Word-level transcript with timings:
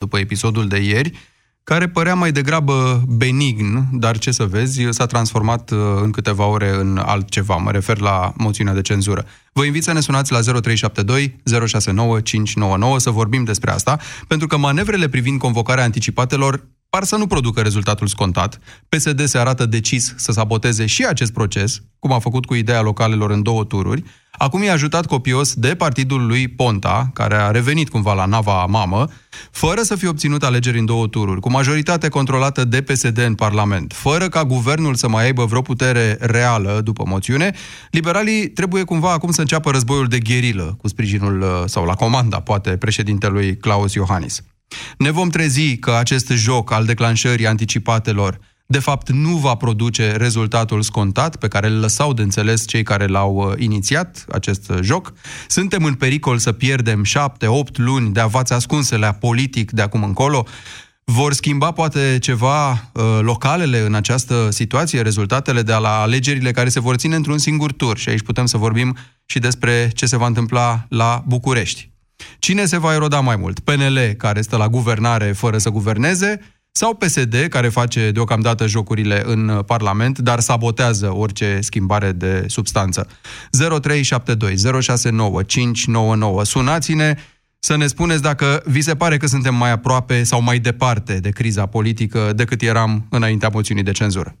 după 0.00 0.18
episodul 0.18 0.68
de 0.68 0.78
ieri, 0.78 1.12
care 1.64 1.88
părea 1.88 2.14
mai 2.14 2.32
degrabă 2.32 3.02
benign, 3.08 3.88
dar 3.92 4.18
ce 4.18 4.30
să 4.30 4.44
vezi, 4.44 4.82
s-a 4.90 5.06
transformat 5.06 5.70
uh, 5.70 5.78
în 6.02 6.10
câteva 6.10 6.44
ore 6.46 6.74
în 6.74 6.98
altceva. 6.98 7.56
Mă 7.56 7.70
refer 7.70 7.98
la 7.98 8.32
moțiunea 8.36 8.74
de 8.74 8.80
cenzură. 8.80 9.26
Vă 9.52 9.64
invit 9.64 9.82
să 9.82 9.92
ne 9.92 10.00
sunați 10.00 10.32
la 10.32 10.40
0372 10.40 11.36
069 11.66 12.20
599 12.20 12.98
să 12.98 13.10
vorbim 13.10 13.44
despre 13.44 13.70
asta, 13.70 13.98
pentru 14.28 14.46
că 14.46 14.56
manevrele 14.56 15.08
privind 15.08 15.38
convocarea 15.38 15.84
anticipatelor 15.84 16.66
par 16.90 17.04
să 17.04 17.16
nu 17.16 17.26
producă 17.26 17.60
rezultatul 17.60 18.06
scontat. 18.06 18.58
PSD 18.88 19.24
se 19.24 19.38
arată 19.38 19.66
decis 19.66 20.14
să 20.16 20.32
saboteze 20.32 20.86
și 20.86 21.04
acest 21.06 21.32
proces, 21.32 21.82
cum 21.98 22.12
a 22.12 22.18
făcut 22.18 22.44
cu 22.46 22.54
ideea 22.54 22.80
localelor 22.80 23.30
în 23.30 23.42
două 23.42 23.64
tururi. 23.64 24.02
Acum 24.30 24.62
i-a 24.62 24.72
ajutat 24.72 25.06
copios 25.06 25.54
de 25.54 25.74
partidul 25.74 26.26
lui 26.26 26.48
Ponta, 26.48 27.10
care 27.14 27.34
a 27.34 27.50
revenit 27.50 27.88
cumva 27.88 28.12
la 28.12 28.24
nava 28.24 28.64
mamă, 28.64 29.08
fără 29.50 29.82
să 29.82 29.96
fie 29.96 30.08
obținut 30.08 30.42
alegeri 30.42 30.78
în 30.78 30.84
două 30.84 31.06
tururi, 31.06 31.40
cu 31.40 31.50
majoritate 31.50 32.08
controlată 32.08 32.64
de 32.64 32.82
PSD 32.82 33.18
în 33.18 33.34
Parlament, 33.34 33.92
fără 33.92 34.28
ca 34.28 34.44
guvernul 34.44 34.94
să 34.94 35.08
mai 35.08 35.24
aibă 35.24 35.44
vreo 35.44 35.62
putere 35.62 36.16
reală 36.20 36.80
după 36.84 37.04
moțiune, 37.06 37.54
liberalii 37.90 38.48
trebuie 38.48 38.84
cumva 38.84 39.12
acum 39.12 39.30
să 39.30 39.40
înceapă 39.40 39.70
războiul 39.70 40.06
de 40.06 40.18
gherilă, 40.18 40.76
cu 40.80 40.88
sprijinul, 40.88 41.64
sau 41.66 41.84
la 41.84 41.94
comanda, 41.94 42.40
poate, 42.40 42.76
președintelui 42.76 43.56
Claus 43.56 43.94
Iohannis. 43.94 44.42
Ne 44.98 45.10
vom 45.10 45.28
trezi 45.28 45.76
că 45.76 45.94
acest 45.94 46.28
joc 46.28 46.72
al 46.72 46.84
declanșării 46.84 47.46
anticipatelor 47.46 48.38
de 48.70 48.78
fapt 48.78 49.10
nu 49.10 49.36
va 49.36 49.54
produce 49.54 50.12
rezultatul 50.16 50.82
scontat 50.82 51.36
pe 51.36 51.48
care 51.48 51.66
îl 51.66 51.80
lăsau 51.80 52.12
de 52.12 52.22
înțeles 52.22 52.66
cei 52.66 52.82
care 52.82 53.06
l-au 53.06 53.34
uh, 53.34 53.52
inițiat 53.58 54.24
acest 54.32 54.72
joc. 54.80 55.12
Suntem 55.48 55.84
în 55.84 55.94
pericol 55.94 56.38
să 56.38 56.52
pierdem 56.52 57.02
șapte, 57.02 57.46
opt 57.46 57.78
luni 57.78 58.12
de 58.12 58.20
avați 58.20 58.52
ascunselea 58.52 59.12
politic 59.12 59.70
de 59.70 59.82
acum 59.82 60.02
încolo. 60.02 60.46
Vor 61.04 61.32
schimba 61.32 61.70
poate 61.70 62.18
ceva 62.20 62.70
uh, 62.70 63.18
localele 63.20 63.80
în 63.80 63.94
această 63.94 64.48
situație, 64.50 65.02
rezultatele 65.02 65.62
de 65.62 65.72
la 65.72 66.00
alegerile 66.00 66.50
care 66.50 66.68
se 66.68 66.80
vor 66.80 66.96
ține 66.96 67.14
într-un 67.14 67.38
singur 67.38 67.72
tur. 67.72 67.98
Și 67.98 68.08
aici 68.08 68.22
putem 68.22 68.46
să 68.46 68.56
vorbim 68.56 68.96
și 69.26 69.38
despre 69.38 69.90
ce 69.94 70.06
se 70.06 70.16
va 70.16 70.26
întâmpla 70.26 70.86
la 70.88 71.24
București. 71.26 71.89
Cine 72.38 72.64
se 72.64 72.78
va 72.78 72.94
eroda 72.94 73.20
mai 73.20 73.36
mult? 73.36 73.60
PNL, 73.60 73.98
care 74.16 74.40
stă 74.40 74.56
la 74.56 74.68
guvernare 74.68 75.32
fără 75.32 75.58
să 75.58 75.70
guverneze, 75.70 76.40
sau 76.72 76.94
PSD, 76.94 77.46
care 77.48 77.68
face 77.68 78.10
deocamdată 78.10 78.66
jocurile 78.66 79.22
în 79.26 79.62
Parlament, 79.66 80.18
dar 80.18 80.40
sabotează 80.40 81.14
orice 81.14 81.58
schimbare 81.60 82.12
de 82.12 82.44
substanță. 82.48 83.08
0372 83.50 84.80
069 84.80 85.42
599. 85.42 86.44
Sunați-ne 86.44 87.14
să 87.58 87.76
ne 87.76 87.86
spuneți 87.86 88.22
dacă 88.22 88.62
vi 88.64 88.80
se 88.80 88.96
pare 88.96 89.16
că 89.16 89.26
suntem 89.26 89.54
mai 89.54 89.70
aproape 89.70 90.22
sau 90.22 90.42
mai 90.42 90.58
departe 90.58 91.18
de 91.20 91.30
criza 91.30 91.66
politică 91.66 92.32
decât 92.34 92.62
eram 92.62 93.06
înaintea 93.10 93.48
moțiunii 93.52 93.82
de 93.82 93.92
cenzură. 93.92 94.36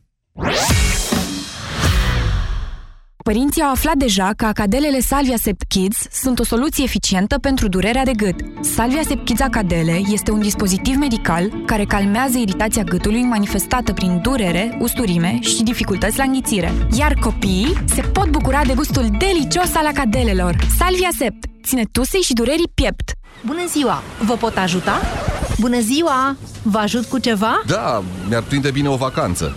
Părinții 3.30 3.62
au 3.62 3.70
aflat 3.70 3.94
deja 3.94 4.30
că 4.36 4.44
acadelele 4.44 5.00
Salvia 5.00 5.36
Sept 5.36 5.62
Kids 5.68 5.96
sunt 6.12 6.38
o 6.38 6.44
soluție 6.44 6.84
eficientă 6.84 7.38
pentru 7.38 7.68
durerea 7.68 8.04
de 8.04 8.12
gât. 8.12 8.34
Salvia 8.60 9.02
Sept 9.02 9.24
Kids 9.24 9.40
Acadele 9.40 10.00
este 10.12 10.30
un 10.30 10.40
dispozitiv 10.40 10.96
medical 10.96 11.52
care 11.66 11.84
calmează 11.84 12.38
iritația 12.38 12.82
gâtului 12.82 13.22
manifestată 13.22 13.92
prin 13.92 14.20
durere, 14.22 14.76
usturime 14.80 15.38
și 15.40 15.62
dificultăți 15.62 16.18
la 16.18 16.24
înghițire. 16.24 16.72
Iar 16.98 17.14
copiii 17.14 17.82
se 17.86 18.00
pot 18.00 18.28
bucura 18.28 18.64
de 18.64 18.74
gustul 18.74 19.08
delicios 19.18 19.74
al 19.74 19.86
acadelelor. 19.86 20.56
Salvia 20.78 21.10
Sept 21.18 21.44
ține 21.62 21.84
tusei 21.92 22.20
și 22.20 22.32
durerii 22.32 22.70
piept. 22.74 23.12
Bună 23.46 23.66
ziua! 23.68 24.02
Vă 24.24 24.34
pot 24.34 24.56
ajuta? 24.56 25.00
Bună 25.58 25.80
ziua! 25.80 26.36
Vă 26.62 26.78
ajut 26.78 27.04
cu 27.04 27.18
ceva? 27.18 27.62
Da, 27.66 28.02
mi-ar 28.28 28.42
prinde 28.42 28.70
bine 28.70 28.88
o 28.88 28.96
vacanță. 28.96 29.56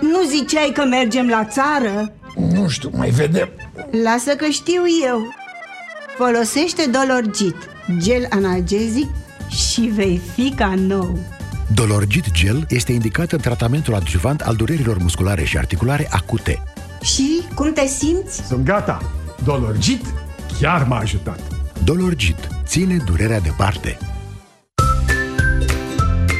Nu 0.00 0.28
ziceai 0.28 0.70
că 0.74 0.84
mergem 0.84 1.28
la 1.28 1.44
țară? 1.44 2.12
Nu 2.52 2.68
știu, 2.68 2.90
mai 2.96 3.10
vedem. 3.10 3.48
Lasă 4.02 4.30
că 4.36 4.46
știu 4.50 4.82
eu. 5.06 5.34
Folosește 6.16 6.82
Dolorgit, 6.90 7.56
gel 7.98 8.26
analgezic 8.30 9.08
și 9.48 9.80
vei 9.80 10.20
fi 10.34 10.52
ca 10.56 10.74
nou. 10.76 11.18
Dolorgit 11.74 12.30
Gel 12.30 12.66
este 12.68 12.92
indicat 12.92 13.32
în 13.32 13.38
tratamentul 13.38 13.94
adjuvant 13.94 14.40
al 14.40 14.54
durerilor 14.54 14.98
musculare 14.98 15.44
și 15.44 15.58
articulare 15.58 16.08
acute. 16.10 16.62
Și 17.02 17.42
cum 17.54 17.72
te 17.72 17.86
simți? 17.86 18.46
Sunt 18.46 18.64
gata. 18.64 19.10
Dolorgit 19.44 20.04
chiar 20.60 20.86
m-a 20.86 20.98
ajutat. 20.98 21.40
Dolorgit 21.84 22.36
ține 22.64 22.96
durerea 23.04 23.40
departe. 23.40 23.98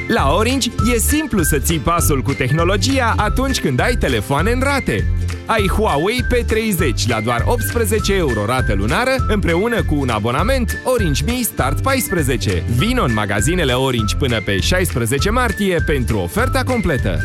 La 0.06 0.34
Orange 0.34 0.70
e 0.94 0.98
simplu 0.98 1.42
să 1.42 1.58
ții 1.58 1.78
pasul 1.78 2.22
cu 2.22 2.32
tehnologia 2.32 3.14
atunci 3.16 3.60
când 3.60 3.80
ai 3.80 3.94
telefoane 3.94 4.50
în 4.50 4.60
rate. 4.60 5.04
Ai 5.46 5.68
Huawei 5.68 6.24
P30 6.34 7.08
la 7.08 7.20
doar 7.20 7.42
18 7.46 8.14
euro 8.14 8.44
rată 8.44 8.74
lunară 8.74 9.10
împreună 9.28 9.82
cu 9.82 9.94
un 9.94 10.08
abonament 10.08 10.78
Orange 10.84 11.24
Me 11.24 11.40
Start 11.42 11.80
14. 11.80 12.62
Vino 12.76 13.02
în 13.02 13.12
magazinele 13.12 13.72
Orange 13.72 14.16
până 14.16 14.40
pe 14.44 14.60
16 14.60 15.30
martie 15.30 15.82
pentru 15.86 16.18
oferta 16.18 16.62
completă. 16.62 17.24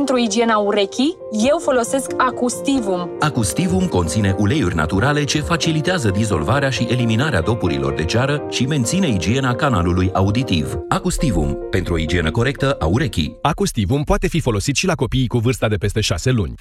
Pentru 0.00 0.18
igiena 0.18 0.56
urechii, 0.56 1.16
eu 1.48 1.58
folosesc 1.58 2.10
Acustivum. 2.16 3.10
Acustivum 3.18 3.86
conține 3.86 4.34
uleiuri 4.38 4.74
naturale 4.74 5.24
ce 5.24 5.40
facilitează 5.40 6.10
dizolvarea 6.10 6.70
și 6.70 6.86
eliminarea 6.90 7.40
dopurilor 7.40 7.94
de 7.94 8.04
ceară 8.04 8.42
și 8.50 8.66
menține 8.66 9.08
igiena 9.08 9.54
canalului 9.54 10.10
auditiv. 10.12 10.78
Acustivum, 10.88 11.58
pentru 11.70 11.94
o 11.94 11.98
igienă 11.98 12.30
corectă 12.30 12.76
a 12.78 12.86
urechii. 12.86 13.38
Acustivum 13.42 14.02
poate 14.02 14.28
fi 14.28 14.40
folosit 14.40 14.76
și 14.76 14.86
la 14.86 14.94
copiii 14.94 15.26
cu 15.26 15.38
vârsta 15.38 15.68
de 15.68 15.76
peste 15.76 16.00
6 16.00 16.30
luni. 16.30 16.54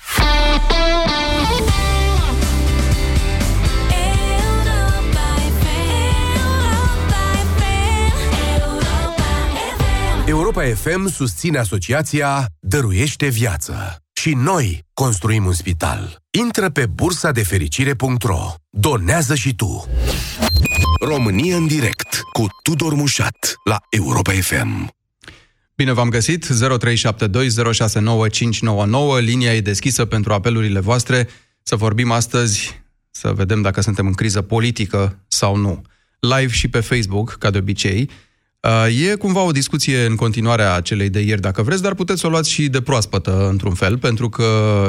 Europa 10.50 10.75
FM 10.75 11.07
susține 11.07 11.57
asociația 11.57 12.48
Dăruiește 12.60 13.28
Viață. 13.28 14.04
Și 14.13 14.34
noi 14.34 14.86
construim 14.94 15.46
un 15.46 15.54
spital. 15.54 16.24
Intră 16.30 16.69
pe 16.69 16.86
bursa 16.86 17.31
de 17.31 17.44
fericire.ro. 17.44 18.54
Donează 18.69 19.36
și 19.36 19.56
tu. 19.56 19.88
România 21.01 21.56
în 21.56 21.68
direct 21.68 22.22
cu 22.31 22.48
Tudor 22.63 22.94
Mușat 22.94 23.54
la 23.63 23.78
Europa 23.90 24.31
FM. 24.31 24.96
Bine 25.75 25.92
v-am 25.92 26.10
găsit, 26.10 26.46
0372069599, 26.46 26.52
linia 29.19 29.56
e 29.56 29.62
deschisă 29.62 30.06
pentru 30.06 30.34
apelurile 30.34 30.80
voastre, 30.80 31.28
să 31.63 31.75
vorbim 31.75 32.12
astăzi, 32.12 32.81
să 33.12 33.34
vedem 33.34 33.62
dacă 33.62 33.81
suntem 33.81 34.07
în 34.07 34.13
criză 34.13 34.42
politică 34.42 35.19
sau 35.28 35.56
nu. 35.56 35.81
Live 36.19 36.52
și 36.52 36.68
pe 36.68 36.80
Facebook, 36.80 37.36
ca 37.40 37.50
de 37.50 37.57
obicei, 37.57 38.10
Uh, 38.10 38.28
e 39.09 39.15
cumva 39.15 39.41
o 39.41 39.51
discuție 39.51 40.06
în 40.06 40.15
continuare 40.15 40.63
a 40.63 40.81
celei 40.81 41.09
de 41.09 41.19
ieri, 41.19 41.41
dacă 41.41 41.61
vreți, 41.61 41.81
dar 41.81 41.94
puteți 41.94 42.19
să 42.19 42.27
o 42.27 42.29
luați 42.29 42.50
și 42.50 42.67
de 42.67 42.81
proaspătă, 42.81 43.47
într-un 43.50 43.73
fel, 43.73 43.97
pentru 43.97 44.29
că 44.29 44.45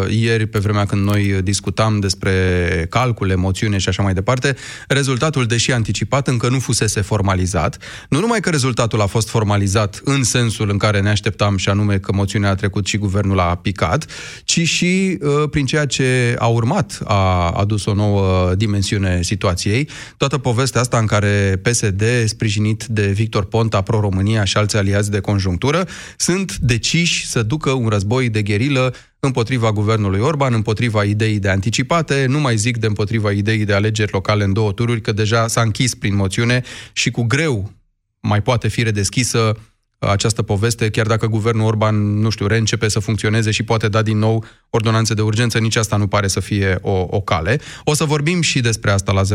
ieri, 0.08 0.46
pe 0.46 0.58
vremea 0.58 0.84
când 0.86 1.04
noi 1.04 1.40
discutam 1.42 2.00
despre 2.00 2.86
calcule, 2.88 3.34
moțiune 3.34 3.78
și 3.78 3.88
așa 3.88 4.02
mai 4.02 4.14
departe, 4.14 4.56
rezultatul, 4.88 5.46
deși 5.46 5.72
anticipat, 5.72 6.28
încă 6.28 6.48
nu 6.48 6.58
fusese 6.58 7.00
formalizat. 7.00 7.78
Nu 8.08 8.20
numai 8.20 8.40
că 8.40 8.50
rezultatul 8.50 9.00
a 9.00 9.06
fost 9.06 9.28
formalizat 9.28 10.00
în 10.04 10.22
sensul 10.22 10.70
în 10.70 10.76
care 10.76 11.00
ne 11.00 11.08
așteptam, 11.08 11.56
și 11.56 11.68
anume 11.68 11.98
că 11.98 12.12
moțiunea 12.12 12.50
a 12.50 12.54
trecut 12.54 12.86
și 12.86 12.96
guvernul 12.96 13.38
a 13.38 13.54
picat, 13.54 14.06
ci 14.44 14.60
și 14.60 15.18
uh, 15.20 15.48
prin 15.50 15.66
ceea 15.66 15.86
ce 15.86 16.36
a 16.38 16.46
urmat 16.46 17.00
a 17.04 17.50
adus 17.50 17.84
o 17.84 17.94
nouă 17.94 18.54
dimensiune 18.54 19.22
situației. 19.22 19.88
Toată 20.16 20.38
povestea 20.38 20.80
asta 20.80 20.98
în 20.98 21.06
care 21.06 21.60
PSD, 21.62 22.02
sprijinit 22.24 22.84
de 22.84 23.06
Victor 23.06 23.44
Pont, 23.44 23.59
Ponta, 23.60 23.82
Pro-România 23.82 24.44
și 24.44 24.56
alți 24.56 24.76
aliați 24.76 25.10
de 25.10 25.20
conjunctură, 25.20 25.88
sunt 26.16 26.56
deciși 26.56 27.26
să 27.26 27.42
ducă 27.42 27.70
un 27.70 27.88
război 27.88 28.28
de 28.28 28.42
gherilă 28.42 28.94
împotriva 29.18 29.72
guvernului 29.72 30.20
Orban, 30.20 30.54
împotriva 30.54 31.04
ideii 31.04 31.38
de 31.38 31.48
anticipate, 31.48 32.26
nu 32.28 32.40
mai 32.40 32.56
zic 32.56 32.76
de 32.76 32.86
împotriva 32.86 33.30
ideii 33.30 33.64
de 33.64 33.74
alegeri 33.74 34.12
locale 34.12 34.44
în 34.44 34.52
două 34.52 34.72
tururi, 34.72 35.00
că 35.00 35.12
deja 35.12 35.46
s-a 35.46 35.60
închis 35.60 35.94
prin 35.94 36.14
moțiune 36.16 36.62
și 36.92 37.10
cu 37.10 37.22
greu 37.22 37.72
mai 38.20 38.42
poate 38.42 38.68
fi 38.68 38.82
redeschisă 38.82 39.56
această 40.00 40.42
poveste, 40.42 40.90
chiar 40.90 41.06
dacă 41.06 41.26
guvernul 41.26 41.66
Orban, 41.66 42.18
nu 42.18 42.30
știu, 42.30 42.46
reîncepe 42.46 42.88
să 42.88 42.98
funcționeze 42.98 43.50
și 43.50 43.62
poate 43.62 43.88
da 43.88 44.02
din 44.02 44.18
nou 44.18 44.44
ordonanțe 44.70 45.14
de 45.14 45.22
urgență, 45.22 45.58
nici 45.58 45.76
asta 45.76 45.96
nu 45.96 46.06
pare 46.06 46.26
să 46.26 46.40
fie 46.40 46.78
o, 46.82 47.06
o 47.10 47.20
cale. 47.20 47.60
O 47.84 47.94
să 47.94 48.04
vorbim 48.04 48.40
și 48.40 48.60
despre 48.60 48.90
asta 48.90 49.12
la 49.12 49.22
0372069599, 49.22 49.26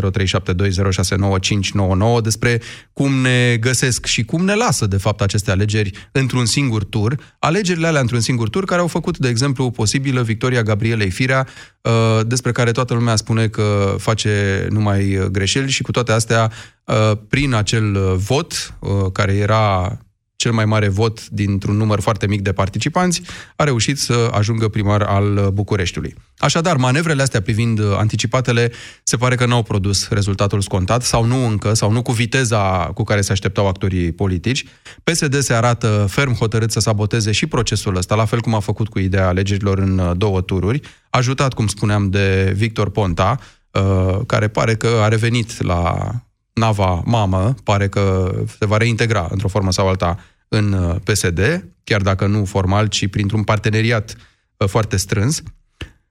despre 2.24 2.62
cum 2.94 3.14
ne 3.14 3.58
găsesc 3.60 4.06
și 4.06 4.24
cum 4.24 4.46
ne 4.46 4.56
lasă, 4.56 4.86
de 4.86 4.98
fapt, 4.98 5.22
aceste 5.22 5.52
alegeri 5.52 5.92
într-un 6.12 6.46
singur 6.46 6.84
tur. 6.84 7.36
Alegerile 7.40 7.88
alea 7.88 8.02
într-un 8.02 8.20
singur 8.20 8.50
tur, 8.50 8.66
care 8.66 8.82
au 8.82 8.88
făcut, 8.88 9.18
de 9.18 9.28
exemplu, 9.28 9.72
posibilă 9.72 10.22
victoria 10.22 10.62
Gabrielei 10.62 11.10
Firea, 11.10 11.48
uh, 11.82 11.92
despre 12.28 12.52
care 12.52 12.72
toată 12.72 12.94
lumea 12.94 13.16
spune 13.16 13.48
că 13.48 13.96
face 13.98 14.68
numai 14.70 15.28
greșeli 15.32 15.72
și 15.72 15.82
cu 15.82 15.92
toate 15.92 16.12
astea, 16.12 16.52
uh, 16.86 17.12
prin 17.30 17.54
acel 17.54 18.16
vot, 18.16 18.76
uh, 18.80 19.12
care 19.12 19.34
era 19.34 19.98
cel 20.36 20.52
mai 20.52 20.66
mare 20.66 20.88
vot 20.88 21.30
dintr-un 21.30 21.78
număr 21.78 22.00
foarte 22.00 22.28
mic 22.28 22.42
de 22.42 22.54
participanți, 22.54 23.22
a 23.56 23.64
reușit 23.64 24.00
să 24.00 24.30
ajungă 24.32 24.68
primar 24.68 25.02
al 25.02 25.50
Bucureștiului. 25.54 26.16
Așadar, 26.38 26.78
manevrele 26.78 27.22
astea 27.22 27.42
privind 27.42 27.80
anticipatele 27.98 28.72
se 29.04 29.18
pare 29.18 29.36
că 29.36 29.46
n-au 29.46 29.64
produs 29.64 30.08
rezultatul 30.10 30.62
scontat, 30.62 31.04
sau 31.04 31.26
nu 31.26 31.46
încă, 31.46 31.74
sau 31.74 31.92
nu 31.92 32.02
cu 32.02 32.12
viteza 32.12 32.92
cu 32.94 33.04
care 33.04 33.22
se 33.22 33.32
așteptau 33.32 33.68
actorii 33.68 34.12
politici. 34.12 34.66
PSD 35.04 35.40
se 35.40 35.54
arată 35.54 36.08
ferm 36.10 36.34
hotărât 36.34 36.72
să 36.72 36.80
saboteze 36.80 37.32
și 37.32 37.46
procesul 37.46 37.96
ăsta, 37.96 38.16
la 38.16 38.26
fel 38.26 38.42
cum 38.42 38.54
a 38.54 38.60
făcut 38.60 38.88
cu 38.88 39.00
ideea 39.00 39.28
alegerilor 39.28 39.78
în 39.78 40.14
două 40.18 40.42
tururi, 40.42 40.80
ajutat, 41.10 41.54
cum 41.54 41.68
spuneam, 41.68 42.10
de 42.10 42.54
Victor 42.56 42.90
Ponta, 42.90 43.40
uh, 43.72 44.20
care 44.26 44.48
pare 44.48 44.76
că 44.76 44.88
a 45.02 45.08
revenit 45.08 45.62
la 45.62 46.12
nava 46.60 47.02
mamă, 47.06 47.56
pare 47.64 47.90
că 47.90 48.34
se 48.60 48.66
va 48.66 48.78
reintegra 48.78 49.28
într-o 49.32 49.48
formă 49.48 49.72
sau 49.72 49.88
alta 49.88 50.20
în 50.48 50.74
uh, 50.74 50.96
PSD, 51.04 51.66
chiar 51.84 52.02
dacă 52.02 52.26
nu 52.26 52.46
formal, 52.46 52.88
ci 52.88 53.08
printr-un 53.08 53.44
parteneriat 53.44 54.16
uh, 54.58 54.68
foarte 54.68 54.98
strâns, 54.98 55.44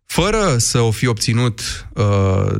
fără 0.06 0.56
să 0.56 0.80
o 0.80 0.90
fi 0.90 1.06
obținut 1.06 1.86
uh, 1.94 2.54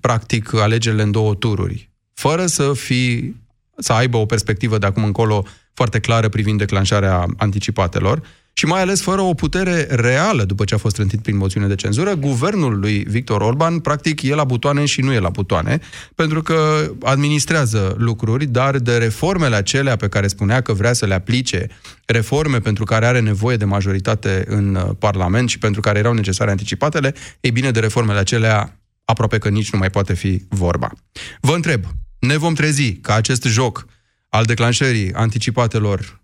practic 0.00 0.54
alegerile 0.54 1.02
în 1.02 1.10
două 1.10 1.34
tururi, 1.34 1.90
fără 2.14 2.46
să 2.46 2.72
fi 2.72 3.34
să 3.76 3.92
aibă 3.92 4.16
o 4.16 4.26
perspectivă 4.26 4.78
de 4.78 4.86
acum 4.86 5.04
încolo 5.04 5.44
foarte 5.74 6.00
clară 6.00 6.28
privind 6.28 6.58
declanșarea 6.58 7.26
anticipatelor, 7.36 8.22
și 8.58 8.66
mai 8.66 8.80
ales 8.80 9.02
fără 9.02 9.20
o 9.20 9.34
putere 9.34 9.86
reală 9.90 10.44
după 10.44 10.64
ce 10.64 10.74
a 10.74 10.78
fost 10.78 10.94
trântit 10.94 11.22
prin 11.22 11.36
moțiune 11.36 11.66
de 11.66 11.74
cenzură, 11.74 12.14
guvernul 12.14 12.78
lui 12.78 12.98
Victor 12.98 13.40
Orban, 13.40 13.78
practic, 13.78 14.22
e 14.22 14.34
la 14.34 14.44
butoane 14.44 14.84
și 14.84 15.00
nu 15.00 15.12
e 15.12 15.18
la 15.18 15.28
butoane, 15.28 15.80
pentru 16.14 16.42
că 16.42 16.90
administrează 17.02 17.94
lucruri, 17.98 18.46
dar 18.46 18.78
de 18.78 18.96
reformele 18.96 19.56
acelea 19.56 19.96
pe 19.96 20.08
care 20.08 20.26
spunea 20.26 20.60
că 20.60 20.72
vrea 20.72 20.92
să 20.92 21.06
le 21.06 21.14
aplice, 21.14 21.66
reforme 22.06 22.58
pentru 22.58 22.84
care 22.84 23.06
are 23.06 23.20
nevoie 23.20 23.56
de 23.56 23.64
majoritate 23.64 24.44
în 24.48 24.74
uh, 24.74 24.90
Parlament 24.98 25.48
și 25.48 25.58
pentru 25.58 25.80
care 25.80 25.98
erau 25.98 26.12
necesare 26.12 26.50
anticipatele, 26.50 27.14
ei 27.40 27.50
bine, 27.50 27.70
de 27.70 27.80
reformele 27.80 28.18
acelea 28.18 28.80
aproape 29.04 29.38
că 29.38 29.48
nici 29.48 29.72
nu 29.72 29.78
mai 29.78 29.90
poate 29.90 30.14
fi 30.14 30.42
vorba. 30.48 30.92
Vă 31.40 31.54
întreb, 31.54 31.84
ne 32.18 32.36
vom 32.36 32.54
trezi 32.54 32.92
ca 32.92 33.14
acest 33.14 33.44
joc 33.44 33.86
al 34.28 34.44
declanșării 34.44 35.12
anticipatelor 35.12 36.17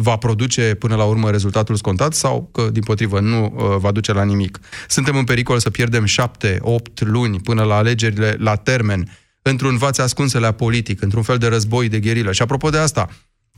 va 0.00 0.16
produce 0.16 0.74
până 0.74 0.96
la 0.96 1.04
urmă 1.04 1.30
rezultatul 1.30 1.76
scontat 1.76 2.14
sau 2.14 2.48
că, 2.52 2.68
din 2.72 2.82
potrivă, 2.82 3.20
nu 3.20 3.44
uh, 3.44 3.76
va 3.78 3.90
duce 3.90 4.12
la 4.12 4.24
nimic. 4.24 4.60
Suntem 4.88 5.16
în 5.16 5.24
pericol 5.24 5.58
să 5.58 5.70
pierdem 5.70 6.04
șapte, 6.04 6.58
opt 6.60 7.00
luni 7.00 7.40
până 7.40 7.62
la 7.62 7.76
alegerile 7.76 8.36
la 8.38 8.54
termen, 8.54 9.18
într-un 9.42 9.76
vaț 9.76 9.98
ascunselea 9.98 10.52
politic, 10.52 11.02
într-un 11.02 11.22
fel 11.22 11.38
de 11.38 11.46
război 11.46 11.88
de 11.88 12.00
gherilă. 12.00 12.32
Și 12.32 12.42
apropo 12.42 12.70
de 12.70 12.78
asta, 12.78 13.08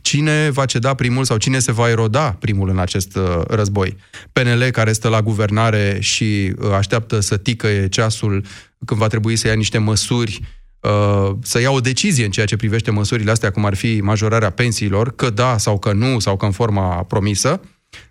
cine 0.01 0.51
va 0.51 0.65
ceda 0.65 0.95
primul 0.95 1.25
sau 1.25 1.37
cine 1.37 1.59
se 1.59 1.73
va 1.73 1.89
eroda 1.89 2.33
primul 2.33 2.69
în 2.69 2.79
acest 2.79 3.17
uh, 3.17 3.41
război? 3.49 3.97
PNL 4.33 4.63
care 4.63 4.93
stă 4.93 5.09
la 5.09 5.23
guvernare 5.23 5.99
și 6.01 6.53
uh, 6.59 6.73
așteaptă 6.73 7.21
să 7.21 7.37
tică 7.37 7.69
ceasul 7.91 8.45
când 8.85 9.01
va 9.01 9.07
trebui 9.07 9.37
să 9.37 9.47
ia 9.47 9.55
niște 9.55 9.79
măsuri 9.79 10.41
Uh, 10.41 10.60
să 11.43 11.61
ia 11.61 11.71
o 11.71 11.81
decizie 11.81 12.25
în 12.25 12.31
ceea 12.31 12.47
ce 12.47 12.57
privește 12.57 12.91
măsurile 12.91 13.31
astea, 13.31 13.51
cum 13.51 13.65
ar 13.65 13.75
fi 13.75 14.01
majorarea 14.01 14.51
pensiilor, 14.51 15.15
că 15.15 15.31
da 15.31 15.59
sau 15.59 15.79
că 15.79 15.93
nu, 15.93 16.19
sau 16.19 16.37
că 16.37 16.45
în 16.45 16.53
forma 16.53 17.03
promisă, 17.03 17.61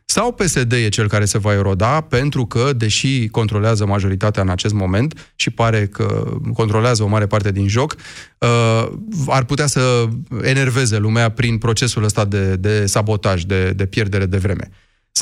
sau 0.06 0.33
PSD 0.33 0.71
e 0.71 0.89
cel 0.89 1.07
care 1.07 1.25
se 1.25 1.38
va 1.38 1.54
eroda, 1.54 2.01
pentru 2.01 2.45
că, 2.45 2.74
deși 2.77 3.27
controlează 3.27 3.86
majoritatea 3.86 4.42
în 4.42 4.50
acest 4.50 4.74
moment 4.74 5.31
și 5.36 5.50
pare 5.50 5.88
că 5.88 6.38
controlează 6.54 7.04
o 7.04 7.07
mare 7.07 7.27
parte 7.27 7.51
din 7.51 7.68
joc, 7.68 7.95
uh, 8.38 8.92
ar 9.27 9.44
putea 9.44 9.68
să 9.68 10.07
enerveze 10.42 10.98
lumea 10.98 11.30
prin 11.30 11.57
procesul 11.57 12.04
ăsta 12.04 12.25
de, 12.25 12.56
de 12.56 12.86
sabotaj, 12.86 13.44
de, 13.44 13.71
de 13.71 13.86
pierdere 13.86 14.25
de 14.25 14.38
vreme. 14.38 14.69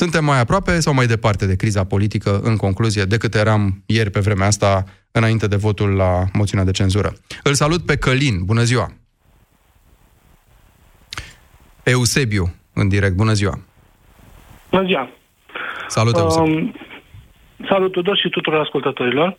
Suntem 0.00 0.24
mai 0.24 0.40
aproape 0.40 0.80
sau 0.80 0.94
mai 0.94 1.06
departe 1.06 1.46
de 1.46 1.56
criza 1.56 1.84
politică, 1.84 2.40
în 2.42 2.56
concluzie, 2.56 3.04
decât 3.04 3.34
eram 3.34 3.62
ieri 3.86 4.10
pe 4.10 4.20
vremea 4.20 4.46
asta, 4.46 4.84
înainte 5.12 5.46
de 5.46 5.56
votul 5.56 5.90
la 6.02 6.24
moțiunea 6.32 6.66
de 6.66 6.70
cenzură. 6.80 7.10
Îl 7.42 7.54
salut 7.54 7.86
pe 7.86 7.96
Călin. 7.96 8.44
Bună 8.44 8.62
ziua! 8.62 8.86
Eusebiu, 11.82 12.44
în 12.74 12.88
direct. 12.88 13.14
Bună 13.14 13.32
ziua! 13.32 13.54
Bună 14.70 14.84
ziua! 14.86 15.10
Salut, 15.86 16.16
Eusebiu! 16.16 16.54
Um, 16.54 16.74
salut 17.68 17.92
Tudor 17.92 18.16
și 18.16 18.28
tuturor 18.28 18.60
ascultătorilor. 18.60 19.38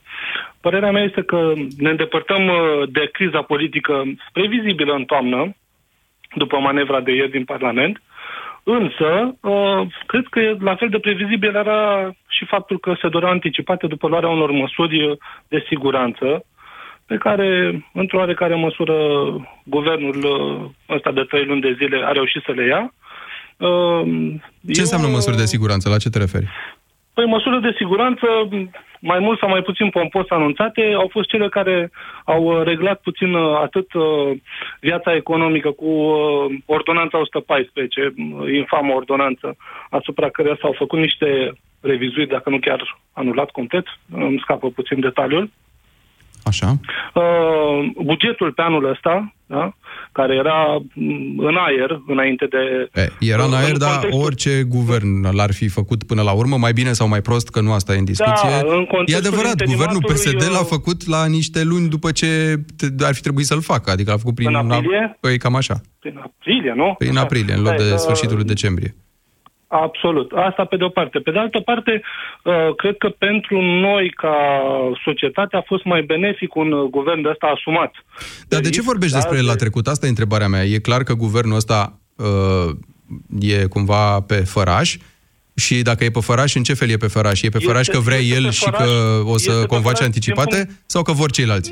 Părerea 0.62 0.92
mea 0.92 1.04
este 1.04 1.22
că 1.22 1.54
ne 1.78 1.90
îndepărtăm 1.90 2.48
uh, 2.48 2.90
de 2.92 3.10
criza 3.12 3.42
politică 3.42 3.94
previzibilă 4.34 4.94
în 4.94 5.06
toamnă, 5.06 5.56
după 6.36 6.58
manevra 6.60 7.02
de 7.02 7.12
ieri 7.12 7.32
din 7.32 7.46
Parlament, 7.46 8.02
Însă, 8.78 9.38
uh, 9.42 9.88
cred 10.06 10.26
că 10.30 10.40
la 10.60 10.76
fel 10.76 10.90
de 10.90 11.00
previzibil 11.00 11.56
era 11.56 12.12
și 12.28 12.46
faptul 12.46 12.80
că 12.80 12.94
se 13.02 13.10
doreau 13.10 13.32
anticipate 13.32 13.88
după 13.88 14.08
luarea 14.08 14.30
unor 14.30 14.52
măsuri 14.52 15.18
de 15.48 15.66
siguranță, 15.68 16.46
pe 17.06 17.18
care, 17.18 17.48
într-o 17.94 18.18
oarecare 18.18 18.56
măsură, 18.56 18.96
guvernul 19.64 20.18
uh, 20.24 20.96
ăsta 20.96 21.12
de 21.12 21.24
trei 21.24 21.46
luni 21.46 21.62
de 21.62 21.76
zile 21.78 22.02
a 22.06 22.12
reușit 22.12 22.42
să 22.46 22.52
le 22.52 22.66
ia. 22.66 22.94
Uh, 23.58 24.02
ce 24.74 24.80
Eu, 24.80 24.86
înseamnă 24.86 25.08
măsuri 25.08 25.38
de 25.38 25.46
siguranță? 25.46 25.90
La 25.90 25.98
ce 25.98 26.10
te 26.10 26.18
referi? 26.18 26.48
Păi 27.14 27.26
măsurile 27.26 27.70
de 27.70 27.76
siguranță, 27.78 28.28
mai 29.00 29.20
mult 29.20 29.40
sau 29.40 29.50
mai 29.50 29.62
puțin 29.62 29.90
pompos 29.90 30.26
anunțate, 30.30 30.94
au 30.96 31.08
fost 31.12 31.30
cele 31.30 31.50
care 31.50 31.92
au 32.26 32.44
uh, 32.44 32.64
reglat 32.64 33.00
puțin 33.00 33.34
uh, 33.34 33.56
atât 33.62 33.94
uh, 33.94 34.32
viața 34.80 35.16
economică 35.16 35.72
cu 35.72 35.90
ordonanța 36.66 37.18
114, 37.18 38.14
infamă 38.54 38.94
ordonanță, 38.94 39.56
asupra 39.90 40.30
care 40.30 40.58
s-au 40.62 40.74
făcut 40.78 41.00
niște 41.00 41.52
revizuiri, 41.82 42.30
dacă 42.30 42.50
nu 42.50 42.60
chiar 42.60 43.00
anulat 43.14 43.50
complet, 43.50 43.86
îmi 44.12 44.40
scapă 44.40 44.70
puțin 44.70 45.00
detaliul. 45.00 45.50
Așa. 46.52 46.70
Uh, 47.14 48.04
bugetul 48.04 48.52
pe 48.52 48.62
anul 48.62 48.90
ăsta, 48.90 49.34
da, 49.46 49.74
care 50.12 50.36
era 50.36 50.60
mm, 50.94 51.40
în 51.50 51.56
aer 51.68 52.02
înainte 52.08 52.46
de... 52.46 52.90
E, 53.02 53.32
era 53.34 53.44
în 53.44 53.54
aer, 53.54 53.72
în 53.72 53.80
dar 53.80 53.90
contextul... 53.90 54.24
orice 54.26 54.64
guvern 54.64 55.36
l-ar 55.36 55.54
fi 55.54 55.68
făcut 55.68 56.04
până 56.04 56.22
la 56.22 56.32
urmă, 56.32 56.58
mai 56.58 56.74
bine 56.74 56.92
sau 56.92 57.08
mai 57.08 57.22
prost, 57.22 57.50
că 57.50 57.62
nu 57.62 57.72
asta 57.74 57.94
e 57.94 57.98
în 57.98 58.06
discuție. 58.06 58.50
Da, 58.50 58.74
în 58.76 58.86
e 59.06 59.16
adevărat, 59.16 59.64
guvernul 59.64 60.04
PSD 60.12 60.44
l-a 60.52 60.66
făcut 60.76 61.08
la 61.08 61.26
niște 61.26 61.64
luni 61.64 61.90
după 61.90 62.12
ce 62.12 62.30
ar 63.10 63.14
fi 63.14 63.22
trebuit 63.22 63.46
să-l 63.46 63.62
facă, 63.62 63.92
adică 63.92 64.12
l-a 64.12 64.18
făcut 64.18 64.36
prin... 64.36 64.48
În 64.48 64.56
aprilie? 64.56 65.18
Păi 65.20 65.38
cam 65.38 65.56
așa. 65.56 65.82
Prin 66.00 66.18
aprilie, 66.24 66.74
nu? 66.76 66.96
Prin 66.98 67.18
aprilie, 67.18 67.54
în 67.54 67.62
loc 67.62 67.76
de 67.76 67.96
sfârșitul 67.96 68.40
uh, 68.40 68.46
decembrie. 68.46 68.96
Absolut. 69.72 70.32
Asta 70.32 70.66
pe 70.66 70.78
de 70.78 70.84
o 70.84 70.90
parte. 70.90 71.20
Pe 71.20 71.32
de 71.32 71.40
altă 71.40 71.60
parte, 71.60 72.02
uh, 72.44 72.76
cred 72.76 72.96
că 72.98 73.10
pentru 73.10 73.62
noi, 73.62 74.10
ca 74.10 74.36
societate, 75.04 75.56
a 75.56 75.62
fost 75.66 75.84
mai 75.84 76.02
benefic 76.02 76.56
un 76.56 76.72
uh, 76.72 76.90
guvern 76.90 77.22
de 77.22 77.30
ăsta 77.30 77.48
asumat. 77.56 77.92
Dar 78.48 78.62
de 78.62 78.70
ce 78.70 78.82
vorbești 78.82 79.16
despre 79.16 79.38
el 79.38 79.46
la 79.46 79.56
trecut? 79.56 79.88
Asta 79.88 80.06
e 80.06 80.10
întrebarea 80.10 80.48
mea. 80.48 80.64
E 80.64 80.78
clar 80.80 81.04
că 81.04 81.14
guvernul 81.14 81.56
ăsta 81.56 82.00
uh, 82.16 82.70
e 83.40 83.66
cumva 83.66 84.22
pe 84.22 84.36
făraș 84.36 84.98
și 85.56 85.82
dacă 85.82 86.04
e 86.04 86.10
pe 86.10 86.20
făraș, 86.20 86.56
în 86.56 86.64
ce 86.64 86.74
fel 86.74 86.90
e 86.90 86.98
pe 86.98 87.08
făraș? 87.08 87.42
E 87.42 87.50
pe 87.50 87.60
făraș 87.60 87.80
Este- 87.80 87.92
că 87.94 88.00
vrea 88.00 88.18
este 88.18 88.36
el 88.36 88.44
pe 88.44 88.50
și 88.50 88.64
făraș- 88.70 88.78
că 88.78 89.22
o 89.26 89.38
să 89.38 89.50
este 89.52 89.62
pe 89.62 89.66
convoace 89.68 89.96
făraș 89.96 90.06
anticipate? 90.06 90.64
din 90.64 90.76
Sau 90.86 91.02
că 91.02 91.12
vor 91.12 91.32
ceilalți? 91.32 91.72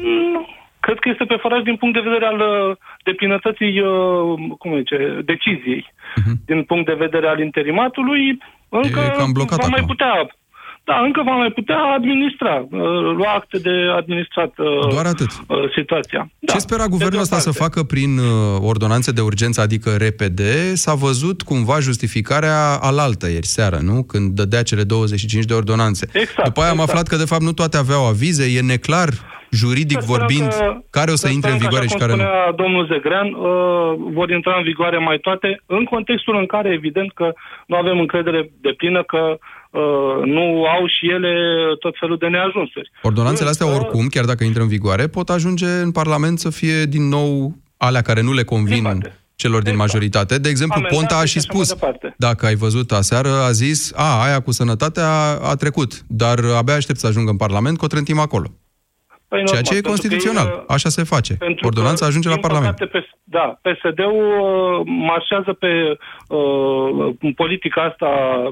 Nu. 1.07 1.13
Cred 1.13 1.17
că 1.17 1.23
este 1.23 1.33
pe 1.33 1.41
făraș 1.47 1.61
din 1.69 1.77
punct 1.81 1.93
de 1.95 2.07
vedere 2.09 2.25
al 2.25 2.39
uh, 2.39 2.75
deplinătății, 3.03 3.73
uh, 3.79 4.55
cum 4.61 4.69
zice, 4.81 4.97
deciziei. 5.31 5.83
Din 6.45 6.63
punct 6.63 6.85
de 6.85 7.01
vedere 7.05 7.27
al 7.27 7.39
interimatului, 7.39 8.23
încă 8.69 8.99
Mhm. 8.99 9.17
cam 9.17 9.31
blocat 9.31 9.59
va 9.59 9.67
mai 9.67 9.83
acum. 9.83 9.87
putea 9.95 10.13
da, 10.89 10.99
încă 10.99 11.21
va 11.25 11.31
mai 11.31 11.51
putea 11.51 11.77
administra, 11.97 12.55
uh, 12.71 12.79
lua 13.19 13.31
acte 13.35 13.57
de 13.57 13.71
administrat 13.97 14.51
uh, 14.57 14.89
Doar 14.89 15.05
atât. 15.05 15.27
uh, 15.47 15.57
situația. 15.75 16.29
Da, 16.39 16.53
Ce 16.53 16.59
spera 16.59 16.83
pe 16.83 16.89
guvernul 16.89 17.11
de 17.13 17.17
o 17.17 17.21
ăsta 17.21 17.37
să 17.37 17.49
parte. 17.51 17.63
facă 17.63 17.83
prin 17.83 18.17
uh, 18.17 18.25
ordonanțe 18.61 19.11
de 19.11 19.21
urgență, 19.21 19.61
adică 19.61 19.89
repede? 19.97 20.75
S-a 20.75 20.93
văzut 20.93 21.41
cumva 21.41 21.79
justificarea 21.79 22.77
alaltă 22.81 23.29
ieri 23.29 23.45
seară, 23.45 23.77
nu? 23.81 24.03
Când 24.03 24.31
dădea 24.35 24.63
cele 24.63 24.83
25 24.83 25.45
de 25.45 25.53
ordonanțe. 25.53 26.07
Exact, 26.13 26.43
După 26.43 26.59
aia 26.61 26.69
am 26.69 26.75
exact. 26.75 26.89
aflat 26.91 27.07
că 27.07 27.15
de 27.15 27.25
fapt 27.25 27.41
nu 27.41 27.51
toate 27.51 27.77
aveau 27.77 28.07
avize, 28.07 28.45
e 28.57 28.61
neclar 28.61 29.09
juridic 29.49 29.99
Să 29.99 30.05
sperăm 30.05 30.17
vorbind 30.17 30.47
că- 30.53 30.77
care 30.89 31.11
o 31.11 31.15
să 31.15 31.25
să 31.27 31.33
intre 31.33 31.51
în 31.51 31.57
sperăm 31.57 31.57
că, 31.57 31.65
vigoare 31.67 31.87
și 31.87 31.95
așa 31.95 32.05
care 32.05 32.11
cum 32.13 32.21
nu. 32.21 32.27
spunea 32.27 32.51
domnul 32.63 32.83
Zegrean, 32.91 33.27
uh, 33.33 34.13
vor 34.17 34.29
intra 34.29 34.53
în 34.57 34.63
vigoare 34.63 34.97
mai 34.97 35.17
toate, 35.17 35.61
în 35.65 35.83
contextul 35.83 36.35
în 36.41 36.45
care, 36.45 36.69
evident, 36.79 37.09
că 37.13 37.27
nu 37.67 37.75
avem 37.75 37.99
încredere 37.99 38.51
de 38.61 38.71
plină 38.77 39.03
că 39.03 39.21
uh, 39.37 40.25
nu 40.35 40.45
au 40.75 40.83
și 40.95 41.05
ele 41.17 41.33
tot 41.79 41.95
felul 41.99 42.17
de 42.17 42.27
neajunsuri. 42.27 42.91
Ordonanțele 43.01 43.49
astea 43.49 43.73
oricum, 43.75 44.07
chiar 44.07 44.25
dacă 44.25 44.43
intră 44.43 44.61
în 44.61 44.67
vigoare, 44.67 45.07
pot 45.07 45.29
ajunge 45.29 45.65
în 45.87 45.91
Parlament 45.91 46.39
să 46.39 46.49
fie 46.49 46.83
din 46.95 47.07
nou 47.07 47.55
alea 47.77 48.01
care 48.01 48.21
nu 48.21 48.33
le 48.33 48.43
convin 48.43 48.85
celor 49.35 49.61
din 49.61 49.75
majoritate. 49.75 50.37
De 50.37 50.49
exemplu, 50.49 50.75
Amendate 50.75 50.95
Ponta 50.95 51.21
a 51.21 51.25
și 51.25 51.31
și 51.31 51.37
așa 51.37 51.47
mai 51.53 51.65
spus, 51.65 51.79
departe. 51.79 52.15
dacă 52.17 52.45
ai 52.45 52.55
văzut 52.55 52.91
aseară, 52.91 53.29
a 53.47 53.51
zis, 53.51 53.91
a, 53.95 54.23
aia 54.23 54.39
cu 54.39 54.51
sănătatea 54.51 55.09
a 55.43 55.55
trecut, 55.55 55.91
dar 56.07 56.39
abia 56.57 56.73
aștept 56.75 56.99
să 56.99 57.07
ajungă 57.07 57.29
în 57.31 57.37
Parlament, 57.37 57.77
că 57.77 57.85
o 57.85 57.87
trântim 57.87 58.19
acolo. 58.19 58.47
Păi, 59.29 59.43
Ceea 59.43 59.61
normal, 59.61 59.63
ce 59.63 59.73
e 59.73 59.81
pentru 59.81 59.91
că 59.91 59.93
constituțional. 59.93 60.47
ei, 60.47 60.57
uh, 60.57 60.75
Așa 60.75 60.89
se 60.89 61.03
face. 61.03 61.33
pentru 61.47 61.67
Ordonanța 61.67 62.03
că, 62.03 62.09
ajunge 62.09 62.27
la 62.27 62.33
din 62.33 62.43
Parlament. 62.47 62.75
Păcate, 62.75 62.97
PS, 62.97 63.07
da, 63.23 63.59
PSD-ul 63.65 64.27
uh, 64.41 64.81
marșează 64.85 65.53
pe 65.53 65.71
uh, 66.27 67.33
politica 67.35 67.81
asta 67.81 68.09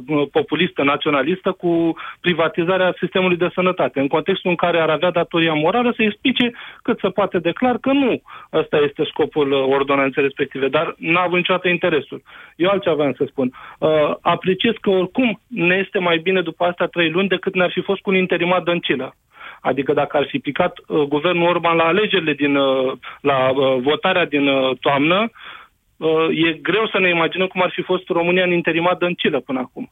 uh, 0.07 0.27
populistă, 0.31 0.83
naționalistă, 0.83 1.51
cu 1.51 1.95
privatizarea 2.19 2.95
sistemului 2.99 3.37
de 3.37 3.49
sănătate, 3.53 3.99
în 3.99 4.07
contextul 4.07 4.49
în 4.49 4.55
care 4.55 4.79
ar 4.79 4.89
avea 4.89 5.11
datoria 5.11 5.53
morală 5.53 5.93
să 5.95 6.03
explice 6.03 6.51
cât 6.81 6.99
se 6.99 7.09
poate 7.09 7.37
declar 7.39 7.77
că 7.77 7.91
nu 7.91 8.21
ăsta 8.53 8.77
este 8.77 9.03
scopul 9.11 9.51
uh, 9.51 9.65
ordonanței 9.77 10.23
respective, 10.23 10.67
dar 10.67 10.95
n-a 10.97 11.21
avut 11.21 11.37
niciodată 11.37 11.67
interesul. 11.67 12.21
Eu 12.55 12.69
altceva 12.69 12.95
vreau 12.95 13.13
să 13.17 13.25
spun. 13.27 13.51
Uh, 13.79 14.15
apreciez 14.21 14.73
că 14.81 14.89
oricum 14.89 15.39
ne 15.47 15.75
este 15.75 15.99
mai 15.99 16.17
bine 16.17 16.41
după 16.41 16.63
astea 16.65 16.85
trei 16.85 17.09
luni 17.09 17.27
decât 17.27 17.55
ne-ar 17.55 17.71
fi 17.71 17.81
fost 17.81 18.01
cu 18.01 18.09
un 18.09 18.15
interimat 18.15 18.63
dăncilă. 18.63 19.15
Adică 19.69 19.93
dacă 19.93 20.17
ar 20.17 20.25
fi 20.29 20.39
picat 20.39 20.73
uh, 20.77 21.01
guvernul 21.13 21.47
Orban 21.47 21.75
la 21.75 21.83
alegerile 21.83 22.33
din, 22.33 22.55
uh, 22.55 22.91
la 23.21 23.49
uh, 23.49 23.81
votarea 23.81 24.25
din 24.25 24.47
uh, 24.47 24.77
toamnă, 24.79 25.29
uh, 25.97 26.27
e 26.47 26.59
greu 26.69 26.87
să 26.91 26.99
ne 26.99 27.09
imaginăm 27.09 27.47
cum 27.47 27.61
ar 27.61 27.71
fi 27.75 27.81
fost 27.81 28.07
România 28.07 28.43
în 28.43 28.51
interimat 28.51 28.97
dăncilă 28.97 29.39
până 29.39 29.59
acum. 29.59 29.91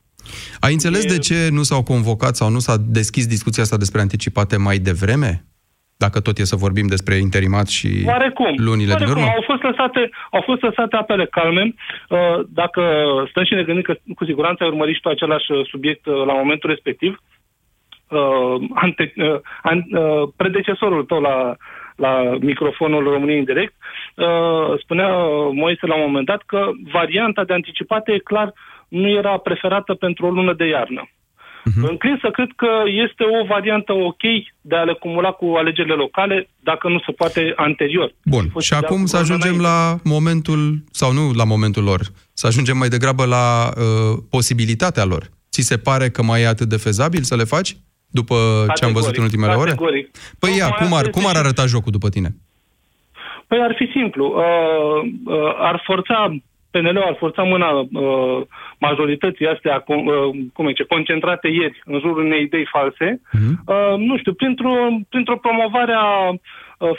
Ai 0.59 0.73
înțeles 0.73 1.05
de 1.05 1.17
ce 1.17 1.37
nu 1.51 1.63
s-au 1.63 1.83
convocat 1.83 2.35
sau 2.35 2.49
nu 2.49 2.59
s-a 2.59 2.75
deschis 2.99 3.25
discuția 3.27 3.63
asta 3.63 3.77
despre 3.77 4.01
anticipate 4.01 4.57
mai 4.57 4.77
devreme? 4.77 5.31
Dacă 5.97 6.19
tot 6.19 6.37
e 6.37 6.43
să 6.53 6.55
vorbim 6.65 6.87
despre 6.87 7.15
interimat 7.15 7.67
și 7.67 7.89
Oarecum. 8.05 8.53
lunile 8.57 8.93
din 8.93 9.07
Oarecum. 9.07 9.21
urmă? 9.21 9.33
Au 9.35 9.43
fost 9.51 9.63
lăsate, 9.69 10.09
au 10.31 10.41
fost 10.49 10.61
lăsate 10.61 10.95
apele 10.95 11.25
calme. 11.25 11.73
Uh, 12.09 12.39
Dacă 12.61 12.81
stăm 13.29 13.43
și 13.43 13.53
ne 13.53 13.63
gândim 13.63 13.83
că 13.89 13.93
cu 14.15 14.25
siguranță 14.25 14.63
ai 14.63 14.69
urmărit 14.69 14.95
și 14.95 15.01
tu 15.01 15.09
același 15.09 15.51
uh, 15.51 15.65
subiect 15.71 16.05
uh, 16.05 16.13
la 16.29 16.33
momentul 16.33 16.69
respectiv, 16.69 17.11
uh, 18.13 18.69
ante, 18.73 19.13
uh, 19.17 19.39
an, 19.61 19.83
uh, 19.91 20.29
predecesorul 20.35 21.03
tău 21.03 21.21
la, 21.21 21.55
la 21.95 22.37
microfonul 22.39 23.03
României 23.03 23.39
în 23.39 23.43
direct, 23.43 23.73
uh, 24.15 24.79
spunea 24.79 25.17
uh, 25.17 25.49
Moise 25.53 25.85
la 25.87 25.95
un 25.95 26.03
moment 26.05 26.25
dat 26.25 26.41
că 26.45 26.69
varianta 26.91 27.43
de 27.43 27.53
anticipate 27.53 28.11
e 28.11 28.17
clar 28.17 28.53
nu 28.87 29.09
era 29.09 29.37
preferată 29.37 29.93
pentru 29.93 30.25
o 30.25 30.29
lună 30.29 30.53
de 30.53 30.65
iarnă. 30.65 31.09
Uh-huh. 31.63 31.89
Înclin 31.89 32.17
să 32.21 32.29
cred 32.31 32.49
că 32.55 32.67
este 32.85 33.23
o 33.41 33.45
variantă 33.45 33.93
ok 33.93 34.21
de 34.61 34.75
a 34.75 34.83
le 34.83 34.93
cumula 34.93 35.31
cu 35.31 35.45
alegerile 35.45 35.93
locale, 35.93 36.49
dacă 36.59 36.87
nu 36.89 36.99
se 37.05 37.11
poate 37.11 37.53
anterior. 37.55 38.13
Bun, 38.25 38.51
și 38.59 38.73
acum 38.73 39.05
să 39.05 39.17
ajungem 39.17 39.59
la 39.59 39.95
momentul, 40.03 40.83
sau 40.91 41.11
nu 41.11 41.31
la 41.31 41.43
momentul 41.43 41.83
lor, 41.83 42.01
să 42.33 42.47
ajungem 42.47 42.77
mai 42.77 42.87
degrabă 42.87 43.25
la 43.25 43.69
uh, 43.77 44.17
posibilitatea 44.29 45.05
lor. 45.05 45.23
Ți 45.51 45.61
se 45.61 45.77
pare 45.77 46.09
că 46.09 46.23
mai 46.23 46.41
e 46.41 46.47
atât 46.47 46.69
de 46.69 46.77
fezabil 46.77 47.21
să 47.21 47.35
le 47.35 47.43
faci? 47.43 47.75
După 48.19 48.35
ce 48.75 48.85
am 48.85 48.93
văzut 48.93 49.15
în 49.17 49.23
ultimele 49.23 49.53
ore? 49.53 49.69
categoric. 49.69 50.05
Păi 50.39 50.51
ia, 50.57 50.67
Tocmai 50.67 50.79
cum 50.81 50.97
ar, 50.97 51.03
asta 51.05 51.09
cum 51.15 51.21
este 51.21 51.31
ar 51.31 51.35
și- 51.35 51.43
arăta 51.43 51.65
jocul 51.73 51.91
după 51.97 52.09
tine? 52.09 52.29
Păi 53.47 53.59
ar 53.61 53.73
fi 53.79 53.85
simplu. 53.97 54.25
Uh, 54.25 54.99
uh, 55.25 55.53
ar 55.57 55.81
forța, 55.85 56.17
PNL-ul 56.71 57.09
ar 57.11 57.15
forța 57.19 57.43
mâna 57.43 57.69
uh, 57.71 58.39
majorității 58.79 59.47
astea, 59.47 59.79
cum, 59.79 60.05
uh, 60.05 60.13
cum 60.53 60.67
zice, 60.67 60.83
concentrate 60.83 61.47
ieri 61.47 61.81
în 61.85 61.99
jurul 61.99 62.25
unei 62.25 62.41
idei 62.43 62.67
false, 62.71 63.21
uh, 63.65 63.95
nu 63.97 64.17
știu, 64.17 64.33
printr-o, 64.33 64.75
printr-o 65.09 65.37
promovare 65.45 65.93
a 65.93 66.29
uh, 66.29 66.37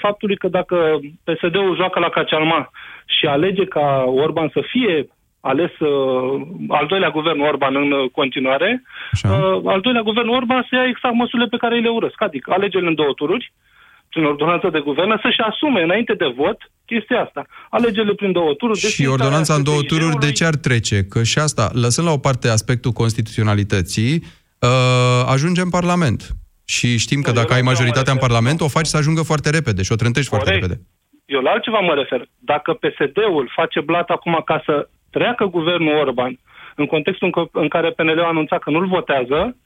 faptului 0.01 0.37
că 0.37 0.49
dacă 0.49 0.77
PSD-ul 1.25 1.77
joacă 1.77 1.99
la 1.99 2.09
Cacealma 2.09 2.71
și 3.07 3.27
alege 3.27 3.65
ca 3.65 4.05
Orban 4.07 4.51
să 4.53 4.61
fie 4.73 5.09
ales 5.51 5.73
uh, 5.79 6.33
al 6.69 6.87
doilea 6.87 7.11
guvern 7.11 7.41
Orban 7.41 7.75
în 7.77 7.91
uh, 7.93 8.11
continuare, 8.19 8.83
uh, 9.25 9.73
al 9.75 9.81
doilea 9.81 10.03
guvern 10.11 10.29
Orban 10.29 10.67
să 10.69 10.75
ia 10.75 10.87
exact 10.93 11.15
măsurile 11.15 11.49
pe 11.49 11.57
care 11.63 11.75
îi 11.75 11.87
le 11.87 11.89
urăsc. 11.89 12.21
Adică 12.23 12.49
alegerile 12.53 12.89
în 12.89 12.95
două 12.95 13.13
tururi, 13.21 13.53
prin 14.09 14.25
ordonanță 14.25 14.69
de 14.73 14.81
guvern, 14.89 15.21
să-și 15.23 15.41
asume 15.51 15.83
înainte 15.83 16.15
de 16.15 16.29
vot 16.37 16.59
chestia 16.87 17.21
asta. 17.27 17.47
Alegerile 17.71 18.15
prin 18.15 18.33
două 18.33 18.53
tururi. 18.55 18.79
Și 18.79 18.85
desfințarea 18.85 19.17
ordonanța 19.17 19.55
în 19.55 19.63
două 19.63 19.81
SPI-ului. 19.81 20.05
tururi, 20.05 20.27
de 20.27 20.33
ce 20.33 20.45
ar 20.45 20.55
trece? 20.55 20.99
Că 21.13 21.23
și 21.23 21.39
asta, 21.39 21.71
lăsând 21.85 22.07
la 22.07 22.13
o 22.13 22.25
parte 22.27 22.49
aspectul 22.49 22.93
constituționalității, 22.93 24.13
uh, 24.59 25.33
ajunge 25.35 25.61
în 25.61 25.71
Parlament. 25.79 26.21
Și 26.65 26.99
știm 26.99 27.21
că 27.21 27.31
Nu, 27.31 27.37
eu 27.37 27.41
dacă 27.41 27.53
la 27.53 27.55
ai 27.55 27.61
altceva 27.61 27.71
mă 27.71 27.71
majoritatea 27.71 28.13
în 28.13 28.19
refer. 28.19 28.29
Parlament, 28.29 28.61
o 28.61 28.75
faci 28.77 28.91
să 28.93 28.97
ajungă 28.97 29.23
foarte 29.23 29.51
repede 29.51 29.83
și 29.83 29.93
o 29.93 30.01
trântești 30.03 30.29
foarte 30.29 30.51
Corect. 30.51 30.67
repede. 30.67 30.81
Eu 31.37 31.41
la 31.41 31.51
altceva 31.51 31.79
mă 31.79 31.95
refer. 31.95 32.29
Dacă 32.39 32.71
PSD-ul 32.73 33.53
face 33.55 33.81
blat 33.81 34.09
acum 34.09 34.43
ca 34.45 34.63
să 34.67 34.89
treacă 35.17 35.45
guvernul 35.45 35.97
Orban 36.05 36.39
în 36.75 36.87
contextul 36.87 37.27
în, 37.27 37.33
că- 37.37 37.59
în 37.61 37.69
care 37.69 37.91
PNL 37.91 38.21
a 38.21 38.27
anunțat 38.27 38.61
că 38.63 38.71
nu-l 38.71 38.87
votează, 38.87 39.57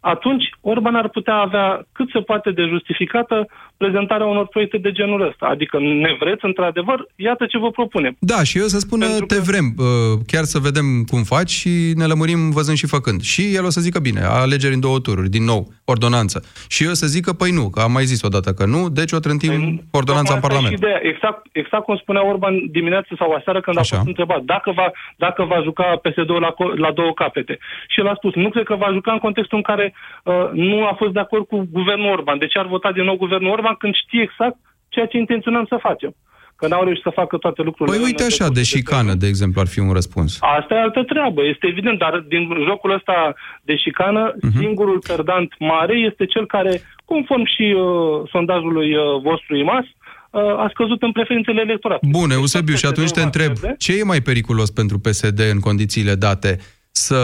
atunci 0.00 0.44
Orban 0.60 0.94
ar 0.94 1.08
putea 1.08 1.34
avea 1.34 1.86
cât 1.92 2.08
se 2.10 2.20
poate 2.20 2.50
de 2.50 2.62
justificată 2.62 3.46
prezentarea 3.76 4.26
unor 4.26 4.46
proiecte 4.46 4.78
de 4.78 4.92
genul 4.92 5.26
ăsta. 5.28 5.46
Adică 5.46 5.78
ne 5.78 6.16
vreți, 6.20 6.44
într-adevăr, 6.44 7.06
iată 7.16 7.46
ce 7.46 7.58
vă 7.58 7.70
propunem. 7.70 8.16
Da, 8.18 8.42
și 8.42 8.58
eu 8.58 8.64
să 8.66 8.78
spună, 8.78 9.06
te 9.26 9.38
vrem, 9.38 9.66
uh, 9.78 9.84
chiar 10.26 10.44
să 10.44 10.58
vedem 10.58 10.86
cum 11.10 11.22
faci 11.22 11.50
și 11.50 11.92
ne 11.94 12.04
lămurim 12.04 12.50
văzând 12.50 12.76
și 12.76 12.86
făcând. 12.86 13.20
Și 13.22 13.54
el 13.54 13.64
o 13.64 13.70
să 13.70 13.80
zică, 13.80 13.98
bine, 13.98 14.20
alegeri 14.20 14.74
în 14.74 14.80
două 14.80 14.98
tururi, 14.98 15.28
din 15.28 15.44
nou, 15.44 15.72
ordonanță. 15.84 16.44
Și 16.68 16.84
eu 16.84 16.92
să 16.92 17.06
zică, 17.06 17.32
păi 17.32 17.50
nu, 17.50 17.70
că 17.70 17.80
am 17.80 17.92
mai 17.92 18.04
zis 18.04 18.22
odată 18.22 18.50
că 18.52 18.64
nu, 18.66 18.88
deci 18.88 19.12
o 19.12 19.18
trântim 19.18 19.52
ordonanța 20.00 20.34
în 20.34 20.40
Tocmai 20.40 20.40
asta 20.40 20.46
e 20.46 20.48
Parlament. 20.48 20.72
și 20.74 20.80
ideea. 20.82 21.00
Exact, 21.12 21.40
exact 21.52 21.84
cum 21.84 21.96
spunea 21.96 22.26
Orban 22.32 22.54
dimineața 22.70 23.12
sau 23.18 23.32
aseară 23.32 23.60
când 23.60 23.78
Așa. 23.78 23.94
a 23.94 23.96
fost 23.96 24.08
întrebat 24.08 24.42
dacă 24.42 24.70
va, 24.78 24.90
dacă 25.16 25.42
va 25.44 25.58
juca 25.62 25.86
PSD-ul 26.02 26.40
la, 26.46 26.52
co- 26.58 26.76
la 26.84 26.90
două 26.92 27.12
capete. 27.12 27.58
Și 27.88 28.00
el 28.00 28.08
a 28.08 28.14
spus, 28.14 28.34
nu 28.34 28.48
cred 28.50 28.64
că 28.64 28.74
va 28.74 28.90
juca 28.92 29.12
în 29.12 29.18
contextul 29.18 29.56
în 29.56 29.62
care 29.70 29.86
uh, 30.24 30.34
nu 30.52 30.86
a 30.86 30.94
fost 31.00 31.12
de 31.12 31.20
acord 31.20 31.44
cu 31.46 31.68
guvernul 31.78 32.12
Orban. 32.16 32.38
De 32.38 32.46
ce 32.46 32.58
ar 32.58 32.66
vota 32.66 32.92
din 32.92 33.04
nou 33.04 33.16
guvernul 33.16 33.50
Orban 33.50 33.63
când 33.78 33.94
știe 33.94 34.22
exact 34.22 34.56
ceea 34.88 35.06
ce 35.06 35.16
intenționăm 35.16 35.64
să 35.68 35.76
facem? 35.80 36.14
Că 36.56 36.66
n-au 36.68 36.84
reușit 36.84 37.02
să 37.02 37.10
facă 37.20 37.36
toate 37.36 37.62
lucrurile. 37.62 37.96
Păi 37.96 38.04
în 38.04 38.10
uite 38.10 38.22
așa, 38.22 38.28
decursul 38.36 38.54
de 38.54 38.60
de 38.60 38.66
șicană, 38.74 39.14
de 39.14 39.26
exemplu, 39.26 39.60
ar 39.60 39.66
fi 39.66 39.78
un 39.80 39.92
răspuns. 39.92 40.38
Asta 40.40 40.74
e 40.74 40.80
altă 40.80 41.02
treabă, 41.02 41.40
este 41.44 41.66
evident, 41.66 41.98
dar 41.98 42.18
din 42.28 42.42
jocul 42.68 42.90
ăsta 42.98 43.34
de 43.62 43.76
șicană, 43.76 44.34
Mhm. 44.42 44.58
singurul 44.58 44.98
perdant 45.06 45.54
mare 45.58 45.94
este 46.10 46.24
cel 46.26 46.46
care, 46.46 46.80
conform 47.04 47.44
și 47.54 47.74
uh, 47.76 48.28
sondajului 48.30 48.94
uh, 48.94 49.02
vostru 49.22 49.56
IMAS, 49.56 49.84
uh, 49.84 50.40
a 50.42 50.66
scăzut 50.70 51.02
în 51.02 51.12
preferințele 51.12 51.60
electorale. 51.60 52.00
Bun, 52.10 52.30
Eusebiu, 52.30 52.74
și 52.74 52.86
atunci 52.86 53.10
te 53.10 53.22
întreb, 53.22 53.52
ce 53.78 53.98
e 53.98 54.04
mai 54.04 54.20
periculos 54.20 54.70
pentru 54.70 54.98
PSD 54.98 55.40
în 55.52 55.60
condițiile 55.60 56.14
date? 56.14 56.58
Să 56.90 57.16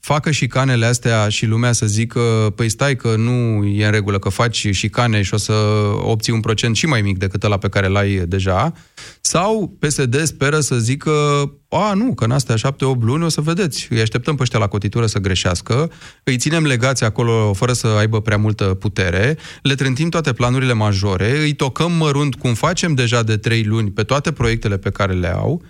facă 0.00 0.30
și 0.30 0.46
canele 0.46 0.86
astea 0.86 1.28
și 1.28 1.46
lumea 1.46 1.72
să 1.72 1.86
zică, 1.86 2.52
păi 2.56 2.68
stai 2.68 2.96
că 2.96 3.16
nu 3.16 3.64
e 3.64 3.84
în 3.84 3.90
regulă, 3.90 4.18
că 4.18 4.28
faci 4.28 4.68
și 4.70 4.88
cane 4.88 5.22
și 5.22 5.34
o 5.34 5.36
să 5.36 5.52
obții 6.00 6.32
un 6.32 6.40
procent 6.40 6.76
și 6.76 6.86
mai 6.86 7.02
mic 7.02 7.18
decât 7.18 7.44
ăla 7.44 7.58
pe 7.58 7.68
care 7.68 7.86
l-ai 7.86 8.22
deja, 8.26 8.72
sau 9.20 9.76
PSD 9.78 10.22
speră 10.22 10.60
să 10.60 10.78
zică, 10.78 11.10
a, 11.68 11.92
nu, 11.94 12.14
că 12.14 12.24
în 12.24 12.30
astea 12.30 12.56
șapte-opt 12.56 13.02
luni 13.02 13.24
o 13.24 13.28
să 13.28 13.40
vedeți, 13.40 13.86
îi 13.90 14.00
așteptăm 14.00 14.36
pe 14.36 14.42
ăștia 14.42 14.58
la 14.58 14.66
cotitură 14.66 15.06
să 15.06 15.18
greșească, 15.18 15.90
îi 16.24 16.36
ținem 16.36 16.64
legați 16.64 17.04
acolo 17.04 17.52
fără 17.52 17.72
să 17.72 17.86
aibă 17.86 18.20
prea 18.20 18.36
multă 18.36 18.64
putere, 18.64 19.38
le 19.62 19.74
trântim 19.74 20.08
toate 20.08 20.32
planurile 20.32 20.72
majore, 20.72 21.40
îi 21.40 21.52
tocăm 21.52 21.92
mărunt 21.92 22.34
cum 22.34 22.54
facem 22.54 22.94
deja 22.94 23.22
de 23.22 23.36
trei 23.36 23.64
luni 23.64 23.90
pe 23.90 24.02
toate 24.02 24.32
proiectele 24.32 24.78
pe 24.78 24.90
care 24.90 25.12
le 25.12 25.34
au. 25.34 25.62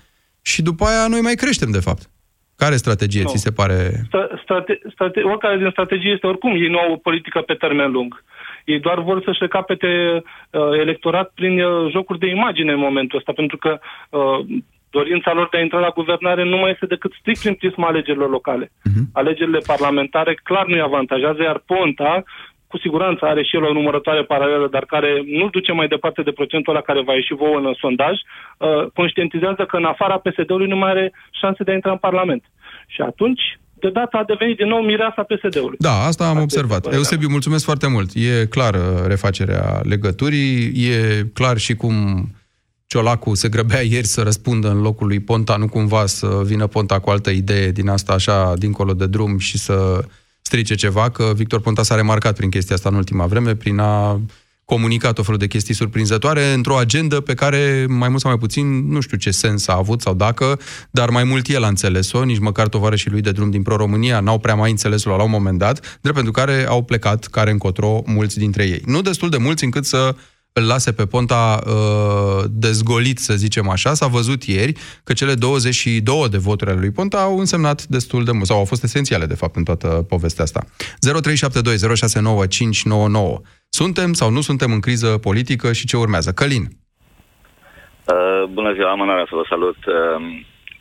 Și 0.43 0.63
după 0.63 0.85
aia 0.85 1.07
noi 1.09 1.21
mai 1.21 1.35
creștem, 1.35 1.71
de 1.71 1.81
fapt. 1.81 2.11
Care 2.63 2.77
strategie 2.77 3.23
Nu. 3.23 3.29
ți 3.29 3.45
se 3.47 3.51
pare? 3.51 3.77
Sta- 4.07 4.31
strate, 4.43 4.81
strate, 4.93 5.21
oricare 5.21 5.57
din 5.57 5.69
strategie 5.71 6.11
este 6.11 6.27
oricum, 6.27 6.53
ei 6.53 6.69
nu 6.69 6.79
au 6.79 6.93
o 6.93 6.97
politică 7.09 7.41
pe 7.41 7.55
termen 7.55 7.91
lung. 7.91 8.25
Ei 8.65 8.81
doar 8.81 9.01
vor 9.01 9.23
să-și 9.25 9.39
recapete 9.41 9.89
uh, 10.51 10.79
electorat 10.85 11.31
prin 11.35 11.61
uh, 11.61 11.91
jocuri 11.91 12.19
de 12.19 12.27
imagine 12.27 12.73
în 12.73 12.79
momentul 12.79 13.19
ăsta, 13.19 13.33
pentru 13.33 13.57
că 13.57 13.79
uh, 14.11 14.39
dorința 14.91 15.33
lor 15.33 15.49
de 15.51 15.57
a 15.57 15.61
intra 15.61 15.79
la 15.79 15.93
guvernare 15.95 16.45
nu 16.45 16.57
mai 16.57 16.71
este 16.71 16.87
decât 16.87 17.13
strict 17.21 17.41
prin 17.41 17.55
prisma 17.55 17.87
alegerilor 17.87 18.31
locale. 18.31 18.71
Alegerile 19.13 19.59
parlamentare 19.67 20.35
clar 20.43 20.67
nu-i 20.67 20.81
avantajează, 20.81 21.43
iar 21.43 21.63
Ponta 21.67 22.25
cu 22.69 22.79
siguranță 22.79 23.25
are 23.25 23.43
și 23.43 23.57
el 23.57 23.65
o 23.65 23.73
numărătoare 23.73 24.23
paralelă, 24.23 24.69
dar 24.71 24.85
care 24.85 25.23
nu 25.27 25.49
duce 25.49 25.73
mai 25.73 25.89
departe 25.89 26.23
de 26.23 26.31
procentul 26.39 26.73
ăla 26.73 26.83
care 26.83 27.03
va 27.03 27.15
ieși 27.15 27.35
vouă 27.35 27.57
în 27.57 27.75
sondaj, 27.79 28.15
uh, 28.19 28.91
conștientizează 28.95 29.63
că 29.65 29.77
în 29.77 29.85
afara 29.85 30.19
PSD-ului 30.19 30.69
nu 30.69 30.77
mai 30.77 30.91
are 30.91 31.13
șanse 31.41 31.63
de 31.65 31.71
a 31.71 31.75
intra 31.75 31.91
în 31.91 32.05
Parlament. 32.07 32.43
Și 32.87 33.01
atunci, 33.01 33.43
de 33.81 33.91
data 33.91 34.19
a 34.19 34.25
devenit 34.25 34.57
din 34.57 34.69
nou 34.69 34.81
mireasa 34.81 35.23
PSD-ului. 35.23 35.77
Da, 35.79 35.95
asta 36.11 36.29
am 36.29 36.41
observat. 36.41 36.93
Eusebiu, 36.93 37.29
mulțumesc 37.29 37.65
foarte 37.65 37.89
mult. 37.89 38.11
E 38.15 38.47
clară 38.47 39.05
refacerea 39.07 39.81
legăturii, 39.83 40.57
e 40.91 41.25
clar 41.35 41.57
și 41.57 41.75
cum 41.75 41.95
Ciolacu 42.87 43.35
se 43.35 43.49
grăbea 43.49 43.81
ieri 43.81 44.07
să 44.07 44.23
răspundă 44.23 44.71
în 44.71 44.81
locul 44.81 45.07
lui 45.07 45.21
Ponta, 45.21 45.57
nu 45.57 45.69
cumva 45.69 46.07
să 46.07 46.41
vină 46.45 46.67
Ponta 46.67 46.99
cu 46.99 47.11
altă 47.11 47.31
idee 47.31 47.71
din 47.71 47.89
asta 47.89 48.13
așa 48.13 48.55
dincolo 48.57 48.93
de 48.93 49.07
drum 49.07 49.39
și 49.39 49.59
să 49.59 50.05
strice 50.49 50.75
ceva, 50.75 51.11
că 51.11 51.33
Victor 51.35 51.61
Ponta 51.61 51.83
s-a 51.83 51.95
remarcat 51.95 52.37
prin 52.37 52.51
chestia 52.51 52.75
asta 52.75 52.89
în 52.89 52.95
ultima 52.95 53.27
vreme, 53.27 53.55
prin 53.55 53.79
a 53.79 54.21
comunicat 54.65 55.19
o 55.19 55.23
felul 55.23 55.39
de 55.39 55.47
chestii 55.47 55.75
surprinzătoare 55.75 56.53
într-o 56.53 56.77
agendă 56.77 57.21
pe 57.21 57.35
care, 57.35 57.87
mai 57.89 58.09
mult 58.09 58.21
sau 58.21 58.31
mai 58.31 58.39
puțin, 58.41 58.89
nu 58.89 59.01
știu 59.01 59.17
ce 59.17 59.31
sens 59.31 59.69
a 59.69 59.77
avut 59.77 60.01
sau 60.01 60.15
dacă, 60.15 60.61
dar 60.91 61.11
mai 61.11 61.25
mult 61.25 61.49
el 61.49 61.65
a 61.65 61.69
înțeles-o, 61.69 62.25
nici 62.25 62.39
măcar 62.39 62.69
tovarășii 62.69 63.11
lui 63.11 63.21
de 63.21 63.33
drum 63.33 63.51
din 63.51 63.63
Pro-România 63.63 64.21
n-au 64.21 64.39
prea 64.39 64.55
mai 64.55 64.71
înțeles-o 64.71 65.17
la 65.17 65.23
un 65.23 65.31
moment 65.31 65.59
dat, 65.59 65.99
drept 66.01 66.17
pentru 66.17 66.33
care 66.33 66.67
au 66.69 66.85
plecat 66.85 67.27
care 67.27 67.51
încotro 67.51 68.03
mulți 68.07 68.39
dintre 68.39 68.65
ei. 68.65 68.83
Nu 68.87 69.03
destul 69.03 69.29
de 69.29 69.37
mulți 69.37 69.65
încât 69.65 69.85
să 69.85 70.15
îl 70.53 70.67
lase 70.67 70.93
pe 70.93 71.07
Ponta 71.07 71.59
uh, 71.67 72.45
dezgolit, 72.51 73.19
să 73.19 73.35
zicem 73.35 73.69
așa. 73.69 73.95
S-a 73.95 74.07
văzut 74.07 74.43
ieri 74.43 74.73
că 75.05 75.13
cele 75.13 75.35
22 75.35 76.29
de 76.31 76.39
voturi 76.39 76.71
ale 76.71 76.81
lui 76.81 76.91
Ponta 76.91 77.19
au 77.19 77.39
însemnat 77.39 77.83
destul 77.83 78.25
de 78.25 78.33
mult, 78.33 78.47
sau 78.47 78.59
au 78.59 78.65
fost 78.65 78.83
esențiale, 78.83 79.27
de 79.27 79.35
fapt, 79.35 79.57
în 79.57 79.65
toată 79.65 80.05
povestea 80.09 80.45
asta. 80.45 80.65
0372069599. 80.65 80.69
Suntem 83.69 84.13
sau 84.13 84.31
nu 84.31 84.41
suntem 84.41 84.73
în 84.73 84.81
criză 84.81 85.19
politică 85.19 85.73
și 85.73 85.87
ce 85.87 85.97
urmează? 85.97 86.33
Călin. 86.33 86.63
Uh, 86.63 86.69
bună 88.51 88.73
ziua, 88.73 88.91
am 88.91 89.01
onoarea 89.01 89.27
să 89.29 89.35
vă 89.35 89.45
salut, 89.49 89.77
uh, 89.77 89.95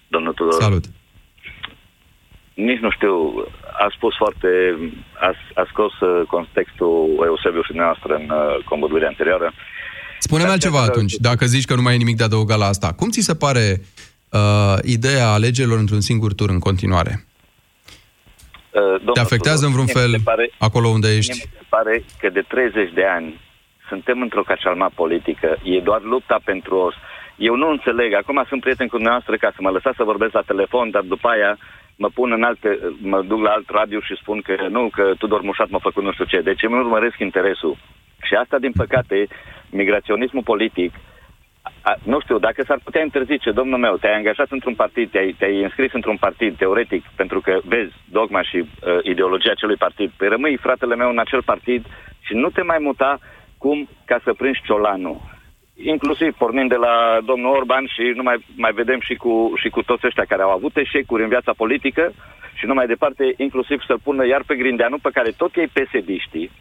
domnul 0.07 0.33
Tudor. 0.33 0.61
Salut. 0.61 0.83
Nici 2.53 2.79
nu 2.79 2.91
știu, 2.91 3.45
a 3.85 3.87
spus 3.95 4.15
foarte, 4.15 4.47
a, 5.19 5.31
a 5.53 5.65
scos 5.71 5.99
uh, 5.99 6.21
contextul 6.27 7.23
Eusebiu 7.25 7.61
și 7.61 7.73
noastră 7.73 8.13
în 8.13 8.29
uh, 8.29 8.63
convorbirea 8.65 9.07
anterioară. 9.07 9.51
Spune-mi 10.19 10.49
altceva 10.49 10.81
atunci, 10.81 11.13
dacă 11.13 11.45
zici 11.45 11.65
că 11.65 11.75
nu 11.75 11.81
mai 11.81 11.93
e 11.93 11.97
nimic 11.97 12.17
de 12.17 12.23
adăugat 12.23 12.57
la 12.57 12.65
asta. 12.65 12.93
Cum 12.95 13.09
ți 13.09 13.19
se 13.29 13.35
pare 13.35 13.81
uh, 14.31 14.77
ideea 14.83 15.27
alegerilor 15.27 15.77
într-un 15.77 16.01
singur 16.01 16.33
tur 16.33 16.49
în 16.49 16.59
continuare? 16.59 17.25
Uh, 18.71 19.13
Te 19.13 19.19
afectează 19.19 19.65
în 19.65 19.71
vreun 19.71 19.85
mie 19.85 19.93
mi 19.95 20.01
fel 20.01 20.11
se 20.11 20.23
pare- 20.23 20.51
acolo 20.57 20.87
unde 20.87 21.07
Mie 21.07 21.17
ești? 21.17 21.31
mi 21.31 21.51
se 21.59 21.65
pare 21.69 22.03
că 22.19 22.29
de 22.29 22.43
30 22.47 22.93
de 22.93 23.05
ani 23.05 23.39
suntem 23.89 24.21
într-o 24.21 24.43
cacalma 24.43 24.89
politică. 24.95 25.57
E 25.63 25.79
doar 25.79 26.01
lupta 26.03 26.39
pentru 26.43 26.75
os. 26.77 26.93
Eu 27.37 27.55
nu 27.55 27.69
înțeleg. 27.69 28.13
Acum 28.13 28.45
sunt 28.47 28.61
prieten 28.61 28.87
cu 28.87 28.95
dumneavoastră 28.95 29.35
ca 29.37 29.49
să 29.55 29.59
mă 29.61 29.69
lăsați 29.69 29.97
să 29.97 30.03
vorbesc 30.11 30.33
la 30.33 30.49
telefon, 30.51 30.89
dar 30.91 31.01
după 31.01 31.27
aia 31.27 31.57
mă 31.97 32.09
pun 32.13 32.31
în 32.31 32.43
alte, 32.43 32.79
mă 33.01 33.21
duc 33.21 33.41
la 33.41 33.49
alt 33.49 33.69
radio 33.69 33.99
și 33.99 34.19
spun 34.21 34.41
că 34.41 34.67
nu, 34.69 34.89
că 34.89 35.13
Tudor 35.17 35.41
Mușat 35.41 35.69
m-a 35.69 35.79
făcut 35.79 36.03
nu 36.03 36.11
știu 36.11 36.25
ce. 36.25 36.41
Deci 36.41 36.63
îmi 36.63 36.75
urmăresc 36.75 37.19
interesul. 37.19 37.77
Și 38.21 38.33
asta, 38.33 38.57
din 38.59 38.71
păcate, 38.71 39.27
migraționismul 39.69 40.43
politic, 40.43 40.91
a, 41.81 41.95
nu 42.03 42.19
știu, 42.19 42.37
dacă 42.39 42.63
s-ar 42.63 42.79
putea 42.83 43.01
interzice, 43.01 43.51
domnul 43.51 43.79
meu, 43.79 43.95
te-ai 43.97 44.15
angajat 44.15 44.47
într-un 44.49 44.75
partid, 44.75 45.11
te-ai, 45.11 45.35
te-ai 45.37 45.63
înscris 45.63 45.93
într-un 45.93 46.17
partid, 46.17 46.57
teoretic, 46.57 47.03
pentru 47.15 47.41
că 47.41 47.59
vezi 47.65 47.93
dogma 48.09 48.41
și 48.41 48.57
uh, 48.57 48.67
ideologia 49.03 49.51
acelui 49.51 49.75
partid, 49.75 50.11
păi 50.17 50.27
rămâi, 50.27 50.57
fratele 50.57 50.95
meu, 50.95 51.09
în 51.09 51.19
acel 51.19 51.43
partid 51.43 51.85
și 52.19 52.33
nu 52.33 52.49
te 52.49 52.61
mai 52.61 52.77
muta 52.79 53.19
cum 53.57 53.89
ca 54.05 54.19
să 54.23 54.33
prinzi 54.33 54.61
ciolanul. 54.65 55.21
Inclusiv 55.83 56.35
pornind 56.37 56.69
de 56.69 56.75
la 56.75 57.19
domnul 57.25 57.55
Orban 57.55 57.85
și 57.85 58.11
nu 58.15 58.23
mai, 58.23 58.37
mai 58.55 58.71
vedem 58.71 58.99
și 58.99 59.15
cu, 59.15 59.53
și 59.55 59.69
cu 59.69 59.81
toți 59.81 60.05
ăștia 60.05 60.25
care 60.27 60.41
au 60.41 60.49
avut 60.49 60.77
eșecuri 60.77 61.23
în 61.23 61.29
viața 61.29 61.53
politică 61.57 62.13
și 62.53 62.65
nu 62.65 62.73
mai 62.73 62.87
departe, 62.87 63.33
inclusiv 63.37 63.81
să 63.81 63.95
pună 64.03 64.27
iar 64.27 64.43
pe 64.47 64.55
Grindeanu, 64.55 64.97
pe 64.97 65.09
care 65.13 65.31
tot 65.31 65.55
ei 65.55 65.67
pesediștii, 65.67 66.51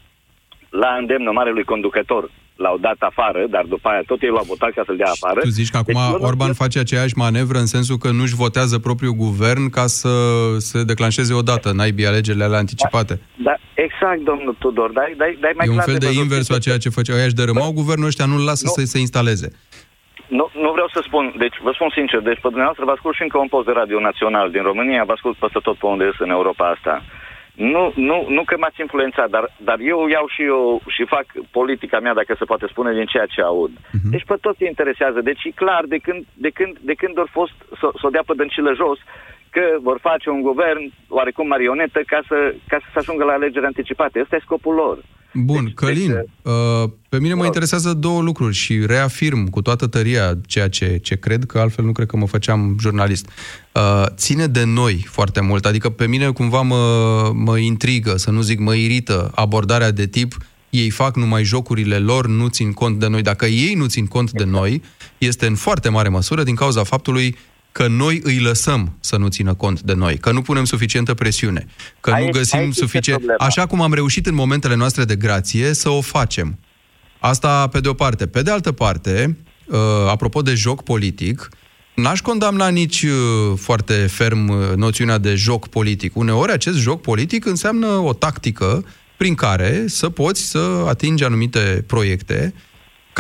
la 0.71 0.95
îndemnul 0.95 1.33
marelui 1.33 1.65
conducător 1.65 2.31
l-au 2.57 2.77
dat 2.79 2.97
afară, 2.99 3.47
dar 3.51 3.65
după 3.69 3.89
aia 3.89 4.03
tot 4.07 4.23
ei 4.23 4.29
l-au 4.29 4.45
votat 4.47 4.71
ca 4.75 4.83
să-l 4.87 4.97
dea 4.97 5.11
afară. 5.11 5.41
Tu 5.41 5.49
zici 5.49 5.71
că 5.71 5.77
acum 5.77 5.95
Deci 5.95 6.03
eu 6.13 6.19
nu- 6.19 6.25
Orban 6.25 6.53
face 6.53 6.79
aceeași 6.79 7.17
manevră 7.17 7.59
în 7.59 7.67
sensul 7.67 7.97
că 7.97 8.11
nu-și 8.11 8.35
votează 8.35 8.79
propriul 8.79 9.13
guvern 9.13 9.71
ca 9.71 9.87
să 9.87 10.11
se 10.59 10.83
declanșeze 10.85 11.33
odată 11.35 11.73
naibii 11.73 12.07
alegerile 12.07 12.45
alea 12.45 12.59
anticipate. 12.59 13.21
Da, 13.49 13.55
exact, 13.75 14.21
domnul 14.31 14.57
Tudor, 14.59 14.91
dai, 14.93 15.15
dai, 15.17 15.39
dai 15.41 15.53
mai 15.57 15.67
E 15.67 15.69
un 15.69 15.75
clar 15.75 15.89
fel 15.89 15.99
de 15.99 16.07
văzut. 16.07 16.23
inversul 16.23 16.55
a 16.55 16.59
ceea 16.59 16.79
ce 16.79 16.89
făceau. 16.89 17.17
Aia 17.17 17.25
își 17.25 17.35
dărâmau 17.35 17.73
guvernul 17.73 18.07
ăștia, 18.07 18.27
nu-l 18.27 18.45
lasă 18.45 18.67
să 18.67 18.83
se 18.85 18.99
instaleze. 18.99 19.49
Nu, 20.39 20.47
nu 20.65 20.71
vreau 20.77 20.89
să 20.97 21.01
spun, 21.09 21.25
deci 21.45 21.57
vă 21.67 21.71
spun 21.75 21.91
sincer, 21.99 22.21
deci 22.29 22.41
pe 22.45 22.49
dumneavoastră 22.55 22.85
vă 22.89 22.95
ascult 22.97 23.15
și 23.17 23.23
încă 23.27 23.39
un 23.39 23.49
post 23.55 23.67
de 23.67 23.75
radio 23.81 23.99
național 24.09 24.47
din 24.57 24.63
România, 24.71 25.03
vă 25.09 25.13
ascult 25.17 25.37
peste 25.45 25.59
tot 25.67 25.77
pe 25.83 25.87
unde 25.95 26.05
este 26.11 26.25
în 26.29 26.35
Europa 26.39 26.65
asta. 26.77 26.95
Nu, 27.57 27.93
nu, 27.95 28.27
nu 28.29 28.43
că 28.45 28.57
m-ați 28.59 28.81
influențat, 28.81 29.31
dar, 29.31 29.55
dar 29.57 29.79
eu 29.81 30.07
iau 30.07 30.27
și 30.29 30.43
eu 30.43 30.81
și 30.89 31.05
fac 31.05 31.27
politica 31.51 32.01
mea, 32.01 32.15
dacă 32.15 32.35
se 32.39 32.45
poate 32.45 32.67
spune, 32.67 32.93
din 32.93 33.07
ceea 33.07 33.27
ce 33.27 33.41
aud. 33.41 33.71
Uh-huh. 33.71 34.11
Deci 34.11 34.25
pe 34.27 34.37
toți 34.41 34.63
îi 34.63 34.69
interesează. 34.69 35.21
Deci 35.21 35.45
e 35.45 35.51
clar, 35.51 35.85
de 35.85 35.99
când, 35.99 36.25
de 36.35 36.51
când, 36.51 36.79
de 36.79 36.95
când 36.95 37.19
au 37.19 37.29
fost 37.31 37.57
să, 37.81 37.87
să 38.01 38.05
o 38.07 38.11
dea 38.11 38.23
pe 38.27 38.33
dăncilă 38.37 38.73
jos, 38.75 38.99
că 39.51 39.63
vor 39.81 39.99
face 40.09 40.31
un 40.31 40.43
guvern 40.43 40.93
oarecum 41.09 41.47
marionetă 41.47 42.01
ca 42.07 42.21
să, 42.29 42.55
ca 42.69 42.79
să 42.79 42.87
se 42.93 42.99
ajungă 42.99 43.25
la 43.25 43.33
alegeri 43.33 43.65
anticipate. 43.65 44.21
Ăsta 44.21 44.37
e 44.37 44.49
scopul 44.49 44.75
lor. 44.75 44.99
Bun, 45.37 45.73
Călin, 45.75 46.25
uh, 46.43 46.91
pe 47.09 47.19
mine 47.19 47.35
mă 47.35 47.45
interesează 47.45 47.93
două 47.93 48.23
lucruri 48.23 48.55
și 48.55 48.87
reafirm 48.87 49.49
cu 49.49 49.63
toată 49.63 49.87
tăria 49.87 50.39
ceea 50.47 50.69
ce, 50.69 50.99
ce 51.03 51.17
cred, 51.17 51.45
că 51.45 51.59
altfel 51.59 51.85
nu 51.85 51.93
cred 51.93 52.07
că 52.07 52.17
mă 52.17 52.27
făceam 52.27 52.77
jurnalist. 52.81 53.29
Uh, 53.73 54.05
Ține 54.15 54.47
de 54.47 54.65
noi 54.65 55.07
foarte 55.09 55.41
mult, 55.41 55.67
adică 55.67 55.89
pe 55.89 56.07
mine 56.07 56.31
cumva 56.31 56.61
mă, 56.61 57.31
mă 57.35 57.59
intrigă, 57.59 58.17
să 58.17 58.31
nu 58.31 58.41
zic 58.41 58.59
mă 58.59 58.75
irită, 58.75 59.31
abordarea 59.35 59.91
de 59.91 60.07
tip 60.07 60.37
ei 60.71 60.91
fac 60.91 61.17
numai 61.17 61.45
jocurile 61.45 61.99
lor, 61.99 62.27
nu 62.27 62.49
țin 62.49 62.73
cont 62.73 62.99
de 62.99 63.07
noi. 63.07 63.23
Dacă 63.23 63.47
ei 63.47 63.75
nu 63.75 63.87
țin 63.87 64.07
cont 64.07 64.31
de 64.33 64.45
noi, 64.45 64.83
este 65.19 65.47
în 65.47 65.55
foarte 65.55 65.89
mare 65.89 66.09
măsură 66.09 66.43
din 66.43 66.55
cauza 66.55 66.85
faptului 66.85 67.37
că 67.77 67.87
noi 67.87 68.21
îi 68.23 68.39
lăsăm 68.39 68.97
să 69.01 69.17
nu 69.17 69.29
țină 69.29 69.55
cont 69.55 69.81
de 69.81 69.93
noi, 69.93 70.19
că 70.19 70.33
nu 70.33 70.43
punem 70.43 70.65
suficientă 70.65 71.15
presiune, 71.15 71.67
că 72.01 72.11
nu 72.11 72.17
Aici- 72.17 72.31
găsim 72.31 72.59
aici 72.59 72.69
este 72.69 72.81
suficient... 72.81 73.19
problema. 73.19 73.45
Așa 73.45 73.67
cum 73.67 73.81
am 73.81 73.95
reușit 73.95 74.27
în 74.27 74.35
momentele 74.35 74.75
noastre 74.75 75.05
de 75.05 75.17
grație 75.17 75.73
să 75.73 75.89
o 75.89 76.01
facem. 76.01 76.59
Asta 77.19 77.67
pe 77.67 77.81
de 77.81 77.89
o 77.89 77.93
parte. 77.93 78.27
Pe 78.27 78.43
de 78.43 78.51
altă 78.51 78.73
parte, 78.73 79.37
uh, 79.67 79.79
apropo 80.09 80.43
de 80.43 80.55
joc 80.55 80.83
politic, 80.83 81.49
n-aș 81.95 82.21
condamna 82.21 82.69
nici 82.69 83.03
uh, 83.03 83.11
foarte 83.57 83.95
ferm 83.95 84.49
uh, 84.49 84.77
noțiunea 84.77 85.19
de 85.19 85.35
joc 85.35 85.69
politic. 85.69 86.17
Uneori 86.17 86.53
acest 86.53 86.79
joc 86.79 87.01
politic 87.01 87.47
înseamnă 87.47 87.87
o 87.87 88.13
tactică 88.13 88.85
prin 89.17 89.35
care 89.35 89.85
să 89.87 90.09
poți 90.09 90.43
să 90.43 90.85
atingi 90.89 91.25
anumite 91.25 91.85
proiecte 91.87 92.55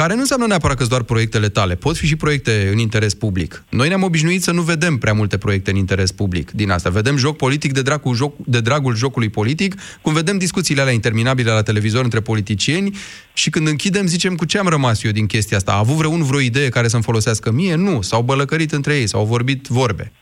care 0.02 0.14
nu 0.14 0.20
înseamnă 0.20 0.46
neapărat 0.46 0.76
că 0.76 0.84
doar 0.84 1.02
proiectele 1.02 1.48
tale, 1.48 1.74
pot 1.74 1.96
fi 1.96 2.06
și 2.06 2.16
proiecte 2.16 2.68
în 2.72 2.78
interes 2.78 3.14
public. 3.14 3.64
Noi 3.68 3.88
ne-am 3.88 4.02
obișnuit 4.02 4.42
să 4.42 4.50
nu 4.52 4.62
vedem 4.62 4.96
prea 4.96 5.12
multe 5.12 5.38
proiecte 5.38 5.70
în 5.70 5.76
interes 5.76 6.12
public 6.12 6.50
din 6.50 6.70
asta. 6.70 6.90
Vedem 6.90 7.16
joc 7.16 7.36
politic 7.36 7.72
de 7.72 7.82
dragul, 7.82 8.14
joc, 8.14 8.34
de 8.46 8.60
dragul 8.60 8.96
jocului 8.96 9.28
politic, 9.28 9.74
cum 10.02 10.12
vedem 10.12 10.38
discuțiile 10.38 10.80
alea 10.80 10.92
interminabile 10.92 11.50
la 11.50 11.62
televizor 11.62 12.04
între 12.04 12.20
politicieni 12.20 12.96
și 13.32 13.50
când 13.50 13.66
închidem 13.66 14.06
zicem 14.06 14.34
cu 14.34 14.44
ce 14.44 14.58
am 14.58 14.66
rămas 14.68 15.02
eu 15.02 15.10
din 15.10 15.26
chestia 15.26 15.56
asta. 15.56 15.72
A 15.72 15.78
avut 15.78 15.94
vreun 15.94 16.22
vreo 16.22 16.40
idee 16.40 16.68
care 16.68 16.88
să-mi 16.88 17.02
folosească 17.02 17.50
mie? 17.52 17.74
Nu. 17.74 18.02
S-au 18.02 18.22
bălăcărit 18.22 18.72
între 18.72 18.96
ei, 18.96 19.06
s-au 19.06 19.24
vorbit 19.24 19.66
vorbe. 19.66 20.12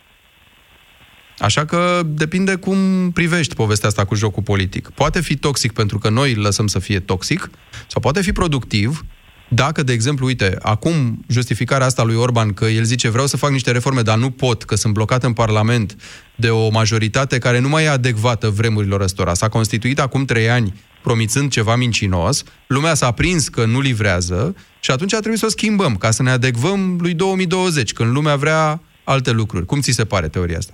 Așa 1.39 1.65
că 1.65 2.03
depinde 2.07 2.55
cum 2.55 3.11
privești 3.11 3.55
povestea 3.55 3.89
asta 3.89 4.05
cu 4.05 4.15
jocul 4.15 4.43
politic. 4.43 4.89
Poate 4.89 5.21
fi 5.21 5.37
toxic 5.37 5.73
pentru 5.73 5.99
că 5.99 6.09
noi 6.09 6.33
îl 6.33 6.41
lăsăm 6.41 6.67
să 6.67 6.79
fie 6.79 7.01
toxic, 7.01 7.51
sau 7.87 8.01
poate 8.01 8.23
fi 8.23 8.33
productiv 8.33 9.05
dacă, 9.49 9.83
de 9.83 9.93
exemplu, 9.93 10.27
uite, 10.27 10.57
acum 10.63 11.25
justificarea 11.29 11.87
asta 11.87 12.03
lui 12.03 12.15
Orban 12.15 12.53
că 12.53 12.65
el 12.65 12.85
zice 12.85 13.09
vreau 13.09 13.27
să 13.27 13.37
fac 13.37 13.51
niște 13.51 13.71
reforme, 13.71 14.03
dar 14.03 14.19
nu 14.19 14.31
pot, 14.31 14.65
că 14.65 14.75
sunt 14.75 14.93
blocat 14.93 15.25
în 15.25 15.33
Parlament 15.33 15.97
de 16.37 16.51
o 16.51 16.71
majoritate 16.71 17.39
care 17.39 17.59
nu 17.59 17.69
mai 17.69 17.85
e 17.85 17.89
adecvată 17.89 18.49
vremurilor 18.49 19.01
ăstora. 19.01 19.35
S-a 19.35 19.49
constituit 19.49 20.01
acum 20.01 20.25
trei 20.25 20.51
ani 20.51 20.75
promițând 21.03 21.51
ceva 21.51 21.77
mincinos, 21.77 22.43
lumea 22.67 22.95
s-a 22.95 23.11
prins 23.11 23.49
că 23.49 23.65
nu 23.65 23.81
livrează 23.81 24.57
și 24.81 24.91
atunci 24.91 25.15
a 25.15 25.19
trebuit 25.19 25.39
să 25.39 25.47
o 25.47 25.49
schimbăm, 25.49 25.97
ca 25.97 26.11
să 26.11 26.23
ne 26.23 26.31
adecvăm 26.31 26.99
lui 27.01 27.15
2020, 27.15 27.93
când 27.93 28.13
lumea 28.13 28.37
vrea 28.37 28.81
alte 29.05 29.31
lucruri. 29.31 29.67
Cum 29.67 29.81
ți 29.81 29.91
se 29.91 30.05
pare 30.05 30.29
teoria 30.29 30.59
asta? 30.59 30.73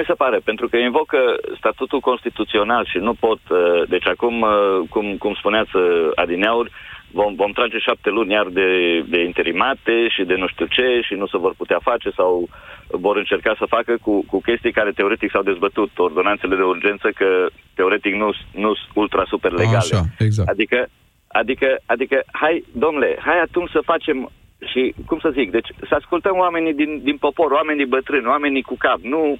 Păi, 0.00 0.08
cum 0.08 0.16
mi 0.16 0.18
se 0.18 0.24
pare? 0.24 0.38
Pentru 0.50 0.68
că 0.68 0.76
invocă 0.76 1.20
statutul 1.56 2.00
constituțional 2.00 2.84
și 2.92 2.98
nu 2.98 3.14
pot... 3.14 3.40
uh, 3.48 3.88
Deci 3.88 4.06
acum, 4.06 4.40
uh, 4.40 4.88
cum, 4.88 5.16
cum 5.16 5.34
spuneați 5.34 5.76
uh, 5.76 6.08
adineauri, 6.14 6.70
vom, 7.12 7.34
vom 7.34 7.52
trage 7.52 7.78
șapte 7.78 8.10
luni 8.10 8.32
iar 8.32 8.46
de, 8.46 9.00
de 9.08 9.20
interimate 9.24 10.08
și 10.08 10.22
de 10.24 10.34
nu 10.34 10.46
știu 10.48 10.66
ce 10.66 11.00
și 11.02 11.14
nu 11.14 11.26
se 11.26 11.38
vor 11.38 11.54
putea 11.56 11.78
face 11.82 12.10
sau 12.10 12.48
vor 12.88 13.16
încerca 13.16 13.54
să 13.58 13.72
facă 13.76 13.96
cu, 14.02 14.24
cu 14.30 14.40
chestii 14.40 14.72
care 14.72 14.90
teoretic 14.90 15.30
s-au 15.30 15.42
dezbătut. 15.42 15.90
Ordonanțele 15.98 16.56
de 16.56 16.62
urgență 16.62 17.08
că 17.14 17.46
teoretic 17.74 18.14
nu 18.14 18.32
sunt 18.32 18.78
ultra 18.94 19.24
super 19.28 19.52
legale. 19.52 19.76
Așa, 19.76 20.02
exact. 20.18 20.48
Adică, 20.48 20.88
adică, 21.28 21.68
adică, 21.86 22.22
hai, 22.32 22.64
domnule, 22.72 23.18
hai 23.20 23.38
atunci 23.40 23.70
să 23.70 23.80
facem 23.92 24.30
și, 24.70 24.94
cum 25.06 25.18
să 25.18 25.30
zic, 25.38 25.50
deci 25.50 25.68
să 25.88 25.94
ascultăm 25.94 26.36
oamenii 26.36 26.74
din, 26.74 27.00
din 27.02 27.16
popor, 27.16 27.50
oamenii 27.50 27.86
bătrâni, 27.86 28.26
oamenii 28.26 28.62
cu 28.62 28.76
cap, 28.78 29.00
nu 29.00 29.20
Uh, 29.32 29.38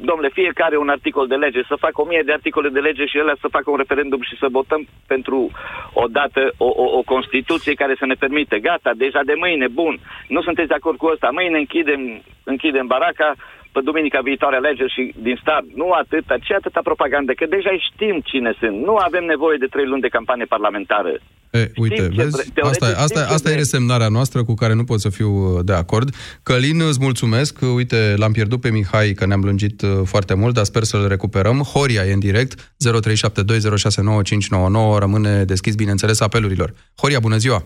domnule, 0.00 0.28
fiecare 0.32 0.76
un 0.76 0.88
articol 0.88 1.26
de 1.26 1.34
lege, 1.34 1.62
să 1.62 1.76
facă 1.78 2.00
o 2.00 2.04
mie 2.04 2.22
de 2.24 2.32
articole 2.32 2.68
de 2.68 2.80
lege 2.80 3.04
și 3.06 3.18
ele 3.18 3.34
să 3.40 3.48
facă 3.48 3.70
un 3.70 3.76
referendum 3.76 4.22
și 4.22 4.36
să 4.36 4.46
votăm 4.50 4.86
pentru 5.06 5.50
o 5.92 6.06
dată 6.06 6.52
o, 6.56 6.66
o, 6.66 6.98
o 6.98 7.02
Constituție 7.02 7.74
care 7.74 7.94
să 7.98 8.06
ne 8.06 8.14
permite. 8.14 8.58
Gata, 8.58 8.90
deja 8.96 9.20
de 9.24 9.34
mâine, 9.36 9.68
bun, 9.68 9.98
nu 10.28 10.42
sunteți 10.42 10.68
de 10.68 10.74
acord 10.74 10.96
cu 10.98 11.06
asta, 11.06 11.28
mâine 11.32 11.58
închidem, 11.58 12.22
închidem 12.44 12.86
baraca, 12.86 13.34
pe 13.36 13.63
duminica 13.80 14.20
viitoare 14.30 14.56
alegeri 14.56 14.92
și 14.96 15.02
din 15.26 15.36
start, 15.42 15.64
nu 15.80 15.86
atâta, 16.02 16.34
ce 16.46 16.54
atâta 16.54 16.80
propagandă, 16.90 17.32
că 17.32 17.44
deja 17.56 17.70
știm 17.88 18.16
cine 18.30 18.50
sunt. 18.60 18.76
Nu 18.88 18.94
avem 18.96 19.24
nevoie 19.24 19.56
de 19.60 19.66
trei 19.74 19.86
luni 19.86 20.00
de 20.06 20.14
campanie 20.16 20.44
parlamentară. 20.54 21.12
E, 21.50 21.70
uite, 21.76 21.94
Știm 22.02 22.10
ce 22.16 22.22
vezi? 22.22 22.34
vre- 22.36 22.50
teoretic 22.54 22.82
Asta, 22.82 23.00
asta, 23.02 23.18
știm 23.20 23.28
ce 23.28 23.34
asta 23.34 23.48
e 23.48 23.52
vrem. 23.52 23.62
resemnarea 23.64 24.08
noastră 24.08 24.44
cu 24.44 24.54
care 24.54 24.74
nu 24.74 24.84
pot 24.84 25.00
să 25.00 25.08
fiu 25.18 25.30
uh, 25.30 25.60
de 25.64 25.72
acord. 25.72 26.08
Călin, 26.42 26.80
îți 26.88 26.98
mulțumesc. 27.02 27.58
Uite, 27.74 28.14
l-am 28.16 28.32
pierdut 28.32 28.60
pe 28.60 28.70
Mihai, 28.70 29.12
că 29.12 29.26
ne-am 29.26 29.40
lungit 29.44 29.82
uh, 29.82 29.88
foarte 30.04 30.34
mult, 30.34 30.54
dar 30.54 30.64
sper 30.64 30.82
să-l 30.82 31.08
recuperăm. 31.08 31.58
Horia 31.58 32.02
e 32.04 32.12
în 32.12 32.18
direct, 32.18 32.54
0372069599, 32.54 34.98
rămâne 34.98 35.44
deschis, 35.44 35.74
bineînțeles, 35.74 36.20
apelurilor. 36.20 36.72
Horia, 37.00 37.18
bună 37.20 37.36
ziua! 37.36 37.62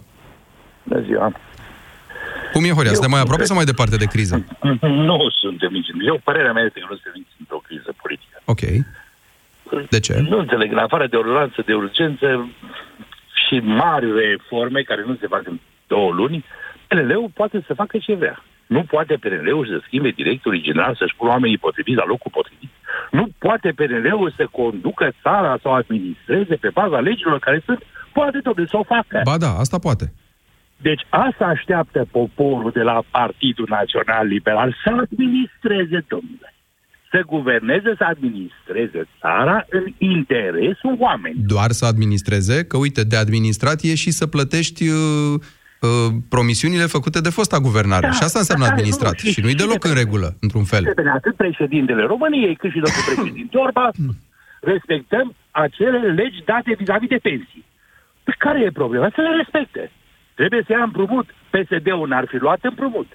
Bună 0.88 1.02
ziua! 1.06 1.32
Cum 2.58 2.66
e, 2.66 2.78
Horia? 2.78 2.92
Suntem 2.92 3.10
mai 3.16 3.20
aproape 3.20 3.44
sau 3.44 3.56
mai 3.56 3.70
departe 3.72 3.96
de 3.96 4.04
criză? 4.14 4.36
Nu 4.80 5.18
suntem 5.42 5.70
nici... 5.72 5.90
Eu, 6.10 6.20
părerea 6.24 6.52
mea 6.52 6.64
este 6.64 6.78
că 6.80 6.86
nu 6.90 6.96
suntem 6.98 7.12
nici 7.14 7.34
într-o 7.38 7.60
criză 7.66 7.90
politică. 8.02 8.36
Ok. 8.52 8.62
De 9.94 10.00
ce? 10.00 10.14
Nu 10.32 10.38
înțeleg, 10.38 10.72
în 10.72 10.78
afară 10.78 11.06
de 11.06 11.16
ordonanță 11.16 11.62
de 11.66 11.74
urgență 11.74 12.48
și 13.46 13.56
mari 13.58 14.06
reforme 14.22 14.80
care 14.82 15.02
nu 15.06 15.16
se 15.20 15.26
fac 15.26 15.42
în 15.46 15.58
două 15.86 16.10
luni, 16.12 16.44
PNL-ul 16.86 17.30
poate 17.34 17.64
să 17.66 17.74
facă 17.74 17.98
ce 17.98 18.14
vrea. 18.14 18.44
Nu 18.66 18.82
poate 18.82 19.14
PNL-ul 19.14 19.66
să 19.66 19.80
schimbe 19.86 20.10
directorul 20.10 20.60
general, 20.60 20.94
să-și 20.94 21.16
pună 21.16 21.30
oamenii 21.30 21.58
potriviți 21.58 21.98
la 22.02 22.06
locul 22.06 22.30
potrivit. 22.38 22.70
Nu 23.10 23.28
poate 23.38 23.68
PNL-ul 23.78 24.32
să 24.36 24.44
conducă 24.50 25.12
țara 25.22 25.58
sau 25.62 25.72
administreze 25.74 26.54
pe 26.54 26.70
baza 26.78 26.98
legilor 27.00 27.38
care 27.38 27.62
sunt. 27.64 27.82
Poate 28.12 28.38
tot 28.38 28.56
să 28.68 28.76
o 28.76 28.82
facă. 28.82 29.20
Ba 29.24 29.36
da, 29.36 29.50
asta 29.58 29.78
poate. 29.78 30.12
Deci 30.80 31.02
asta 31.08 31.44
așteaptă 31.44 32.06
poporul 32.10 32.70
de 32.74 32.80
la 32.82 33.02
Partidul 33.10 33.66
Național 33.68 34.26
Liberal 34.26 34.76
să 34.84 34.90
administreze, 34.90 36.04
domnule. 36.08 36.52
Să 37.10 37.22
guverneze, 37.26 37.94
să 37.96 38.04
administreze 38.08 39.08
țara 39.20 39.64
în 39.70 39.84
interesul 39.98 40.94
oamenilor. 40.98 41.44
Doar 41.46 41.70
să 41.70 41.84
administreze, 41.86 42.64
că 42.64 42.76
uite, 42.76 43.02
de 43.04 43.16
administrat 43.16 43.80
e 43.82 43.94
și 43.94 44.10
să 44.10 44.26
plătești 44.26 44.88
uh, 44.88 44.96
uh, 45.80 45.88
promisiunile 46.28 46.86
făcute 46.96 47.20
de 47.20 47.28
fosta 47.30 47.58
guvernare. 47.58 48.06
Da, 48.06 48.12
și 48.12 48.22
asta 48.22 48.38
înseamnă 48.38 48.64
dar 48.64 48.74
care 48.74 48.82
administrat. 48.86 49.12
nu, 49.22 49.28
și- 49.28 49.32
și 49.34 49.40
nu-i 49.40 49.50
și 49.50 49.56
deloc 49.56 49.82
de- 49.82 49.88
în 49.88 49.94
regulă, 49.94 50.28
într-un 50.40 50.64
fel. 50.64 50.82
Trebuie 50.82 51.12
atât 51.16 51.34
președintele 51.36 52.02
României 52.02 52.56
cât 52.56 52.70
și 52.70 52.82
domnul 52.84 53.04
președinte 53.14 53.56
Orban 53.56 53.90
respectăm 54.60 55.34
acele 55.50 55.98
legi 56.20 56.42
date 56.44 56.74
vis-a-vis 56.78 57.08
de 57.08 57.18
pensii. 57.28 57.64
Păi 58.24 58.34
care 58.38 58.58
e 58.64 58.70
problema? 58.82 59.10
Să 59.14 59.20
le 59.20 59.36
respecte. 59.42 59.90
Trebuie 60.38 60.62
să 60.66 60.72
ia 60.72 60.82
împrumut. 60.82 61.26
PSD-ul 61.50 62.08
n-ar 62.08 62.26
fi 62.32 62.36
luat 62.36 62.58
împrumut. 62.62 63.08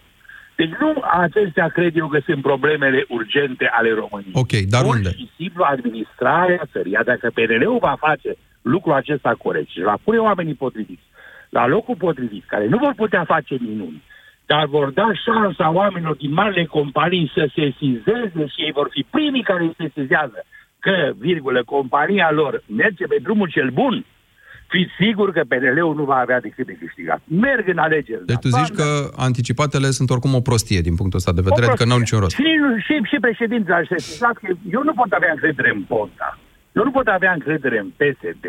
Deci 0.55 0.73
nu 0.79 1.03
acestea 1.25 1.67
cred 1.67 1.97
eu 1.97 2.07
că 2.07 2.19
sunt 2.25 2.41
problemele 2.41 3.05
urgente 3.07 3.65
ale 3.77 3.89
României. 3.93 4.31
Ok, 4.33 4.51
dar 4.73 4.81
Pur 4.83 4.93
unde? 4.95 5.09
și 5.09 5.29
simplu 5.35 5.63
administrarea 5.63 6.69
țării. 6.71 6.91
Iar 6.91 7.03
Dacă 7.03 7.31
PNL-ul 7.33 7.77
va 7.81 7.95
face 7.99 8.29
lucrul 8.61 8.93
acesta 8.93 9.35
corect 9.45 9.69
și 9.69 9.81
va 9.81 9.97
pune 10.03 10.17
oamenii 10.17 10.53
potriviți 10.53 11.07
la 11.49 11.67
locul 11.67 11.95
potrivit, 11.95 12.43
care 12.47 12.67
nu 12.67 12.77
vor 12.77 12.93
putea 12.95 13.23
face 13.23 13.55
minuni, 13.59 14.03
dar 14.45 14.65
vor 14.65 14.89
da 14.91 15.07
șansa 15.25 15.71
oamenilor 15.71 16.15
din 16.15 16.33
marile 16.33 16.65
companii 16.65 17.31
să 17.35 17.43
se 17.55 17.73
sizeze 17.77 18.43
și 18.53 18.61
ei 18.65 18.71
vor 18.71 18.87
fi 18.91 19.05
primii 19.09 19.43
care 19.43 19.71
se 19.77 19.91
sizează 19.93 20.45
că, 20.79 21.11
virgulă, 21.17 21.63
compania 21.63 22.31
lor 22.31 22.63
merge 22.67 23.05
pe 23.05 23.17
drumul 23.21 23.49
cel 23.49 23.69
bun, 23.69 24.05
fiți 24.73 24.93
sigur 25.03 25.27
că 25.31 25.41
PNL-ul 25.51 25.95
nu 25.95 26.05
va 26.11 26.19
avea 26.25 26.39
decât 26.47 26.65
de 26.65 26.75
câștigat. 26.83 27.19
Merg 27.45 27.65
în 27.67 27.77
alegeri. 27.77 28.25
Deci 28.25 28.43
tu 28.45 28.49
zici 28.59 28.75
că 28.79 28.87
anticipatele 29.27 29.89
sunt 29.97 30.09
oricum 30.09 30.33
o 30.35 30.45
prostie 30.49 30.81
din 30.87 30.95
punctul 30.99 31.19
ăsta 31.21 31.33
de 31.37 31.47
vedere, 31.49 31.65
adică 31.65 31.85
n-au 31.85 32.03
niciun 32.03 32.19
rost. 32.19 32.35
Și, 32.35 32.49
și, 32.85 32.93
și 33.11 33.17
președintele 33.27 33.75
a 33.75 33.93
sesizat 33.95 34.35
că 34.41 34.49
eu 34.75 34.83
nu 34.83 34.93
pot 34.93 35.11
avea 35.11 35.31
încredere 35.31 35.69
în 35.75 35.81
Ponta. 35.91 36.29
Eu 36.77 36.83
nu 36.83 36.91
pot 36.91 37.07
avea 37.07 37.31
încredere 37.37 37.77
în 37.83 37.89
PSD. 37.99 38.45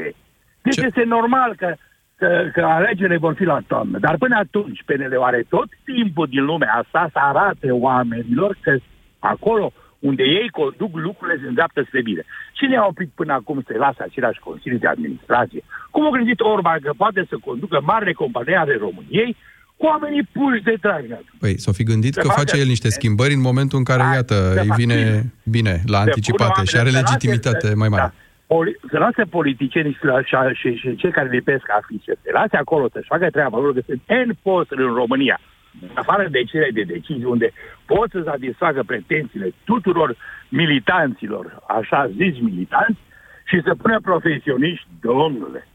Deci 0.66 0.80
este 0.88 1.02
normal 1.16 1.50
că, 1.56 1.74
că, 2.20 2.28
că 2.52 2.60
alegerile 2.78 3.16
vor 3.26 3.34
fi 3.34 3.44
la 3.44 3.60
toamnă. 3.66 3.98
Dar 3.98 4.14
până 4.24 4.36
atunci, 4.44 4.82
PNL 4.86 5.14
are 5.20 5.44
tot 5.48 5.68
timpul 5.84 6.26
din 6.34 6.44
lumea 6.44 6.72
asta 6.82 7.08
să 7.12 7.18
arate 7.30 7.68
oamenilor 7.70 8.56
că 8.60 8.72
acolo 9.18 9.72
unde 10.08 10.22
ei 10.38 10.48
conduc 10.60 10.92
lucrurile 11.06 11.38
se 11.42 11.48
îndreaptă 11.48 11.80
spre 11.86 12.02
bine. 12.02 12.22
Cine 12.58 12.76
a 12.76 12.86
oprit 12.86 13.10
până 13.14 13.32
acum 13.32 13.58
să 13.66 13.72
lasă 13.84 14.00
același 14.02 14.38
Consiliu 14.48 14.78
de 14.78 14.86
Administrație? 14.86 15.62
Cum 15.90 16.06
a 16.06 16.10
gândit 16.16 16.40
Orban 16.40 16.78
că 16.82 16.90
poate 16.96 17.20
să 17.30 17.36
conducă 17.48 17.76
marile 17.90 18.12
companii 18.12 18.54
ale 18.54 18.76
României 18.86 19.36
cu 19.76 19.84
oamenii 19.86 20.22
puși 20.32 20.62
de 20.62 20.74
drag? 20.80 21.04
Păi, 21.38 21.58
s-o 21.58 21.72
fi 21.72 21.82
gândit 21.82 22.14
Se 22.14 22.20
că 22.20 22.26
facă- 22.26 22.40
face 22.40 22.56
el 22.62 22.66
niște 22.66 22.88
schimbări 22.88 23.34
în 23.34 23.40
momentul 23.40 23.78
în 23.78 23.84
care, 23.84 24.02
iată, 24.18 24.34
se 24.52 24.60
îi 24.60 24.66
fac 24.66 24.76
vine 24.76 24.94
bine. 24.94 25.32
bine 25.56 25.74
la 25.86 25.98
Se 26.02 26.08
anticipate 26.08 26.52
pune 26.54 26.66
și 26.66 26.76
are 26.76 26.84
oamenii- 26.88 27.00
legitimitate 27.02 27.66
să 27.66 27.76
mai 27.76 27.88
mare. 27.88 28.02
Da. 28.02 28.12
Poli- 28.54 28.78
să 28.90 28.98
lase 28.98 29.22
politicienii 29.38 29.92
și, 29.98 30.04
la, 30.04 30.22
și, 30.22 30.34
și, 30.60 30.68
și 30.80 30.96
cei 30.96 31.10
care 31.10 31.28
lipesc 31.28 31.64
afișe, 31.78 32.12
să 32.22 32.28
lase 32.32 32.56
acolo 32.56 32.88
să-și 32.92 33.06
facă 33.14 33.26
treaba 33.30 33.58
lor, 33.58 33.72
că 33.74 33.80
sunt 33.86 34.02
N 34.26 34.30
posturi 34.42 34.82
în 34.82 34.94
România, 34.94 35.40
în 35.80 35.88
afară 35.94 36.28
de 36.30 36.44
cele 36.44 36.68
de 36.72 36.82
decizii 36.82 37.24
unde 37.24 37.52
pot 37.86 38.10
să 38.10 38.22
satisfacă 38.24 38.82
pretențiile 38.86 39.54
tuturor 39.64 40.16
militanților, 40.48 41.62
așa 41.68 42.10
zis 42.16 42.40
militanți, 42.40 43.00
și 43.44 43.60
să 43.64 43.74
pună 43.74 44.00
profesioniști, 44.00 44.86
domnule, 45.00 45.68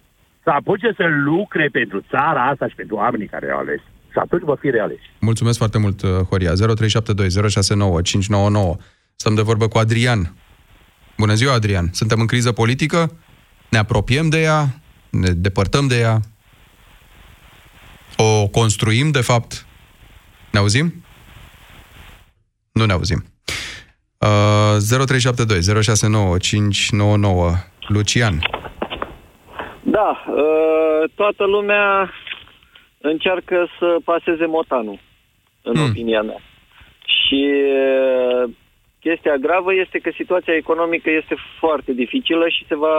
să 0.43 0.49
apuce 0.49 0.93
să 0.95 1.05
lucre 1.07 1.69
pentru 1.71 2.03
țara 2.09 2.45
asta 2.45 2.67
și 2.67 2.75
pentru 2.75 2.95
oamenii 2.95 3.27
care 3.27 3.51
au 3.51 3.59
ales. 3.59 3.79
Și 4.12 4.17
atunci 4.17 4.41
vor 4.41 4.57
fi 4.62 4.69
realeși. 4.69 5.12
Mulțumesc 5.19 5.57
foarte 5.57 5.77
mult, 5.77 6.01
uh, 6.01 6.09
Horia. 6.09 6.53
0372 6.53 7.49
069 7.49 8.01
599. 8.01 8.75
Stăm 9.15 9.35
de 9.35 9.41
vorbă 9.41 9.67
cu 9.67 9.77
Adrian. 9.77 10.33
Bună 11.17 11.33
ziua, 11.33 11.53
Adrian. 11.53 11.89
Suntem 11.91 12.19
în 12.19 12.25
criză 12.25 12.51
politică? 12.51 13.17
Ne 13.69 13.77
apropiem 13.77 14.29
de 14.29 14.41
ea? 14.41 14.81
Ne 15.09 15.29
depărtăm 15.29 15.88
de 15.88 15.99
ea? 15.99 16.19
O 18.17 18.47
construim, 18.47 19.12
de 19.12 19.21
fapt? 19.21 19.65
Ne 20.51 20.59
auzim? 20.59 20.93
Nu 22.71 22.85
ne 22.85 22.93
auzim. 22.93 23.23
Uh, 24.19 24.77
0372 25.05 25.81
069 25.83 26.38
599. 26.38 27.51
Lucian. 27.88 28.39
Da, 29.81 30.25
uh, 30.27 31.09
toată 31.15 31.45
lumea 31.45 32.12
încearcă 33.01 33.67
să 33.79 33.97
paseze 34.03 34.45
motanul, 34.45 34.99
în 35.62 35.73
Hmm. 35.75 35.89
opinia 35.89 36.21
mea. 36.21 36.41
Și 37.05 37.51
uh, 37.83 38.49
chestia 38.99 39.35
gravă 39.35 39.73
este 39.73 39.97
că 39.99 40.12
situația 40.15 40.55
economică 40.55 41.09
este 41.09 41.35
foarte 41.59 41.91
dificilă 41.93 42.47
și 42.47 42.65
se 42.67 42.75
va 42.75 42.97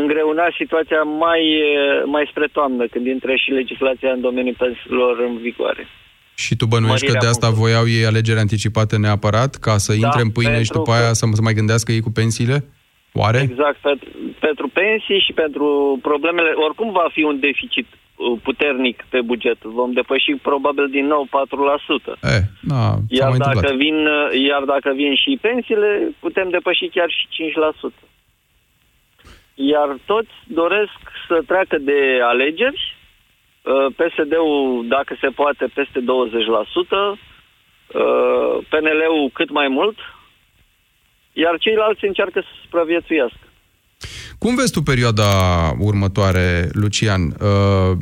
îngreuna 0.00 0.46
situația 0.60 1.02
mai, 1.02 1.42
uh, 1.56 2.02
mai 2.14 2.24
spre 2.30 2.46
toamnă, 2.52 2.84
când 2.86 3.06
intră 3.06 3.32
și 3.42 3.50
legislația 3.50 4.10
în 4.12 4.20
domeniul 4.20 4.54
pensiilor 4.58 5.18
în 5.28 5.36
vigoare. 5.46 5.86
Și 6.34 6.56
tu 6.56 6.66
bănuiești 6.66 7.06
că 7.06 7.12
Mărirea 7.12 7.20
de 7.26 7.34
asta 7.34 7.46
punctului. 7.46 7.72
voiau 7.72 7.84
ei 7.96 8.06
alegeri 8.10 8.38
anticipate 8.46 8.96
neapărat, 8.96 9.52
ca 9.66 9.74
să 9.84 9.90
Da, 9.92 9.98
intre 10.06 10.20
în 10.26 10.30
pâine 10.36 10.50
și 10.62 10.70
pentru 10.70 10.78
după 10.78 10.90
că- 10.92 10.96
aia 10.98 11.12
să 11.12 11.24
să 11.32 11.42
mai 11.42 11.58
gândească 11.58 11.92
ei 11.92 12.00
cu 12.06 12.10
pensiile? 12.20 12.58
Oare? 13.22 13.40
Exact, 13.50 13.78
pentru, 13.88 14.08
pentru 14.46 14.66
pensii 14.82 15.20
și 15.26 15.32
pentru 15.32 15.66
problemele... 16.02 16.50
Oricum 16.66 16.88
va 17.00 17.06
fi 17.12 17.22
un 17.22 17.40
deficit 17.40 17.86
uh, 17.92 18.38
puternic 18.42 18.96
pe 19.12 19.20
buget. 19.30 19.58
Vom 19.62 19.92
depăși 19.92 20.30
probabil 20.48 20.86
din 20.96 21.06
nou 21.06 21.22
4%. 21.30 22.12
E, 22.22 22.38
na, 22.72 22.82
s-a 22.90 23.00
Iar 23.20 23.28
mai 23.28 23.38
dacă, 23.38 23.50
întâmplat. 23.54 23.76
vin, 23.84 23.98
uh, 24.06 24.46
iar 24.48 24.62
dacă 24.74 24.88
vin 25.00 25.14
și 25.22 25.38
pensiile, 25.40 25.90
putem 26.24 26.48
depăși 26.50 26.86
chiar 26.94 27.10
și 27.18 27.24
5%. 27.36 28.04
Iar 29.54 29.98
toți 30.04 30.34
doresc 30.46 30.98
să 31.28 31.42
treacă 31.46 31.78
de 31.78 32.00
alegeri. 32.22 32.96
Uh, 33.62 33.94
PSD-ul, 33.98 34.86
dacă 34.88 35.16
se 35.20 35.28
poate, 35.28 35.64
peste 35.74 36.00
20%. 36.00 36.04
uh, 37.94 38.54
PNL-ul 38.70 39.30
cât 39.32 39.50
mai 39.50 39.68
mult. 39.68 39.98
Iar 41.32 41.58
ceilalți 41.58 42.04
încearcă 42.04 42.40
să 42.40 42.52
supraviețuiască. 42.62 43.46
Cum 44.38 44.54
vezi 44.54 44.72
tu 44.72 44.82
perioada 44.82 45.30
următoare, 45.78 46.68
Lucian? 46.72 47.22
Uh, 47.22 47.96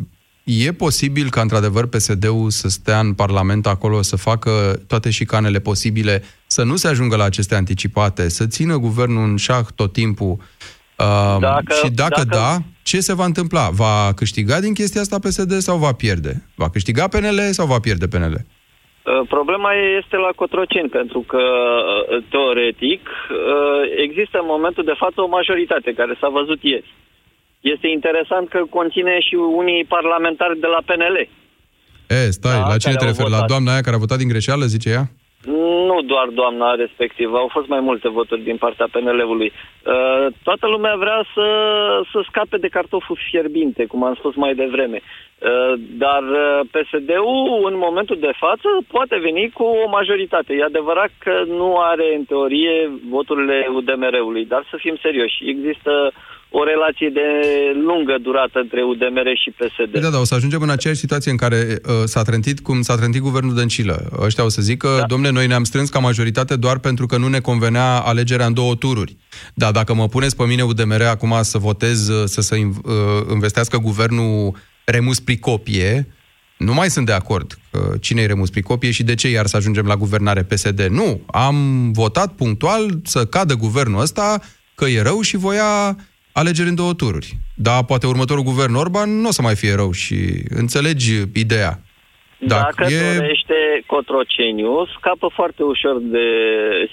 E 0.45 0.73
posibil 0.73 1.31
ca, 1.31 1.41
într-adevăr, 1.41 1.87
PSD-ul 1.87 2.51
să 2.51 2.69
stea 2.69 2.99
în 2.99 3.15
Parlament 3.15 3.67
acolo, 3.67 4.03
să 4.03 4.17
facă 4.17 4.81
toate 4.87 5.11
șicanele 5.11 5.61
posibile, 5.61 6.23
să 6.47 6.63
nu 6.63 6.77
se 6.77 6.89
ajungă 6.89 7.17
la 7.17 7.25
aceste 7.25 7.55
anticipate, 7.55 8.29
să 8.29 8.47
țină 8.47 8.77
guvernul 8.77 9.29
în 9.29 9.37
șah 9.37 9.67
tot 9.75 9.93
timpul? 9.93 10.39
Uh, 11.01 11.37
Dacă- 11.41 11.75
și 11.85 11.91
dacă, 12.03 12.23
dacă- 12.25 12.37
da, 12.41 12.51
ce 12.83 13.01
se 13.01 13.15
va 13.15 13.25
întâmpla? 13.25 13.69
Va 13.83 14.13
câștiga 14.17 14.61
din 14.61 14.75
chestia 14.75 15.01
asta 15.01 15.19
PSD 15.19 15.53
sau 15.69 15.77
va 15.87 15.93
pierde? 15.93 16.33
Va 16.55 16.69
câștiga 16.71 17.09
PNL 17.09 17.41
sau 17.59 17.67
va 17.67 17.79
pierde 17.87 18.07
PNL? 18.09 18.37
Uh, 18.37 19.27
Problema 19.29 19.71
este 20.01 20.17
la 20.17 20.31
Cotroceni, 20.41 20.89
pentru 20.89 21.21
că, 21.31 21.43
uh, 21.43 22.25
teoretic, 22.33 23.03
uh, 23.09 23.83
există 24.07 24.37
în 24.41 24.49
momentul 24.55 24.85
de 24.91 24.97
față 25.03 25.19
o 25.21 25.29
majoritate 25.39 25.91
care 26.01 26.13
s-a 26.21 26.29
văzut 26.39 26.61
ieri. 26.63 26.95
Este 27.61 27.87
interesant 27.89 28.49
că 28.49 28.61
conține 28.79 29.15
și 29.29 29.35
unii 29.35 29.85
parlamentari 29.97 30.61
de 30.65 30.67
la 30.75 30.81
PNL. 30.89 31.17
E, 32.19 32.31
stai, 32.31 32.59
Da, 32.61 32.69
la 32.73 32.77
cine 32.83 32.93
care 32.95 32.97
te 32.97 33.05
au 33.05 33.11
referi? 33.11 33.31
La 33.31 33.35
votat. 33.41 33.49
doamna 33.53 33.71
aia 33.73 33.81
care 33.87 33.97
a 33.97 34.05
votat 34.05 34.19
din 34.19 34.29
greșeală, 34.29 34.65
zice 34.65 34.89
ea? 34.97 35.05
Nu 35.45 36.01
doar 36.05 36.29
doamna 36.29 36.75
respectivă, 36.75 37.37
au 37.37 37.49
fost 37.49 37.69
mai 37.69 37.81
multe 37.81 38.09
voturi 38.09 38.43
din 38.43 38.57
partea 38.57 38.89
PNL-ului. 38.93 39.53
Uh, 39.53 40.27
toată 40.43 40.67
lumea 40.67 40.97
vrea 40.97 41.25
să, 41.35 41.47
să 42.13 42.25
scape 42.29 42.57
de 42.57 42.69
cartoful 42.69 43.19
fierbinte, 43.31 43.87
cum 43.87 44.05
am 44.05 44.15
spus 44.15 44.35
mai 44.35 44.55
devreme. 44.55 45.01
Uh, 45.03 45.73
dar 45.79 46.23
uh, 46.23 46.61
PSD-ul, 46.71 47.63
în 47.71 47.77
momentul 47.77 48.19
de 48.19 48.33
față, 48.39 48.69
poate 48.89 49.17
veni 49.17 49.51
cu 49.51 49.63
o 49.63 49.89
majoritate. 49.89 50.55
E 50.55 50.65
adevărat 50.65 51.11
că 51.19 51.43
nu 51.47 51.77
are, 51.77 52.15
în 52.15 52.25
teorie, 52.25 52.91
voturile 53.09 53.67
UDMR-ului, 53.73 54.45
dar 54.45 54.67
să 54.71 54.77
fim 54.79 54.97
serioși. 55.03 55.49
Există 55.49 56.13
o 56.51 56.65
relație 56.65 57.09
de 57.09 57.27
lungă 57.87 58.17
durată 58.23 58.59
între 58.59 58.83
UDMR 58.83 59.29
și 59.43 59.51
PSD. 59.51 60.01
Da, 60.01 60.11
da, 60.11 60.19
o 60.19 60.25
să 60.25 60.35
ajungem 60.35 60.63
în 60.63 60.71
aceeași 60.71 61.01
situație 61.01 61.31
în 61.31 61.37
care 61.37 61.57
uh, 61.57 61.93
s-a 62.05 62.23
trântit 62.23 62.61
cum 62.61 62.83
s-a 62.83 62.97
trântit 62.97 63.21
guvernul 63.21 63.55
Dăncilă. 63.55 64.09
Ăștia 64.21 64.45
o 64.45 64.49
să 64.49 64.63
zică, 64.63 64.89
da. 64.99 65.07
domne, 65.07 65.31
noi 65.31 65.47
ne-am 65.47 65.65
strâns 65.65 65.89
ca 65.89 65.99
majoritate 65.99 66.57
doar 66.57 66.79
pentru 66.79 67.07
că 67.07 67.17
nu 67.17 67.29
ne 67.29 67.41
convenea 67.41 67.99
alegerea 67.99 68.47
în 68.47 68.55
două 68.55 68.75
tururi. 68.75 69.17
Da, 69.55 69.71
dacă 69.71 69.95
mă 69.95 70.09
puneți 70.09 70.37
pe 70.37 70.45
mine 70.45 70.63
UDMR 70.63 71.03
acum 71.03 71.35
să 71.41 71.59
votez, 71.59 72.09
uh, 72.09 72.25
să 72.25 72.41
se 72.41 72.57
uh, 72.57 72.73
investească 73.33 73.79
guvernul 73.79 74.55
Remus 74.85 75.21
Pricopie, 75.21 76.07
nu 76.57 76.75
mai 76.75 76.91
sunt 76.91 77.07
de 77.07 77.13
acord 77.13 77.59
că 77.71 77.95
cine 78.01 78.23
e 78.23 78.27
Remus 78.27 78.51
Pricopie 78.51 78.91
și 78.91 79.03
de 79.03 79.15
ce 79.15 79.29
iar 79.29 79.47
să 79.47 79.57
ajungem 79.57 79.87
la 79.87 79.97
guvernare 79.97 80.43
PSD. 80.43 80.81
Nu, 80.81 81.21
am 81.27 81.91
votat 81.93 82.33
punctual 82.33 83.01
să 83.05 83.27
cadă 83.27 83.55
guvernul 83.55 84.01
ăsta, 84.01 84.41
că 84.75 84.85
e 84.85 85.03
rău 85.03 85.21
și 85.21 85.37
voia 85.37 85.97
alegeri 86.33 86.69
în 86.69 86.75
două 86.75 86.95
tururi. 86.95 87.37
Da, 87.55 87.83
poate 87.87 88.07
următorul 88.07 88.43
guvern 88.43 88.75
Orban 88.75 89.21
nu 89.21 89.29
o 89.29 89.31
să 89.31 89.43
mai 89.43 89.55
fie 89.55 89.75
rău 89.75 89.93
și 89.93 90.17
înțelegi 90.49 91.13
ideea. 91.35 91.73
Dacă 92.39 92.85
e... 92.89 93.17
dorește 93.17 93.55
Cotroceniu, 93.87 94.87
scapă 94.97 95.31
foarte 95.35 95.63
ușor 95.63 95.97
de 96.01 96.27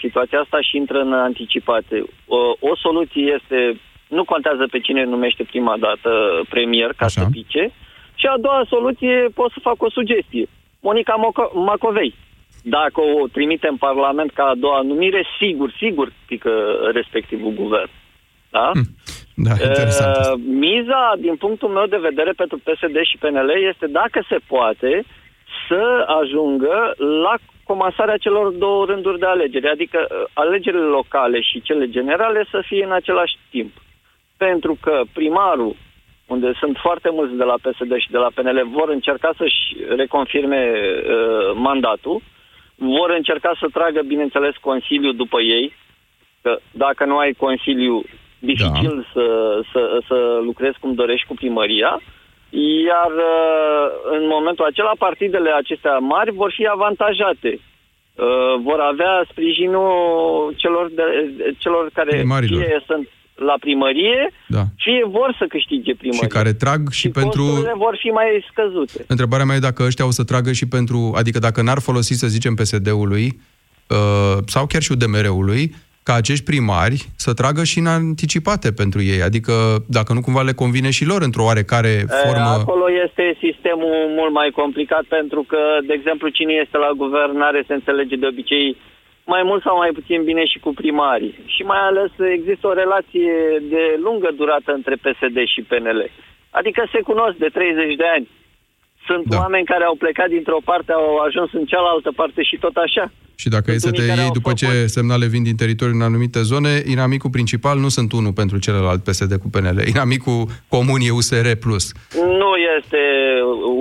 situația 0.01 0.39
asta 0.39 0.57
și 0.61 0.77
intră 0.77 0.99
în 0.99 1.13
anticipate. 1.13 2.03
O, 2.25 2.37
o 2.59 2.75
soluție 2.75 3.23
este, 3.37 3.79
nu 4.07 4.23
contează 4.23 4.67
pe 4.71 4.79
cine 4.79 5.03
numește 5.03 5.43
prima 5.43 5.75
dată 5.79 6.09
premier 6.49 6.93
ca 6.93 7.05
Așa. 7.05 7.21
să 7.21 7.27
pice, 7.31 7.71
și 8.15 8.25
a 8.25 8.37
doua 8.41 8.63
soluție 8.69 9.29
pot 9.33 9.51
să 9.51 9.59
fac 9.61 9.81
o 9.81 9.89
sugestie. 9.89 10.45
Monica 10.79 11.15
Moco- 11.23 11.53
Macovei. 11.53 12.15
Dacă 12.63 13.01
o 13.01 13.27
trimite 13.27 13.67
în 13.67 13.77
Parlament 13.77 14.31
ca 14.31 14.43
a 14.43 14.55
doua 14.55 14.81
numire, 14.81 15.25
sigur, 15.39 15.73
sigur 15.77 16.13
pică 16.27 16.51
respectivul 16.93 17.51
guvern. 17.51 17.89
Da? 18.49 18.71
Hm. 18.73 18.87
Da, 19.45 19.51
interesant. 19.51 20.15
Uh, 20.15 20.41
miza, 20.45 21.13
din 21.17 21.35
punctul 21.35 21.69
meu 21.69 21.85
de 21.85 22.05
vedere, 22.09 22.31
pentru 22.31 22.57
PSD 22.57 22.97
și 23.03 23.17
PNL 23.17 23.49
este, 23.69 23.87
dacă 23.87 24.25
se 24.29 24.37
poate, 24.47 25.03
să 25.67 26.05
ajungă 26.21 26.93
la 26.97 27.35
comasarea 27.63 28.17
celor 28.17 28.51
două 28.51 28.85
rânduri 28.85 29.19
de 29.19 29.25
alegeri, 29.25 29.69
adică 29.69 29.99
uh, 30.09 30.23
alegerile 30.33 30.89
locale 30.99 31.41
și 31.41 31.61
cele 31.61 31.89
generale 31.89 32.45
să 32.51 32.63
fie 32.65 32.83
în 32.83 32.91
același 32.91 33.37
timp. 33.49 33.73
Pentru 34.37 34.77
că 34.81 35.01
primarul, 35.13 35.75
unde 36.27 36.51
sunt 36.59 36.77
foarte 36.77 37.09
mulți 37.11 37.35
de 37.35 37.43
la 37.43 37.57
PSD 37.61 37.97
și 37.97 38.11
de 38.11 38.17
la 38.17 38.29
PNL, 38.33 38.67
vor 38.71 38.89
încerca 38.89 39.29
să-și 39.37 39.75
reconfirme 39.95 40.71
uh, 40.73 41.55
mandatul, 41.55 42.21
vor 42.75 43.09
încerca 43.09 43.51
să 43.59 43.67
tragă, 43.73 44.01
bineînțeles, 44.01 44.55
Consiliul 44.61 45.15
după 45.15 45.41
ei, 45.41 45.73
că 46.41 46.59
dacă 46.71 47.05
nu 47.05 47.17
ai 47.17 47.33
Consiliu, 47.33 48.03
dificil 48.39 48.95
da. 48.95 49.09
să, 49.13 49.25
să, 49.71 49.99
să 50.07 50.39
lucrezi 50.43 50.79
cum 50.79 50.93
dorești 50.93 51.27
cu 51.27 51.33
primăria, 51.33 52.01
iar 52.89 53.11
uh, 53.31 53.85
în 54.17 54.23
momentul 54.35 54.65
acela 54.65 54.91
partidele 54.97 55.49
acestea 55.51 55.97
mari 55.97 56.31
vor 56.31 56.51
fi 56.55 56.67
avantajate. 56.67 57.59
Uh, 57.59 58.61
vor 58.63 58.79
avea 58.79 59.25
sprijinul 59.31 60.53
celor, 60.55 60.89
de, 60.95 61.03
celor 61.57 61.89
care 61.93 62.17
Primarilor. 62.17 62.63
fie 62.63 62.83
sunt 62.85 63.07
la 63.35 63.55
primărie, 63.59 64.31
Da. 64.47 64.63
fie 64.77 65.03
vor 65.07 65.35
să 65.39 65.45
câștige 65.49 65.95
primărie. 65.95 66.21
Și 66.21 66.27
care 66.27 66.53
trag 66.53 66.91
și, 66.91 66.99
și 66.99 67.09
pentru... 67.09 67.41
costurile 67.41 67.73
vor 67.75 67.97
fi 67.99 68.07
mai 68.07 68.45
scăzute. 68.51 69.05
Întrebarea 69.07 69.45
mea 69.45 69.55
e 69.55 69.59
dacă 69.59 69.83
ăștia 69.83 70.05
o 70.05 70.11
să 70.11 70.23
tragă 70.23 70.51
și 70.51 70.67
pentru... 70.67 71.13
Adică 71.15 71.39
dacă 71.39 71.61
n-ar 71.61 71.79
folosi, 71.79 72.13
să 72.13 72.27
zicem, 72.27 72.53
PSD-ului 72.55 73.39
uh, 73.87 74.37
sau 74.45 74.65
chiar 74.65 74.81
și 74.81 74.91
UDMR-ului, 74.91 75.75
ca 76.07 76.13
acești 76.21 76.49
primari 76.51 76.97
să 77.25 77.31
tragă 77.39 77.61
și 77.71 77.77
în 77.83 77.89
anticipate 77.99 78.69
pentru 78.81 78.99
ei. 79.13 79.21
Adică 79.29 79.53
dacă 79.97 80.11
nu 80.13 80.21
cumva 80.25 80.43
le 80.49 80.59
convine 80.63 80.89
și 80.97 81.09
lor 81.11 81.21
într-o 81.27 81.47
oarecare 81.49 81.93
formă... 82.21 82.53
E, 82.57 82.61
Acolo 82.63 82.87
este 83.05 83.25
sistemul 83.45 83.97
mult 84.19 84.33
mai 84.39 84.49
complicat 84.61 85.05
pentru 85.17 85.41
că, 85.51 85.61
de 85.87 85.93
exemplu, 85.99 86.27
cine 86.37 86.53
este 86.63 86.77
la 86.85 86.91
guvernare 87.03 87.59
se 87.67 87.73
înțelege 87.73 88.15
de 88.21 88.27
obicei 88.33 88.67
mai 89.33 89.43
mult 89.49 89.61
sau 89.63 89.75
mai 89.83 89.91
puțin 89.97 90.19
bine 90.29 90.43
și 90.51 90.59
cu 90.65 90.71
primarii. 90.81 91.33
Și 91.55 91.61
mai 91.71 91.83
ales 91.89 92.11
există 92.37 92.63
o 92.67 92.79
relație 92.83 93.35
de 93.73 93.83
lungă 94.05 94.29
durată 94.41 94.69
între 94.79 94.95
PSD 95.03 95.37
și 95.53 95.67
PNL. 95.69 96.01
Adică 96.59 96.81
se 96.93 96.99
cunosc 97.09 97.35
de 97.45 97.49
30 97.53 97.95
de 98.01 98.07
ani. 98.15 98.27
Sunt 99.07 99.25
da. 99.25 99.37
oameni 99.43 99.71
care 99.71 99.83
au 99.83 99.95
plecat 100.03 100.29
dintr-o 100.35 100.65
parte, 100.69 100.91
au 100.91 101.17
ajuns 101.27 101.49
în 101.59 101.65
cealaltă 101.71 102.11
parte 102.21 102.41
și 102.49 102.57
tot 102.65 102.75
așa. 102.85 103.05
Și 103.41 103.47
dacă 103.55 103.67
e 103.71 103.77
să 103.87 103.91
te 103.91 104.01
iei 104.03 104.29
după 104.39 104.51
ce 104.61 104.69
semnale 104.97 105.25
vin 105.33 105.43
din 105.49 105.55
teritoriu 105.61 105.93
în 105.99 106.01
anumite 106.09 106.41
zone, 106.51 106.73
inamicul 106.95 107.29
principal 107.37 107.75
nu 107.85 107.89
sunt 107.97 108.09
unul 108.19 108.33
pentru 108.41 108.57
celălalt 108.65 108.99
PSD 109.07 109.33
cu 109.43 109.47
PNL. 109.53 109.79
Inamicul 109.93 110.41
comun 110.75 110.99
e 111.03 111.11
USR+. 111.19 111.47
Nu 112.41 112.51
este 112.77 113.01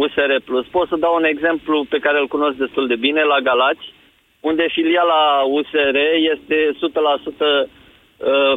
USR+. 0.02 0.30
Pot 0.76 0.86
să 0.92 0.96
dau 1.04 1.14
un 1.20 1.26
exemplu 1.34 1.76
pe 1.92 1.98
care 2.04 2.16
îl 2.20 2.28
cunosc 2.34 2.56
destul 2.64 2.84
de 2.92 2.96
bine, 3.06 3.22
la 3.32 3.38
Galați, 3.48 3.86
unde 4.50 4.64
filiala 4.76 5.20
USR 5.56 5.96
este 6.32 6.56
100% 6.80 7.68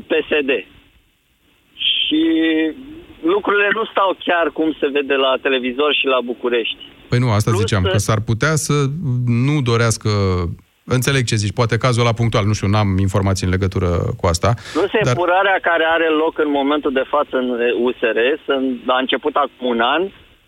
PSD. 0.10 0.52
Și 1.94 2.24
lucrurile 3.34 3.70
nu 3.78 3.84
stau 3.92 4.10
chiar 4.26 4.46
cum 4.58 4.70
se 4.80 4.88
vede 4.96 5.16
la 5.26 5.32
televizor 5.46 5.92
și 6.00 6.06
la 6.14 6.20
București. 6.32 6.82
Păi 7.10 7.20
nu, 7.20 7.30
asta 7.32 7.50
Plus 7.52 7.62
ziceam, 7.64 7.84
să- 7.84 7.90
că 7.92 7.98
s-ar 7.98 8.22
putea 8.30 8.56
să 8.56 8.74
nu 9.46 9.56
dorească... 9.62 10.10
Înțeleg 10.98 11.24
ce 11.26 11.36
zici, 11.36 11.60
poate 11.60 11.78
cazul 11.78 12.04
la 12.04 12.14
punctual, 12.20 12.46
nu 12.46 12.54
știu, 12.54 12.68
n-am 12.68 12.98
informații 12.98 13.46
în 13.46 13.52
legătură 13.52 13.90
cu 14.20 14.26
asta. 14.34 14.54
Plus 14.74 14.92
dar... 15.04 15.14
epurarea 15.14 15.58
care 15.70 15.86
are 15.96 16.10
loc 16.24 16.34
în 16.46 16.52
momentul 16.60 16.92
de 17.00 17.06
față 17.14 17.34
în 17.42 17.48
USR, 17.86 18.20
sunt, 18.46 18.68
a 18.86 18.98
început 19.00 19.36
acum 19.36 19.68
un 19.74 19.80
an, 19.96 20.02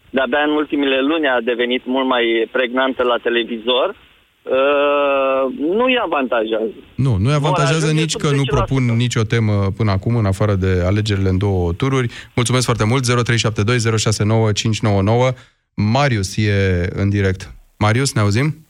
de-abia 0.09 0.43
în 0.47 0.53
ultimele 0.61 0.99
luni 1.09 1.27
a 1.27 1.37
devenit 1.51 1.83
mult 1.85 2.07
mai 2.07 2.25
pregnantă 2.51 3.03
la 3.03 3.17
televizor, 3.27 3.87
uh, 3.89 5.43
nu 5.77 5.83
îi 5.83 5.97
avantajează. 6.07 6.77
Nu, 6.95 7.13
nu-i 7.21 7.33
avantajează 7.33 7.85
ajunge 7.85 8.01
nici 8.01 8.11
sub 8.11 8.21
că 8.21 8.29
nu 8.39 8.43
10%. 8.43 8.45
propun 8.55 8.83
nicio 9.03 9.23
temă 9.23 9.55
până 9.77 9.91
acum, 9.91 10.15
în 10.15 10.25
afară 10.25 10.53
de 10.53 10.71
alegerile 10.85 11.29
în 11.29 11.37
două 11.37 11.73
tururi. 11.73 12.07
Mulțumesc 12.35 12.65
foarte 12.65 12.85
mult, 12.85 13.01
0372 13.03 13.97
069 13.97 14.51
599. 14.51 15.31
Marius 15.73 16.37
e 16.37 16.89
în 16.95 17.09
direct. 17.09 17.53
Marius, 17.77 18.13
ne 18.13 18.21
auzim? 18.21 18.65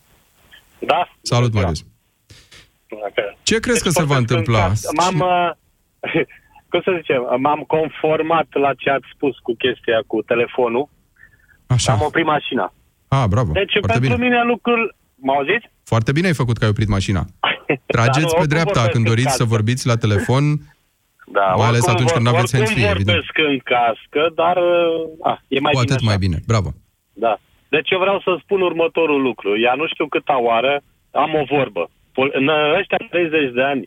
Da. 0.87 1.07
Salut, 1.21 1.53
Marius. 1.53 1.85
Ce 3.43 3.59
crezi 3.59 3.83
că 3.83 3.89
se 3.89 4.03
va 4.03 4.17
întâmpla? 4.17 4.71
M-am, 4.97 5.19
uh, 5.19 5.51
cum 6.69 6.81
să 6.83 6.91
zicem, 6.97 7.21
m-am 7.39 7.59
conformat 7.67 8.47
la 8.51 8.73
ce 8.73 8.89
ați 8.89 9.05
spus 9.15 9.37
cu 9.37 9.53
chestia 9.63 9.99
cu 10.07 10.21
telefonul. 10.21 10.89
Așa. 11.67 11.91
Am 11.91 12.01
oprit 12.01 12.25
mașina. 12.25 12.73
Ah, 13.07 13.23
bravo. 13.29 13.51
Deci, 13.51 13.71
Foarte 13.79 13.99
pentru 13.99 14.15
bine. 14.17 14.27
mine 14.27 14.43
lucrul... 14.43 14.95
M 15.15 15.29
auziți? 15.29 15.65
Foarte 15.83 16.11
bine 16.11 16.27
ai 16.27 16.33
făcut 16.33 16.57
că 16.57 16.63
ai 16.63 16.69
oprit 16.69 16.87
mașina. 16.87 17.25
Trageți 17.95 18.19
Dar 18.19 18.21
nu, 18.21 18.27
pe 18.27 18.35
oricum 18.39 18.47
dreapta 18.55 18.71
vorbesc 18.79 18.91
când 18.91 19.05
în 19.05 19.09
doriți 19.11 19.31
să 19.31 19.37
cască. 19.43 19.53
vorbiți 19.55 19.87
la 19.87 19.95
telefon, 19.97 20.43
Da, 21.37 21.45
mai 21.57 21.67
ales 21.67 21.79
oricum 21.85 21.93
atunci 21.95 22.11
când 22.11 22.25
vor- 22.27 22.35
aveți 22.35 22.55
oricum 22.55 22.73
hands-free, 22.75 22.93
evident. 22.95 23.17
vorbesc 23.17 23.37
în 23.51 23.57
cască, 23.73 24.21
dar 24.41 24.55
uh, 24.57 25.29
a, 25.29 25.31
e 25.55 25.59
mai 25.59 25.71
Cu 25.73 25.79
bine 25.79 25.91
atât 25.93 25.95
așa. 26.01 26.09
mai 26.11 26.17
bine. 26.25 26.37
Bravo. 26.51 26.69
Da. 27.13 27.33
Deci 27.75 27.89
eu 27.93 27.99
vreau 27.99 28.19
să 28.25 28.31
spun 28.43 28.61
următorul 28.61 29.21
lucru. 29.21 29.49
Ea 29.65 29.73
nu 29.81 29.87
știu 29.87 30.07
câta 30.15 30.37
oară 30.49 30.73
am 31.23 31.31
o 31.41 31.43
vorbă. 31.55 31.83
Pol- 32.15 32.35
În 32.41 32.47
ăștia 32.79 32.97
30 33.09 33.53
de 33.57 33.63
ani 33.71 33.83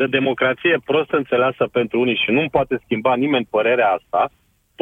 de 0.00 0.06
democrație 0.18 0.76
prost 0.84 1.10
înțeleasă 1.20 1.64
pentru 1.78 2.00
unii 2.00 2.20
și 2.24 2.30
nu 2.36 2.42
poate 2.56 2.74
schimba 2.84 3.14
nimeni 3.24 3.50
părerea 3.56 3.90
asta, 3.98 4.22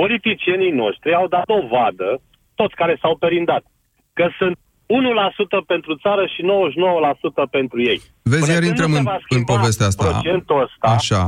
politicienii 0.01 0.79
noștri 0.83 1.15
au 1.15 1.27
dat 1.35 1.45
dovadă, 1.55 2.09
toți 2.61 2.75
care 2.81 2.95
s-au 3.03 3.15
perindat, 3.17 3.63
că 4.19 4.27
sunt 4.39 4.57
1% 4.87 5.67
pentru 5.67 5.93
țară 6.05 6.25
și 6.35 6.41
99% 6.43 6.47
pentru 7.51 7.79
ei. 7.91 8.01
Vezi, 8.23 8.41
Până 8.43 8.53
iar 8.53 8.63
când 8.63 8.71
intrăm 8.73 8.91
nu 8.91 8.95
se 8.95 9.03
în, 9.03 9.09
va 9.11 9.19
în 9.19 9.25
schimba 9.27 9.53
povestea 9.55 9.87
asta. 9.87 10.05
Procentul 10.09 10.63
ăsta, 10.67 10.89
Așa. 10.99 11.23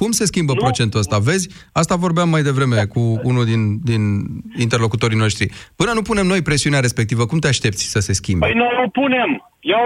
Cum 0.00 0.10
se 0.10 0.24
schimbă 0.24 0.52
nu. 0.52 0.62
procentul 0.64 1.00
ăsta? 1.00 1.18
Vezi, 1.28 1.46
asta 1.72 1.94
vorbeam 2.04 2.28
mai 2.28 2.42
devreme 2.42 2.84
cu 2.94 3.02
unul 3.30 3.44
din, 3.52 3.62
din 3.90 4.02
interlocutorii 4.64 5.22
noștri. 5.24 5.46
Până 5.80 5.92
nu 5.92 6.02
punem 6.02 6.26
noi 6.26 6.42
presiunea 6.42 6.80
respectivă, 6.86 7.26
cum 7.26 7.38
te 7.38 7.48
aștepți 7.54 7.82
să 7.94 8.00
se 8.06 8.12
schimbe? 8.12 8.46
Păi 8.46 8.54
noi 8.62 8.74
o 8.84 8.88
punem. 8.88 9.30
Eu, 9.60 9.84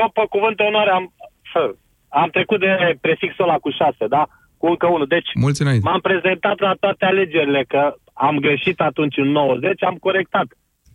eu 0.00 0.10
pe 0.14 0.24
cuvânt 0.34 0.56
de 0.56 0.62
onoare 0.62 0.90
am, 0.90 1.12
să, 1.52 1.74
am 2.08 2.28
trecut 2.36 2.60
de 2.60 2.98
prefixul 3.00 3.44
ăla 3.44 3.58
cu 3.64 3.70
șase, 3.70 4.06
da? 4.16 4.22
Cu 4.58 4.66
încă 4.66 4.86
unul. 4.86 5.06
Deci 5.06 5.30
Mulți 5.34 5.62
înainte. 5.62 5.88
m-am 5.88 6.00
prezentat 6.00 6.58
la 6.60 6.72
toate 6.80 7.04
alegerile, 7.04 7.64
că 7.68 7.94
am 8.12 8.36
greșit 8.38 8.80
atunci 8.80 9.16
în 9.16 9.28
90, 9.28 9.82
am 9.82 9.96
corectat. 10.06 10.46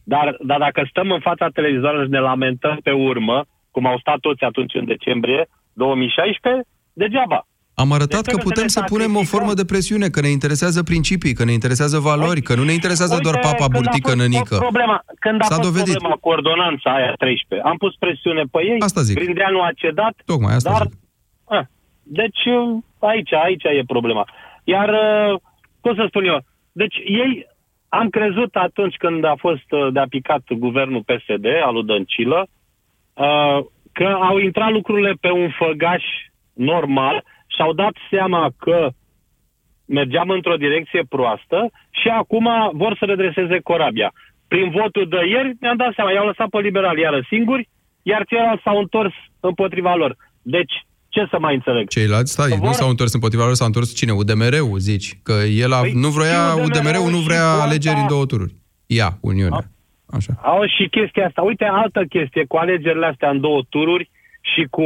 Dar, 0.03 0.37
dar 0.49 0.59
dacă 0.59 0.87
stăm 0.89 1.11
în 1.11 1.19
fața 1.19 1.47
televizorului 1.47 2.05
și 2.05 2.11
ne 2.11 2.19
lamentăm 2.19 2.79
pe 2.83 2.91
urmă, 2.91 3.45
cum 3.71 3.85
au 3.85 3.97
stat 3.99 4.19
toți 4.19 4.43
atunci 4.43 4.73
în 4.73 4.85
decembrie 4.85 5.47
2016, 5.73 6.63
degeaba. 6.93 7.46
Am 7.83 7.89
arătat 7.97 8.21
Deci 8.23 8.31
că 8.33 8.37
trebuie 8.37 8.51
putem 8.51 8.67
să 8.67 8.77
să 8.77 8.79
ne 8.79 8.91
punem 8.93 9.11
o 9.11 9.13
sacrificăm. 9.13 9.33
formă 9.33 9.53
de 9.59 9.65
presiune, 9.71 10.07
că 10.15 10.19
ne 10.21 10.31
interesează 10.37 10.79
principii, 10.91 11.33
că 11.37 11.43
ne 11.49 11.55
interesează 11.59 11.97
valori, 12.09 12.41
că 12.47 12.53
nu 12.59 12.63
ne 12.69 12.75
interesează 12.79 13.15
Uite, 13.17 13.25
doar 13.27 13.37
papa 13.47 13.65
când 13.65 13.75
a 13.75 13.77
burtică 13.77 14.11
fost 14.11 14.21
nănică. 14.21 14.55
Problema, 14.69 14.97
când 15.25 15.37
a 15.41 15.45
S-a 15.51 15.55
fost 15.55 15.67
dovedit. 15.67 15.93
problema 15.93 16.19
cu 16.23 16.29
ordonanța 16.37 16.89
aia 16.97 17.13
13, 17.23 17.67
am 17.71 17.77
pus 17.83 17.93
presiune 18.03 18.43
pe 18.53 18.59
ei, 18.71 18.79
Asta 18.89 19.01
zic. 19.07 19.15
Grindeanu 19.19 19.59
a 19.61 19.71
cedat, 19.81 20.15
Tocmai 20.31 20.53
asta 20.53 20.69
dar... 20.71 20.85
zic. 20.87 20.97
A, 21.57 21.59
deci 22.19 22.43
aici, 22.99 23.33
aici 23.33 23.63
e 23.63 23.93
problema. 23.95 24.23
Iar, 24.63 24.89
uh, 24.89 25.39
cum 25.81 25.95
să 25.95 26.03
spun 26.07 26.23
eu, 26.25 26.39
deci 26.71 26.95
ei, 27.23 27.31
am 27.89 28.07
crezut 28.09 28.55
atunci 28.55 28.95
când 28.95 29.23
a 29.23 29.35
fost 29.45 29.69
uh, 29.71 29.93
de 29.93 29.99
apicat 29.99 30.43
guvernul 30.65 31.07
PSD 31.09 31.45
al 31.67 31.73
lui 31.73 31.85
Dăncilă, 31.91 32.39
uh, 33.13 33.59
că 33.91 34.07
au 34.29 34.37
intrat 34.37 34.71
lucrurile 34.71 35.13
pe 35.21 35.31
un 35.31 35.49
făgaș 35.61 36.03
normal 36.53 37.23
și 37.57 37.63
au 37.65 37.73
dat 37.73 37.95
seama 38.11 38.49
că 38.65 38.89
mergeam 39.85 40.29
într-o 40.29 40.55
direcție 40.65 41.03
proastă 41.09 41.59
și 41.99 42.07
acum 42.21 42.47
vor 42.73 42.95
să 42.99 43.05
redreseze 43.05 43.59
corabia. 43.59 44.09
Prin 44.47 44.69
votul 44.69 45.05
de 45.09 45.17
ieri 45.33 45.55
mi-am 45.61 45.77
dat 45.77 45.91
seama, 45.95 46.11
i-au 46.11 46.25
lăsat 46.25 46.49
pe 46.49 46.59
liberali 46.59 47.01
iară 47.01 47.25
singuri, 47.27 47.69
iar 48.01 48.21
ceilalți 48.29 48.63
s-au 48.63 48.77
întors 48.77 49.13
împotriva 49.39 49.95
lor. 49.95 50.15
Deci, 50.41 50.73
ce 51.09 51.27
să 51.31 51.37
mai 51.39 51.53
înțeleg? 51.53 51.87
Ceilalți, 51.87 52.31
stai, 52.31 52.49
Că 52.49 52.55
nu 52.55 52.61
vor- 52.61 52.73
s-au 52.73 52.89
întors 52.89 53.13
împotriva 53.13 53.45
lor, 53.45 53.53
s-au 53.53 53.67
întors 53.67 53.95
cine? 53.95 54.11
UDMR-ul, 54.11 54.77
zici? 54.77 55.19
Că 55.23 55.33
el 55.63 55.71
a, 55.73 55.79
Păi, 55.79 55.91
nu 56.03 56.07
vroia, 56.09 56.43
și 56.55 56.59
UDMR-ul 56.65 57.09
nu 57.15 57.17
și 57.17 57.27
vrea 57.29 57.53
cu 57.55 57.61
alegeri 57.61 57.93
asta- 57.95 58.01
în 58.01 58.07
două 58.13 58.25
tururi. 58.25 58.53
Ia, 58.85 59.09
Uniunea. 59.21 59.63
Așa. 60.17 60.33
Au 60.43 60.61
și 60.77 60.87
chestia 60.89 61.25
asta. 61.25 61.41
Uite, 61.41 61.63
altă 61.65 62.01
chestie, 62.09 62.45
cu 62.47 62.57
alegerile 62.57 63.05
astea 63.05 63.29
în 63.29 63.39
două 63.39 63.61
tururi 63.69 64.09
și 64.41 64.63
cu, 64.69 64.83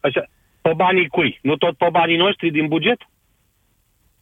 așa, 0.00 0.24
pe 0.68 0.74
banii 0.76 1.08
cui? 1.08 1.38
Nu 1.42 1.56
tot 1.56 1.76
pe 1.76 1.88
banii 1.92 2.16
noștri 2.16 2.50
din 2.50 2.66
buget? 2.68 3.00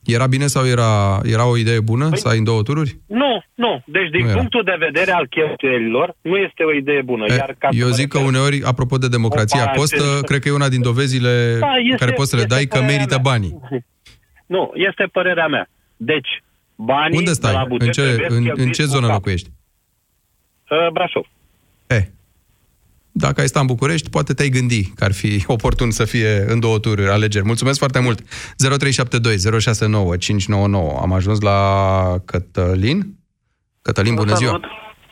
Era 0.04 0.26
bine 0.26 0.46
sau 0.46 0.66
era, 0.66 1.20
era 1.24 1.46
o 1.48 1.56
idee 1.56 1.80
bună 1.80 2.09
să 2.14 2.28
ai 2.28 2.38
în 2.38 2.44
două 2.44 2.62
tururi? 2.62 2.98
Nu, 3.06 3.42
nu. 3.54 3.82
Deci, 3.87 4.11
din 4.11 4.22
Nu 4.24 4.28
era. 4.30 4.38
punctul 4.38 4.62
de 4.64 4.76
vedere 4.78 5.11
al 5.11 5.26
cheltuielilor, 5.26 6.14
nu 6.20 6.37
este 6.37 6.62
o 6.62 6.72
idee 6.72 7.02
bună. 7.02 7.24
E, 7.28 7.35
Iar 7.35 7.54
ca 7.59 7.68
să 7.70 7.76
Eu 7.78 7.87
mă 7.88 7.92
zic 7.92 8.09
că 8.09 8.16
refer- 8.18 8.32
uneori, 8.32 8.62
apropo 8.64 8.96
de 8.98 9.09
democrația 9.09 9.59
Comparație. 9.64 9.98
costă, 9.98 10.20
cred 10.26 10.40
că 10.40 10.48
e 10.48 10.52
una 10.52 10.68
din 10.68 10.82
dovezile 10.82 11.56
Da, 11.61 11.72
este- 11.85 11.96
care 11.96 12.12
poți 12.12 12.30
să 12.30 12.37
le 12.37 12.42
este 12.42 12.54
dai 12.54 12.64
că 12.64 12.68
părerea 12.78 12.94
merită 12.96 13.14
mea. 13.14 13.22
banii. 13.32 13.61
Nu, 14.54 14.72
este 14.74 15.04
părerea 15.12 15.46
mea. 15.46 15.68
Deci, 15.96 16.42
banii 16.74 17.18
Unde 17.18 17.30
de 17.30 17.38
la 17.42 17.50
stai? 17.50 17.64
buget 17.68 17.87
În 17.87 17.92
ce, 17.92 18.02
trebuie 18.02 18.28
în, 18.28 18.35
în 18.37 18.42
cheltuiți 18.44 18.78
ce 18.78 18.82
cu 18.82 18.88
zonă 18.88 19.06
cap. 19.06 19.14
locuiești? 19.14 19.48
Uh, 20.70 20.90
Brașov. 20.92 21.26
Dacă 23.18 23.40
ai 23.40 23.46
sta 23.46 23.61
în 23.61 23.66
București, 23.66 24.11
poate 24.11 24.33
te-ai 24.35 24.48
gândi 24.48 24.83
că 24.94 25.05
ar 25.05 25.12
fi 25.12 25.44
oportun 25.57 25.90
să 25.90 26.05
fie 26.05 26.44
în 26.48 26.61
două 26.61 26.79
tururi 26.79 27.09
alegeri. 27.09 27.44
Mulțumesc 27.44 27.79
foarte 27.79 28.00
mult! 28.00 28.18
0372 28.57 29.61
069 29.61 30.16
599. 30.16 30.98
Am 31.02 31.12
ajuns 31.12 31.40
la 31.40 31.59
Cătălin. 32.24 32.98
Cătălin, 33.83 34.14
bună 34.14 34.35
ziua! 34.35 34.50
Salut. 34.50 34.64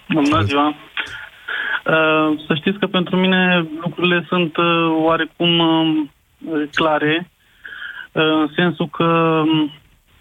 Bună 0.09 0.43
ziua! 0.43 0.69
Uh, 0.69 2.39
Să 2.47 2.55
știți 2.55 2.79
că 2.79 2.87
pentru 2.87 3.17
mine 3.17 3.67
lucrurile 3.85 4.25
sunt 4.29 4.57
uh, 4.57 4.65
oarecum 5.03 5.59
uh, 5.59 6.63
clare, 6.75 7.31
uh, 8.13 8.23
în 8.23 8.51
sensul 8.57 8.89
că 8.89 9.05
um, 9.05 9.73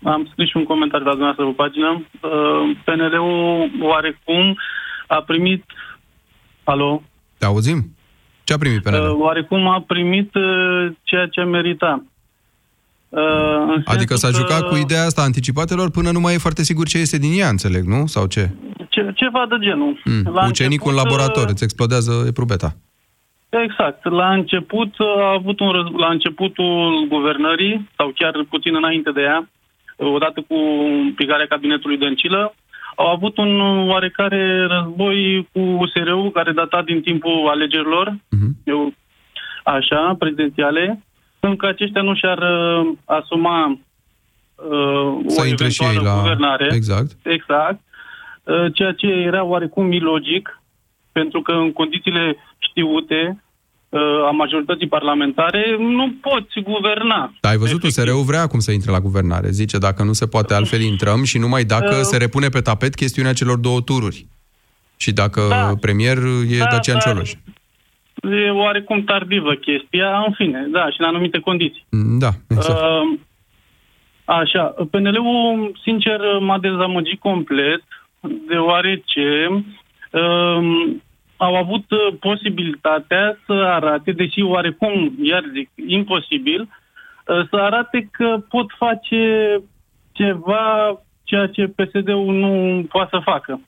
am 0.03 0.27
scris 0.31 0.49
și 0.49 0.57
un 0.57 0.63
comentariu 0.63 1.05
la 1.05 1.11
dumneavoastră 1.11 1.45
pe 1.45 1.61
pagină. 1.63 1.91
Uh, 2.21 2.77
PNL-ul 2.83 3.71
oarecum 3.81 4.57
a 5.07 5.21
primit... 5.21 5.63
Alo? 6.63 7.01
Te 7.43 7.49
auzim? 7.49 7.95
Ce 8.43 8.53
a 8.53 8.57
primit 8.57 8.81
PNL? 8.83 9.09
Uh, 9.09 9.19
Oarecum 9.19 9.67
a 9.67 9.83
primit 9.87 10.35
uh, 10.35 10.91
ceea 11.03 11.27
ce 11.27 11.41
merita. 11.41 12.03
Uh, 13.09 13.19
în 13.75 13.81
Adică 13.85 14.15
s-a 14.15 14.27
sensul 14.27 14.41
jucat 14.41 14.61
că- 14.61 14.67
cu 14.67 14.75
ideea 14.75 15.03
asta 15.05 15.21
anticipatelor 15.21 15.89
până 15.91 16.11
nu 16.11 16.19
mai 16.19 16.33
e 16.33 16.37
foarte 16.37 16.63
sigur 16.63 16.87
ce 16.87 16.97
este 16.97 17.17
din 17.17 17.39
ea, 17.39 17.49
înțeleg, 17.49 17.83
nu? 17.83 18.05
Sau 18.05 18.25
ce? 18.25 18.49
Ce, 18.89 19.11
ceva 19.15 19.45
de 19.49 19.55
genul. 19.59 20.01
Mm. 20.05 20.33
La 20.33 20.45
Ucenicul 20.47 20.91
în 20.91 20.97
început, 20.97 21.11
laborator, 21.11 21.43
uh, 21.43 21.49
îți 21.53 21.63
explodează 21.63 22.23
eprubeta. 22.27 22.75
Exact. 23.49 24.05
La 24.09 24.33
început 24.33 24.97
uh, 24.99 25.07
a 25.07 25.31
avut 25.39 25.59
un 25.59 25.71
răz- 25.77 25.95
la 25.97 26.07
începutul 26.09 27.05
guvernării, 27.09 27.89
sau 27.97 28.11
chiar 28.15 28.33
puțin 28.49 28.75
înainte 28.75 29.11
de 29.11 29.21
ea, 29.21 29.49
uh, 29.97 30.13
odată 30.13 30.39
cu 30.47 30.55
picarea 31.15 31.45
cabinetului 31.49 31.97
Dăncilă, 31.97 32.55
au 32.95 33.07
avut 33.07 33.37
un 33.37 33.59
oarecare 33.89 34.65
război 34.65 35.47
cu 35.51 35.59
USR-ul 35.59 36.31
care 36.31 36.51
data 36.51 36.81
din 36.81 37.01
timpul 37.01 37.47
alegerilor, 37.47 38.15
eu, 38.63 38.93
așa, 39.63 40.15
prezidențiale, 40.19 41.03
încă 41.39 41.67
aceștia 41.67 42.01
nu 42.01 42.15
și-ar 42.15 42.37
uh, 42.37 42.91
asuma 43.05 43.79
uh, 44.55 45.17
Să 45.27 45.41
o 45.41 45.45
intre 45.45 45.69
și 45.69 45.83
ei 45.83 45.89
eventuală 45.89 46.15
la... 46.15 46.21
guvernare. 46.21 46.67
Exact. 46.71 47.11
Exact. 47.23 47.79
Uh, 48.43 48.73
Ceea 48.73 48.91
ce 48.91 49.07
era 49.07 49.43
oarecum 49.43 49.91
ilogic, 49.91 50.61
pentru 51.11 51.41
că 51.41 51.51
în 51.51 51.71
condițiile 51.71 52.35
știute 52.57 53.27
uh, 53.29 53.52
a 54.27 54.31
majorității 54.31 54.87
parlamentare 54.87 55.75
nu 55.79 56.13
poți 56.21 56.59
guverna. 56.63 57.33
Dar 57.41 57.51
ai 57.51 57.57
văzut, 57.57 57.83
USR-ul 57.83 58.23
vrea 58.23 58.41
acum 58.41 58.59
să 58.59 58.71
intre 58.71 58.91
la 58.91 58.99
guvernare. 58.99 59.49
Zice, 59.49 59.77
dacă 59.77 60.03
nu 60.03 60.13
se 60.13 60.27
poate, 60.27 60.53
altfel 60.53 60.81
intrăm 60.81 61.23
și 61.23 61.37
numai 61.37 61.63
dacă 61.63 61.95
Uh. 61.95 62.01
se 62.01 62.17
repune 62.17 62.47
pe 62.49 62.61
tapet 62.61 62.95
chestiunea 62.95 63.33
celor 63.33 63.57
două 63.57 63.81
tururi. 63.81 64.25
Și 64.97 65.11
dacă 65.11 65.41
Da. 65.49 65.71
premier 65.81 66.17
e 66.49 66.57
Da, 66.57 66.65
Dacian 66.71 66.97
dar- 67.03 67.03
Cioloș. 67.13 67.31
E 68.45 68.49
oarecum 68.49 69.03
tardivă 69.03 69.53
chestia, 69.53 70.23
în 70.27 70.33
fine, 70.33 70.67
da, 70.71 70.85
și 70.89 70.95
în 70.99 71.05
anumite 71.05 71.39
condiții. 71.39 71.85
Da, 72.19 72.29
exact. 72.49 72.79
Uh, 72.79 73.19
așa, 74.25 74.63
PNL-ul, 74.91 75.79
sincer, 75.83 76.19
m-a 76.39 76.59
dezamăgit 76.59 77.19
complet, 77.19 77.83
deoarece 78.47 79.47
uh, 80.11 80.87
au 81.43 81.55
avut 81.55 81.91
uh, 81.91 82.15
posibilitatea 82.19 83.37
să 83.45 83.53
arate, 83.53 84.11
deși 84.11 84.41
oarecum, 84.41 85.13
iar 85.21 85.43
zic, 85.53 85.69
imposibil, 85.87 86.61
uh, 86.61 87.47
să 87.49 87.55
arate 87.55 88.07
că 88.11 88.37
pot 88.49 88.65
face 88.77 89.21
ceva 90.11 90.99
ceea 91.23 91.47
ce 91.47 91.67
PSD-ul 91.67 92.33
nu 92.33 92.83
poate 92.89 93.09
să 93.11 93.21
facă. 93.23 93.61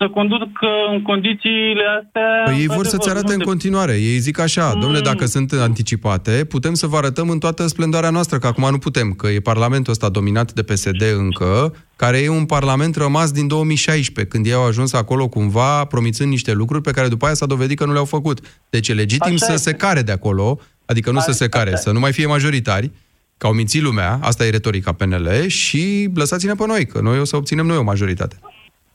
Să 0.00 0.08
conduc 0.08 0.40
uh, 0.42 0.68
în 0.92 1.02
condițiile 1.02 1.84
astea... 2.02 2.28
Păi 2.44 2.60
ei 2.60 2.66
vor 2.66 2.84
să-ți 2.84 2.94
într-adevăr, 2.94 3.16
arate 3.16 3.26
nu 3.32 3.32
în 3.32 3.38
se- 3.40 3.44
continuare. 3.46 3.92
Ei 3.92 4.18
zic 4.18 4.38
așa, 4.38 4.72
Mm. 4.74 4.80
domnule, 4.80 5.00
dacă 5.00 5.26
sunt 5.26 5.52
anticipate, 5.52 6.44
putem 6.48 6.74
să 6.74 6.86
vă 6.86 6.96
arătăm 6.96 7.28
în 7.28 7.38
toată 7.38 7.66
splendoarea 7.66 8.10
noastră, 8.10 8.38
că 8.38 8.46
acum 8.46 8.70
nu 8.70 8.78
putem, 8.78 9.12
că 9.12 9.28
e 9.28 9.40
Parlamentul 9.40 9.92
ăsta 9.92 10.08
dominat 10.08 10.52
de 10.52 10.62
PSD 10.62 11.02
încă, 11.18 11.74
care 11.96 12.18
e 12.18 12.28
un 12.28 12.44
Parlament 12.44 12.96
rămas 12.96 13.30
din 13.32 13.46
2016, 13.48 14.32
când 14.34 14.46
ei 14.46 14.52
au 14.52 14.66
ajuns 14.66 14.92
acolo 14.92 15.28
cumva 15.28 15.84
promițând 15.84 16.30
niște 16.30 16.52
lucruri 16.52 16.82
pe 16.82 16.90
care 16.90 17.08
după 17.08 17.24
aia 17.24 17.34
s-a 17.34 17.46
dovedit 17.46 17.78
că 17.78 17.84
nu 17.84 17.92
le-au 17.92 18.04
făcut. 18.04 18.40
Deci 18.70 18.88
e 18.88 18.92
legitim 18.94 19.34
Așa 19.34 19.46
să 19.46 19.52
este. 19.52 19.70
se 19.70 19.76
care 19.76 20.02
de 20.02 20.12
acolo, 20.12 20.60
adică 20.84 21.10
nu 21.10 21.20
să 21.20 21.32
se 21.32 21.48
care, 21.48 21.76
să 21.76 21.90
nu 21.92 21.98
mai 21.98 22.12
fie 22.12 22.26
majoritari, 22.26 22.90
că 23.36 23.46
au 23.46 23.52
mințit 23.52 23.82
lumea, 23.82 24.18
asta 24.22 24.46
e 24.46 24.50
retorica 24.50 24.92
PNL, 24.92 25.28
și 25.46 26.08
lăsați-ne 26.14 26.52
pe 26.54 26.66
noi, 26.66 26.86
că 26.86 27.00
noi 27.00 27.18
o 27.20 27.24
să 27.24 27.36
obținem 27.36 27.66
noi 27.66 27.76
o 27.76 27.82
majoritate. 27.82 28.38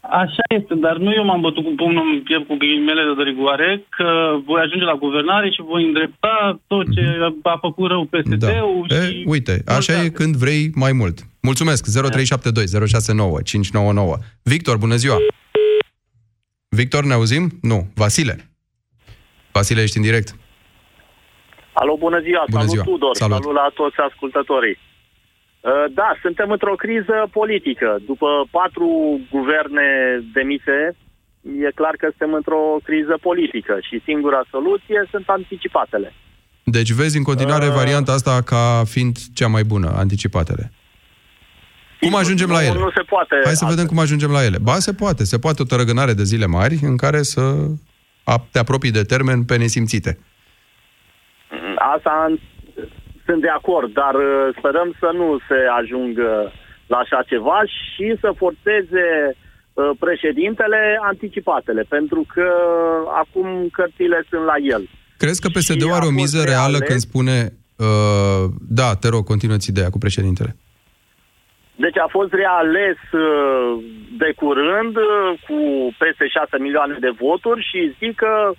Așa 0.10 0.44
este, 0.58 0.74
dar 0.76 0.98
nu 0.98 1.12
eu 1.14 1.26
m-am 1.26 1.42
bătut 1.42 1.64
cu 1.64 1.74
pumnul 1.76 2.14
în 2.14 2.22
piept 2.22 2.48
cu 2.48 2.56
ghilimele 2.56 3.02
de 3.18 3.24
rigoare, 3.24 3.86
că 3.90 4.38
voi 4.46 4.62
ajunge 4.62 4.86
la 4.86 4.94
guvernare 4.94 5.50
și 5.50 5.62
voi 5.62 5.84
îndrepta 5.86 6.60
tot 6.68 6.86
ce 6.96 7.02
a 7.44 7.58
făcut 7.62 7.88
rău 7.90 8.04
PSD-ul 8.06 8.86
Da. 8.88 8.96
și... 8.96 9.20
E, 9.20 9.24
uite, 9.26 9.64
așa 9.68 10.04
e 10.04 10.10
când 10.10 10.36
vrei 10.36 10.72
mai 10.76 10.92
mult. 10.92 11.20
Mulțumesc. 11.42 11.86
0372 12.12 12.88
069 12.88 13.42
599. 13.42 14.16
Victor, 14.44 14.78
bună 14.78 14.96
ziua. 14.96 15.18
Victor, 16.70 17.04
ne 17.04 17.14
auzim? 17.14 17.52
Nu. 17.62 17.88
Vasile. 17.96 18.50
Vasile, 19.52 19.82
ești 19.82 19.98
în 19.98 20.04
direct. 20.04 20.36
Alo, 21.74 21.96
bună 22.00 22.20
ziua, 22.20 22.44
Bună 22.50 22.60
salut 22.60 22.70
ziua. 22.74 22.84
Tudor, 22.84 23.16
Salut. 23.16 23.36
salut. 23.42 23.56
la 23.56 23.68
toți 23.74 23.96
ascultătorii. 24.10 24.78
Uh, 25.66 25.86
Da, 26.00 26.10
suntem 26.22 26.50
într-o 26.52 26.76
criză 26.84 27.18
politică. 27.32 27.90
După 28.06 28.28
patru 28.52 28.88
guverne 29.32 29.88
demise, 30.34 30.78
e 31.68 31.72
clar 31.80 31.96
că 32.02 32.08
suntem 32.10 32.34
într-o 32.34 32.64
criză 32.84 33.16
politică 33.22 33.74
și 33.88 34.02
singura 34.04 34.42
soluție 34.50 35.00
sunt 35.12 35.26
anticipatele. 35.28 36.14
Deci 36.64 36.92
vezi 36.92 37.18
în 37.18 37.24
continuare 37.24 37.68
varianta 37.70 38.12
asta 38.12 38.42
ca 38.42 38.84
fiind 38.86 39.16
cea 39.34 39.48
mai 39.48 39.64
bună, 39.64 39.90
anticipatele. 39.96 40.72
Cum 42.00 42.16
ajungem 42.16 42.50
la 42.50 42.60
nu, 42.60 42.66
ele? 42.66 42.80
Nu 42.80 42.92
se 42.92 43.02
poate. 43.02 43.36
Hai 43.44 43.54
să 43.56 43.66
vedem 43.70 43.86
cum 43.86 44.00
ajungem 44.00 44.32
la 44.32 44.44
ele. 44.44 44.58
Ba, 44.62 44.76
se 44.80 44.94
poate. 44.94 45.24
Se 45.24 45.40
poate 45.40 45.62
o 45.62 45.66
tărăgânare 45.66 46.14
de 46.14 46.24
zile 46.24 46.46
mari 46.46 46.80
în 46.82 46.98
care 46.98 47.22
să 47.22 47.42
a- 48.24 48.48
te 48.52 48.60
apropii 48.60 48.92
de 48.92 49.04
termen 49.04 49.44
pe 49.44 49.58
nesimțite. 49.58 50.20
Asta 51.96 52.36
sunt 53.26 53.42
de 53.42 53.50
acord, 53.60 53.94
dar 53.94 54.16
uh, 54.16 54.56
sperăm 54.58 54.90
să 55.00 55.10
nu 55.14 55.28
se 55.48 55.60
ajungă 55.80 56.52
la 56.88 56.98
așa 56.98 57.22
ceva 57.32 57.60
și 57.66 58.08
să 58.20 58.30
forțeze 58.42 59.08
uh, 59.30 59.90
președintele 60.00 61.00
anticipatele, 61.02 61.82
pentru 61.96 62.26
că 62.34 62.50
acum 63.22 63.48
cărțile 63.72 64.26
sunt 64.30 64.44
la 64.52 64.58
el. 64.76 64.90
Crezi 65.18 65.42
că 65.42 65.48
PSD-ul 65.48 65.92
a 65.92 65.96
are 65.96 66.06
o 66.06 66.12
fost 66.12 66.22
miză 66.22 66.42
reală 66.44 66.78
reales. 66.78 66.88
când 66.90 67.00
spune 67.00 67.38
uh, 67.86 68.44
da, 68.80 68.90
te 69.02 69.08
rog, 69.10 69.24
continuă-ți 69.26 69.70
ideea 69.70 69.90
cu 69.90 69.98
președintele. 69.98 70.56
Deci 71.84 71.98
a 72.06 72.08
fost 72.18 72.34
reales 72.34 73.00
uh, 73.12 73.84
de 74.18 74.30
curând 74.42 74.96
uh, 74.96 75.10
cu 75.48 75.58
peste 76.04 76.26
6 76.28 76.58
milioane 76.66 76.98
de 77.06 77.12
voturi 77.24 77.62
și 77.70 77.96
zic 78.00 78.16
că 78.16 78.34
uh, 78.50 78.58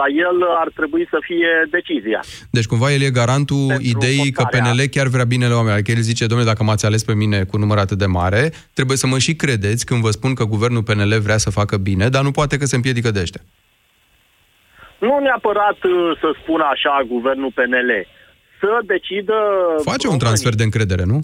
la 0.00 0.06
el 0.26 0.38
ar 0.58 0.68
trebui 0.74 1.06
să 1.10 1.18
fie 1.20 1.48
decizia. 1.70 2.20
Deci 2.50 2.66
cumva 2.66 2.92
el 2.92 3.02
e 3.02 3.10
garantul 3.10 3.66
ideii 3.94 4.30
că 4.30 4.42
forțarea. 4.42 4.70
PNL 4.70 4.80
chiar 4.90 5.06
vrea 5.06 5.24
binele 5.24 5.52
oamenilor. 5.52 5.78
Adică 5.78 5.92
el 5.96 6.02
zice, 6.10 6.26
domnule, 6.26 6.50
dacă 6.50 6.62
m-ați 6.64 6.86
ales 6.86 7.04
pe 7.04 7.14
mine 7.14 7.44
cu 7.44 7.56
număr 7.56 7.78
atât 7.78 7.98
de 7.98 8.06
mare, 8.06 8.52
trebuie 8.74 8.96
să 8.96 9.06
mă 9.06 9.18
și 9.18 9.34
credeți 9.34 9.86
când 9.86 10.00
vă 10.00 10.10
spun 10.10 10.34
că 10.34 10.44
guvernul 10.44 10.82
PNL 10.82 11.14
vrea 11.20 11.36
să 11.36 11.50
facă 11.50 11.76
bine, 11.76 12.08
dar 12.08 12.22
nu 12.22 12.30
poate 12.30 12.56
că 12.56 12.64
se 12.64 12.76
împiedică 12.76 13.10
de 13.10 13.20
ăștia. 13.20 13.40
Nu 14.98 15.18
neapărat 15.18 15.78
uh, 15.84 16.18
să 16.20 16.28
spună 16.42 16.64
așa 16.72 17.02
guvernul 17.06 17.52
PNL, 17.54 17.90
să 18.60 18.78
decidă... 18.86 19.34
Face 19.82 20.08
un 20.08 20.18
transfer 20.18 20.54
de 20.54 20.62
încredere, 20.62 21.04
nu? 21.04 21.18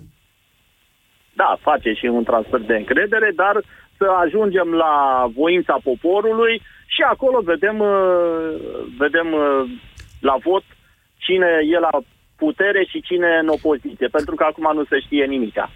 Da, 1.32 1.58
face 1.60 1.92
și 1.92 2.06
un 2.06 2.24
transfer 2.24 2.60
de 2.60 2.74
încredere, 2.74 3.32
dar 3.34 3.54
să 3.98 4.06
ajungem 4.24 4.68
la 4.84 4.94
voința 5.34 5.76
poporului 5.82 6.62
și 6.94 7.02
acolo 7.12 7.38
vedem, 7.52 7.76
uh, 7.80 8.54
vedem 9.02 9.28
uh, 9.32 9.62
la 10.28 10.36
vot 10.46 10.64
cine 11.24 11.50
e 11.74 11.78
la 11.88 11.94
putere 12.36 12.82
și 12.90 12.98
cine 13.08 13.30
în 13.42 13.48
opoziție, 13.56 14.08
pentru 14.16 14.34
că 14.34 14.44
acum 14.48 14.66
nu 14.74 14.84
se 14.90 14.98
știe 15.06 15.24
nimica. 15.24 15.66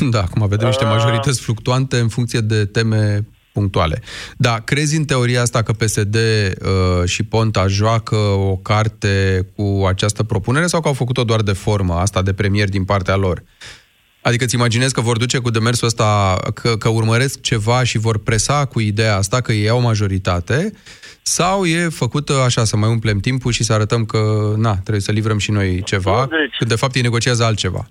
Da, 0.14 0.20
acum 0.20 0.48
vedem 0.48 0.66
niște 0.66 0.84
Uh. 0.84 0.90
majorități 0.90 1.42
fluctuante 1.42 1.96
în 1.98 2.08
funcție 2.08 2.40
de 2.40 2.64
teme 2.64 3.20
punctuale. 3.52 4.02
Da, 4.36 4.54
crezi 4.64 4.96
în 4.96 5.04
teoria 5.04 5.40
asta 5.40 5.62
că 5.62 5.72
PSD 5.72 6.16
uh, 6.16 7.04
și 7.04 7.22
Ponta 7.24 7.66
joacă 7.66 8.16
o 8.16 8.56
carte 8.56 9.46
cu 9.56 9.84
această 9.86 10.22
propunere 10.22 10.66
sau 10.66 10.80
că 10.80 10.88
au 10.88 10.94
făcut-o 10.94 11.24
doar 11.24 11.42
de 11.42 11.52
formă, 11.52 11.94
asta 11.94 12.22
de 12.22 12.32
premier 12.32 12.68
din 12.68 12.84
partea 12.84 13.16
lor? 13.16 13.42
Adică 14.22 14.44
îți 14.44 14.54
imaginezi 14.54 14.94
că 14.94 15.00
vor 15.00 15.16
duce 15.16 15.38
cu 15.38 15.50
demersul 15.50 15.86
ăsta, 15.86 16.38
că, 16.54 16.76
că 16.76 16.88
urmăresc 16.88 17.40
ceva 17.40 17.84
și 17.84 17.98
vor 17.98 18.18
presa 18.22 18.66
cu 18.66 18.80
ideea 18.80 19.16
asta 19.16 19.40
că 19.40 19.52
ei 19.52 19.68
au 19.68 19.80
majoritate, 19.80 20.72
sau 21.22 21.64
e 21.64 21.88
făcută 21.88 22.32
așa, 22.44 22.64
să 22.64 22.76
mai 22.76 22.88
umplem 22.88 23.18
timpul 23.18 23.52
și 23.52 23.62
să 23.62 23.72
arătăm 23.72 24.04
că, 24.04 24.18
na, 24.56 24.72
trebuie 24.72 25.00
să 25.00 25.12
livrăm 25.12 25.38
și 25.38 25.50
noi 25.50 25.82
ceva, 25.82 26.20
Nu, 26.20 26.26
deci- 26.26 26.56
când 26.58 26.70
de 26.70 26.76
fapt 26.76 26.94
ei 26.94 27.02
negociază 27.02 27.44
altceva. 27.44 27.82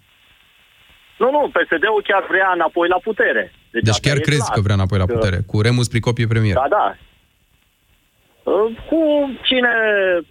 Nu, 1.18 1.32
nu, 1.32 1.52
PSD-ul 1.56 2.04
chiar 2.08 2.24
vrea 2.30 2.52
înapoi 2.54 2.88
la 2.88 3.00
putere. 3.04 3.54
Deci 3.72 3.88
asta 3.90 4.08
chiar 4.08 4.18
e 4.18 4.28
crezi 4.30 4.42
clar. 4.44 4.54
că 4.56 4.62
vrea 4.62 4.76
înapoi 4.76 4.98
la 4.98 5.06
putere? 5.06 5.38
Cu 5.48 5.62
Remus 5.62 5.88
Pricopie 5.88 6.28
premier. 6.28 6.54
Da, 6.56 6.66
da. 6.70 6.98
Uh, 8.52 8.76
Cu 8.90 9.00
cine 9.48 9.74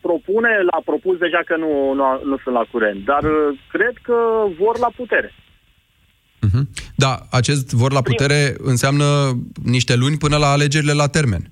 propune, 0.00 0.48
l-a 0.70 0.80
propus 0.84 1.16
deja 1.18 1.40
că 1.46 1.56
nu, 1.56 1.92
nu, 1.98 2.04
nu 2.30 2.36
sunt 2.42 2.54
la 2.54 2.64
curent, 2.72 3.04
dar 3.04 3.22
uh, 3.22 3.58
cred 3.74 3.94
că 4.02 4.16
vor 4.62 4.78
la 4.78 4.90
putere. 4.96 5.34
Da, 6.94 7.26
acest 7.30 7.70
vor 7.70 7.92
la 7.92 8.02
putere 8.02 8.56
înseamnă 8.58 9.38
niște 9.62 9.94
luni 9.94 10.18
până 10.18 10.36
la 10.36 10.50
alegerile 10.50 10.92
la 10.92 11.06
termen. 11.06 11.50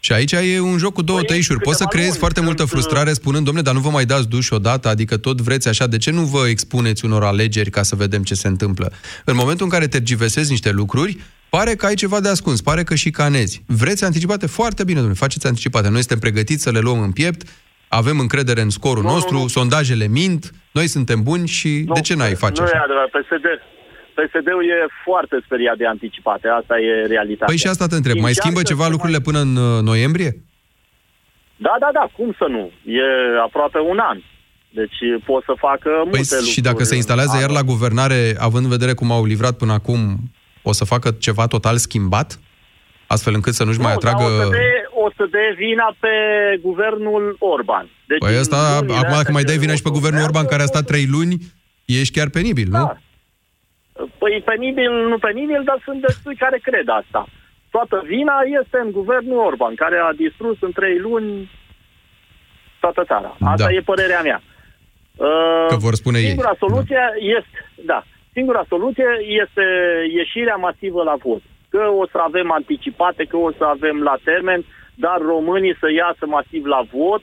Și 0.00 0.12
aici 0.12 0.32
e 0.32 0.60
un 0.60 0.78
joc 0.78 0.92
cu 0.92 1.02
două 1.02 1.18
Păi, 1.18 1.26
tăișuri. 1.26 1.60
Poți 1.60 1.76
să 1.76 1.84
câteva 1.84 1.90
creezi 1.90 2.08
luni 2.08 2.18
foarte 2.18 2.40
multă 2.40 2.62
sunt, 2.62 2.70
uh, 2.70 2.78
frustrare 2.78 3.12
spunând, 3.12 3.44
domnule, 3.44 3.66
dar 3.66 3.74
nu 3.74 3.80
vă 3.80 3.90
mai 3.90 4.04
dați 4.04 4.28
duș 4.28 4.50
odată, 4.50 4.88
adică 4.88 5.16
tot 5.16 5.40
vreți 5.40 5.68
așa, 5.68 5.86
de 5.86 5.96
ce 5.96 6.10
nu 6.10 6.24
vă 6.24 6.46
expuneți 6.48 7.04
unor 7.04 7.24
alegeri 7.24 7.70
ca 7.70 7.82
să 7.82 7.96
vedem 7.96 8.22
ce 8.22 8.34
se 8.34 8.48
întâmplă? 8.48 8.92
În 9.24 9.36
momentul 9.36 9.64
în 9.64 9.70
care 9.70 9.86
tergiversezi 9.86 10.50
niște 10.50 10.70
lucruri, 10.70 11.18
pare 11.50 11.74
că 11.74 11.86
ai 11.86 11.94
ceva 11.94 12.20
de 12.20 12.28
ascuns, 12.28 12.60
pare 12.60 12.82
că 12.82 12.94
și 12.94 13.10
canezi. 13.10 13.62
Vreți 13.66 14.04
anticipate? 14.04 14.46
Foarte 14.46 14.84
bine, 14.84 14.96
domnule, 14.96 15.18
faceți 15.18 15.46
anticipate. 15.46 15.88
Noi 15.88 15.98
suntem 15.98 16.18
pregătiți 16.18 16.62
să 16.62 16.70
le 16.70 16.78
luăm 16.78 17.00
în 17.00 17.10
piept, 17.10 17.48
avem 17.88 18.18
încredere 18.18 18.60
în 18.60 18.70
scorul 18.70 19.02
Nu, 19.02 19.08
nu, 19.08 19.14
nostru, 19.14 19.36
nu. 19.38 19.46
sondajele 19.46 20.06
mint, 20.06 20.50
noi 20.72 20.86
suntem 20.86 21.22
buni 21.22 21.46
și 21.48 21.68
de 21.94 22.00
ce 22.00 22.14
n-ai 22.14 22.34
face 22.34 22.60
Nu 22.60 22.66
așa? 22.66 22.76
e 22.76 22.80
adevărat. 22.84 23.08
PSD, 23.08 23.46
PSD-ul 24.18 24.64
e 24.64 24.86
foarte 25.04 25.36
speriat 25.44 25.76
de 25.76 25.86
anticipate. 25.86 26.48
Asta 26.48 26.74
e 26.78 27.06
realitatea. 27.06 27.46
Păi 27.46 27.56
și 27.56 27.66
asta 27.66 27.86
te 27.86 27.94
întreb, 27.94 28.14
mai 28.16 28.24
Încearcă 28.24 28.40
schimbă 28.48 28.62
ceva 28.62 28.84
să 28.84 28.90
lucrurile 28.90 29.20
până 29.20 29.38
în 29.40 29.56
uh, 29.56 29.82
noiembrie? 29.82 30.30
Da, 31.56 31.74
da, 31.80 31.88
da, 31.92 32.10
cum 32.16 32.34
să 32.38 32.46
nu? 32.48 32.70
E 32.84 33.02
aproape 33.46 33.78
un 33.78 33.98
an. 33.98 34.18
Deci 34.70 34.98
pot 35.24 35.42
să 35.44 35.52
facă 35.58 35.88
multe 35.94 36.10
Păi 36.10 36.20
lucruri. 36.30 36.50
și 36.50 36.60
dacă 36.60 36.82
se 36.84 36.94
instalează 36.96 37.32
în 37.34 37.40
iar 37.40 37.50
la 37.50 37.62
guvernare, 37.62 38.34
având 38.38 38.64
în 38.64 38.70
vedere 38.70 38.92
cum 38.94 39.10
au 39.12 39.24
livrat 39.24 39.56
până 39.56 39.72
acum, 39.72 40.00
o 40.62 40.72
să 40.72 40.84
facă 40.84 41.10
ceva 41.10 41.46
total 41.46 41.76
schimbat? 41.76 42.38
Astfel 43.06 43.34
încât 43.34 43.54
să 43.54 43.64
nu-și 43.64 43.78
mai 43.80 43.92
Nu, 43.94 43.98
dar 44.00 44.12
atragă... 44.12 44.32
o 44.32 44.42
să, 44.42 44.48
de, 44.50 44.87
o 45.08 45.10
să 45.16 45.24
dea 45.34 45.50
vina 45.56 45.88
pe 46.04 46.14
guvernul 46.68 47.36
Orban. 47.54 47.86
Deci 48.10 48.18
Păi 48.24 48.38
ăsta, 48.42 48.56
în 48.56 48.78
lunile 48.78 48.96
acum 48.96 49.08
dacă 49.08 49.20
astea 49.20 49.36
mai 49.36 49.44
ce 49.44 49.48
dai 49.50 49.62
vina 49.64 49.74
și 49.78 49.86
pe 49.86 49.96
guvernul 49.98 50.26
Orban 50.28 50.46
care 50.52 50.62
a 50.62 50.72
stat 50.72 50.84
trei 50.92 51.06
luni, 51.14 51.34
ești 52.00 52.14
chiar 52.16 52.28
penibil, 52.38 52.68
nu? 52.76 52.84
Păi 54.20 54.42
penibil, 54.50 54.92
nu 55.12 55.18
penibil, 55.28 55.62
dar 55.64 55.78
sunt 55.86 56.00
destui 56.06 56.36
care 56.44 56.58
cred 56.68 56.88
asta. 57.00 57.22
Toată 57.70 57.96
vina 58.12 58.36
este 58.60 58.78
în 58.84 58.90
guvernul 58.98 59.38
Orban, 59.50 59.74
care 59.74 59.96
a 59.98 60.12
distrus 60.24 60.56
în 60.60 60.72
trei 60.78 60.98
luni 60.98 61.50
toată 62.80 63.02
țara. 63.10 63.36
Asta 63.40 63.66
Da. 63.68 63.72
e 63.72 63.80
părerea 63.92 64.22
mea. 64.28 64.40
Uh, 65.16 65.66
Că 65.68 65.76
vor 65.76 65.94
spune 65.94 66.18
ei. 66.18 66.26
Singura 66.26 66.54
soluție 66.58 67.02
este, 67.36 67.58
da, 67.90 68.04
singura 68.32 68.64
soluție 68.68 69.08
este 69.42 69.64
ieșirea 70.20 70.54
masivă 70.66 71.02
la 71.02 71.16
vot. 71.24 71.42
Că 71.68 71.82
o 72.02 72.06
să 72.12 72.18
avem 72.28 72.52
anticipate, 72.52 73.24
că 73.24 73.36
o 73.36 73.50
să 73.58 73.64
avem 73.64 73.96
la 74.02 74.16
termen, 74.24 74.64
dar 75.04 75.18
românii 75.32 75.76
să 75.80 75.88
iasă 76.00 76.24
masiv 76.26 76.64
la 76.74 76.80
vot, 76.94 77.22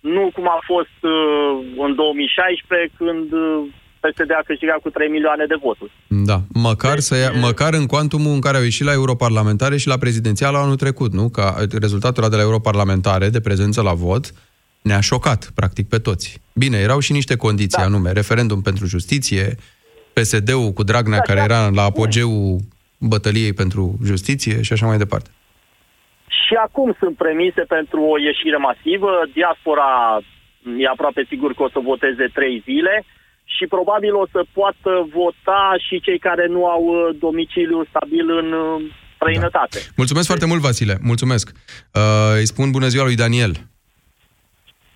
nu 0.00 0.30
cum 0.34 0.46
a 0.48 0.60
fost 0.72 0.98
uh, 1.02 1.14
în 1.84 1.94
2016 1.94 2.90
când 3.00 3.32
uh, 3.32 3.64
PSD 4.02 4.30
a 4.40 4.42
câștigat 4.46 4.78
cu 4.84 4.90
3 4.90 5.08
milioane 5.08 5.44
de 5.46 5.58
voturi. 5.62 5.92
Da, 6.30 6.38
măcar, 6.52 6.98
să 6.98 7.14
ia, 7.16 7.30
măcar 7.48 7.72
în 7.74 7.86
cuantumul 7.86 8.32
în 8.32 8.40
care 8.40 8.56
au 8.56 8.62
ieșit 8.62 8.86
la 8.86 8.92
europarlamentare 8.92 9.76
și 9.76 9.88
la 9.88 9.98
prezidențial 9.98 10.54
anul 10.54 10.76
trecut, 10.76 11.12
nu? 11.12 11.28
Că 11.28 11.42
rezultatul 11.78 12.22
ăla 12.22 12.32
de 12.32 12.36
la 12.36 12.42
europarlamentare, 12.48 13.28
de 13.28 13.40
prezență 13.40 13.82
la 13.82 13.92
vot, 13.92 14.24
ne-a 14.82 15.00
șocat, 15.00 15.50
practic, 15.54 15.88
pe 15.88 15.98
toți. 15.98 16.40
Bine, 16.54 16.78
erau 16.78 16.98
și 16.98 17.12
niște 17.12 17.36
condiții, 17.36 17.78
da. 17.78 17.84
anume, 17.84 18.12
referendum 18.12 18.60
pentru 18.62 18.86
justiție, 18.86 19.56
PSD-ul 20.12 20.70
cu 20.72 20.82
Dragnea, 20.82 21.18
Da, 21.18 21.22
care 21.22 21.38
da. 21.38 21.44
era 21.44 21.68
la 21.68 21.82
apogeul 21.82 22.58
bătăliei 22.98 23.52
pentru 23.52 23.98
justiție 24.04 24.62
și 24.62 24.72
așa 24.72 24.86
mai 24.86 24.98
departe. 24.98 25.30
Și 26.28 26.54
acum 26.66 26.96
sunt 27.00 27.16
premise 27.16 27.62
pentru 27.76 28.00
o 28.12 28.18
ieșire 28.18 28.56
masivă. 28.56 29.12
Diaspora 29.32 29.90
e 30.82 30.86
aproape 30.88 31.22
sigur 31.28 31.54
că 31.54 31.62
o 31.62 31.68
să 31.74 31.80
voteze 31.90 32.26
trei 32.38 32.62
zile 32.68 33.04
și 33.56 33.64
probabil 33.66 34.14
o 34.14 34.26
să 34.34 34.40
poată 34.52 34.92
vota 35.18 35.74
și 35.86 36.00
cei 36.00 36.18
care 36.18 36.46
nu 36.46 36.66
au 36.66 36.82
uh, 36.84 37.16
domiciliu 37.18 37.84
stabil 37.88 38.26
în 38.40 38.52
uh, 38.52 38.82
străinătate. 39.14 39.78
Da. 39.78 39.92
Mulțumesc 39.96 40.26
foarte 40.26 40.46
mult, 40.46 40.60
Vasile. 40.60 40.98
Mulțumesc. 41.02 41.46
Uh, 41.94 42.38
îi 42.38 42.46
spun 42.46 42.70
bună 42.70 42.88
ziua 42.88 43.04
lui 43.04 43.14
Daniel. 43.14 43.52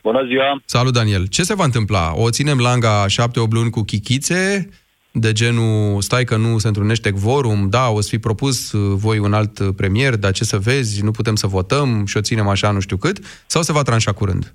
Bună 0.03 0.24
ziua! 0.26 0.62
Salut, 0.64 0.93
Daniel! 0.93 1.26
Ce 1.26 1.43
se 1.43 1.55
va 1.55 1.64
întâmpla? 1.64 2.12
O 2.14 2.31
ținem 2.31 2.59
langa 2.59 3.07
șapte-opt 3.09 3.53
luni 3.53 3.70
cu 3.70 3.83
chichițe, 3.83 4.68
de 5.13 5.33
genul, 5.33 6.01
stai 6.01 6.25
că 6.25 6.37
nu 6.37 6.59
se 6.59 6.67
întrunește 6.67 7.11
quorum, 7.11 7.69
da, 7.69 7.89
o 7.89 8.01
să 8.01 8.09
fi 8.09 8.19
propus 8.19 8.73
uh, 8.73 8.97
voi 8.97 9.19
un 9.19 9.33
alt 9.33 9.77
premier, 9.77 10.17
dar 10.17 10.33
ce 10.33 10.45
să 10.45 10.59
vezi, 10.59 11.05
nu 11.05 11.11
putem 11.11 11.35
să 11.35 11.47
votăm 11.47 12.07
și 12.07 12.17
o 12.17 12.21
ținem 12.21 12.49
așa 12.49 12.71
nu 12.71 12.81
știu 12.81 12.97
cât, 12.97 13.19
sau 13.47 13.63
se 13.63 13.73
va 13.73 13.83
tranșa 13.83 14.13
curând? 14.13 14.55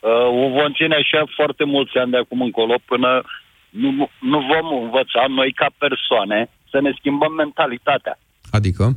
Uh, 0.00 0.44
o 0.44 0.48
vom 0.48 0.72
ține 0.72 0.94
așa 0.94 1.24
foarte 1.34 1.64
mulți 1.64 1.96
ani 1.96 2.10
de 2.10 2.16
acum 2.16 2.40
încolo 2.40 2.74
până 2.84 3.22
nu, 3.70 4.10
nu 4.20 4.40
vom 4.40 4.82
învăța 4.82 5.24
noi 5.28 5.52
ca 5.52 5.66
persoane 5.78 6.50
să 6.70 6.80
ne 6.80 6.92
schimbăm 6.98 7.32
mentalitatea. 7.32 8.18
Adică? 8.50 8.96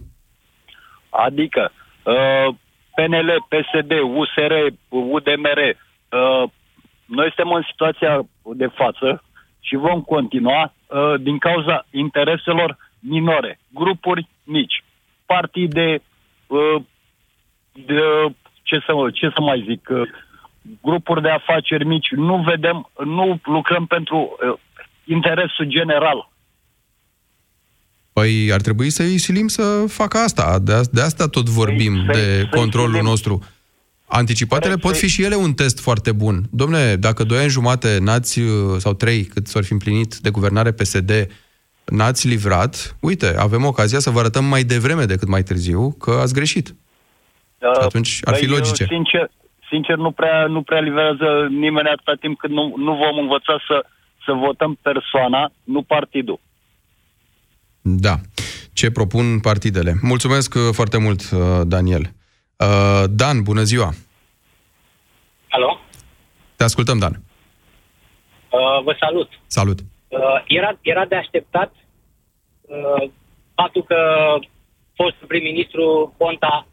Adică 1.10 1.72
uh, 2.04 2.56
PNL, 2.96 3.46
PSD, 3.50 3.92
USR, 3.92 4.54
UDMR, 4.90 5.60
uh, 5.60 6.50
noi 7.06 7.32
suntem 7.34 7.52
în 7.54 7.64
situația 7.70 8.26
de 8.56 8.68
față 8.68 9.24
și 9.62 9.76
vom 9.76 10.02
continua 10.02 10.74
uh, 10.88 11.22
din 11.22 11.38
cauza 11.38 11.86
intereselor 11.92 12.78
minore, 13.00 13.60
grupuri 13.74 14.28
mici, 14.44 14.84
partide, 15.26 16.02
uh, 16.48 16.82
de, 17.72 18.02
ce, 18.64 18.80
să, 18.86 18.94
ce 19.14 19.32
să 19.36 19.42
mai 19.42 19.66
zic, 19.68 19.88
uh, 19.90 20.02
grupuri 20.82 21.22
de 21.22 21.30
afaceri 21.30 21.86
mici, 21.86 22.10
nu 22.12 22.38
vedem, 22.38 22.90
nu 23.06 23.40
lucrăm 23.44 23.86
pentru 23.86 24.18
uh, 24.18 24.60
interesul 25.06 25.66
general. 25.66 26.30
Păi 28.14 28.52
ar 28.54 28.62
trebui 28.62 28.90
să 28.90 29.04
îi 29.04 29.18
silim 29.18 29.48
să 29.48 29.86
facă 29.88 30.18
asta. 30.18 30.60
De, 30.60 30.74
de 30.92 31.02
asta 31.02 31.28
tot 31.28 31.50
vorbim, 31.50 32.04
păi, 32.06 32.16
de 32.16 32.48
controlul 32.50 32.92
silim. 32.92 33.06
nostru. 33.06 33.44
Anticipatele 34.14 34.76
pot 34.76 34.96
fi 34.96 35.08
și 35.08 35.24
ele 35.24 35.36
un 35.36 35.54
test 35.54 35.80
foarte 35.80 36.12
bun. 36.12 36.44
Domne, 36.50 36.96
dacă 36.96 37.24
doi 37.24 37.38
ani 37.38 37.50
jumate 37.50 37.98
n-ați, 38.02 38.42
sau 38.78 38.94
trei, 38.94 39.24
cât 39.24 39.48
s-ar 39.48 39.64
fi 39.64 39.72
împlinit 39.72 40.16
de 40.16 40.30
guvernare 40.30 40.72
PSD, 40.72 41.12
n-ați 41.86 42.28
livrat, 42.28 42.96
uite, 43.02 43.36
avem 43.38 43.66
ocazia 43.66 44.00
să 44.00 44.10
vă 44.10 44.20
arătăm 44.20 44.46
mai 44.46 44.64
devreme 44.64 45.06
decât 45.06 45.28
mai 45.28 45.44
târziu 45.44 45.96
că 46.00 46.12
ați 46.12 46.34
greșit. 46.34 46.68
Uh, 46.70 47.84
atunci 47.84 48.20
ar 48.24 48.36
fi 48.36 48.46
logice. 48.46 48.86
Sincer, 48.86 49.32
sincer 49.70 49.96
nu, 49.96 50.12
prea, 50.12 50.46
nu 50.46 50.62
prea 50.62 50.80
livrează 50.80 51.48
nimeni 51.50 51.88
atâta 51.88 52.14
timp 52.20 52.38
cât 52.40 52.50
nu, 52.50 52.74
nu 52.78 52.94
vom 52.94 53.18
învăța 53.18 53.56
să, 53.68 53.86
să 54.26 54.32
votăm 54.32 54.78
persoana, 54.82 55.52
nu 55.64 55.82
partidul. 55.82 56.40
Da. 57.82 58.16
Ce 58.74 58.92
propun 58.92 59.40
partidele? 59.40 59.94
Mulțumesc 60.02 60.56
uh, 60.56 60.62
foarte 60.72 60.98
mult, 60.98 61.22
uh, 61.32 61.40
Daniel. 61.64 62.12
Uh, 62.62 63.04
Dan, 63.10 63.44
bună 63.44 63.64
ziua! 63.64 63.90
Alo? 65.50 65.80
Te 66.56 66.64
ascultăm, 66.64 66.98
Dan. 66.98 67.14
Uh, 68.50 68.84
vă 68.84 68.96
salut! 69.00 69.30
Salut! 69.48 69.80
Uh, 70.08 70.20
era, 70.48 70.78
era 70.82 71.06
de 71.06 71.16
așteptat 71.16 71.72
uh, 72.62 73.10
faptul 73.56 73.84
că 73.84 73.98
fostul 74.96 75.28
prim-ministru 75.28 76.14
Ponta 76.18 76.68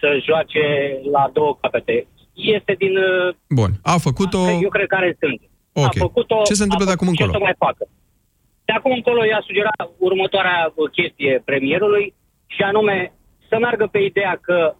să 0.00 0.08
joace 0.24 0.64
la 1.12 1.30
două 1.32 1.58
capete. 1.60 2.06
Este 2.32 2.74
din... 2.78 2.96
Uh, 2.96 3.34
Bun. 3.48 3.70
A 3.82 3.96
făcut-o... 3.96 4.38
Eu 4.38 4.68
cred 4.68 4.86
că 4.86 4.94
are 4.94 5.16
sunt. 5.20 5.40
Okay. 5.72 5.90
A 5.94 6.04
făcut-o... 6.06 6.42
Ce 6.44 6.54
se 6.54 6.62
întâmplă 6.62 6.86
de 6.86 6.92
acum 6.92 7.08
încolo? 7.08 7.30
Ce 7.30 7.38
să 7.38 7.42
mai 7.42 7.54
facă? 7.58 7.88
De 8.64 8.72
acum 8.72 8.92
încolo 8.92 9.24
i-a 9.24 9.42
sugerat 9.46 9.88
următoarea 9.98 10.72
chestie 10.92 11.42
premierului 11.44 12.14
și 12.46 12.62
anume 12.62 13.12
să 13.48 13.58
meargă 13.58 13.86
pe 13.86 13.98
ideea 13.98 14.38
că 14.42 14.74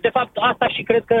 de 0.00 0.08
fapt, 0.08 0.36
asta 0.36 0.68
și 0.68 0.82
cred 0.82 1.04
că 1.04 1.16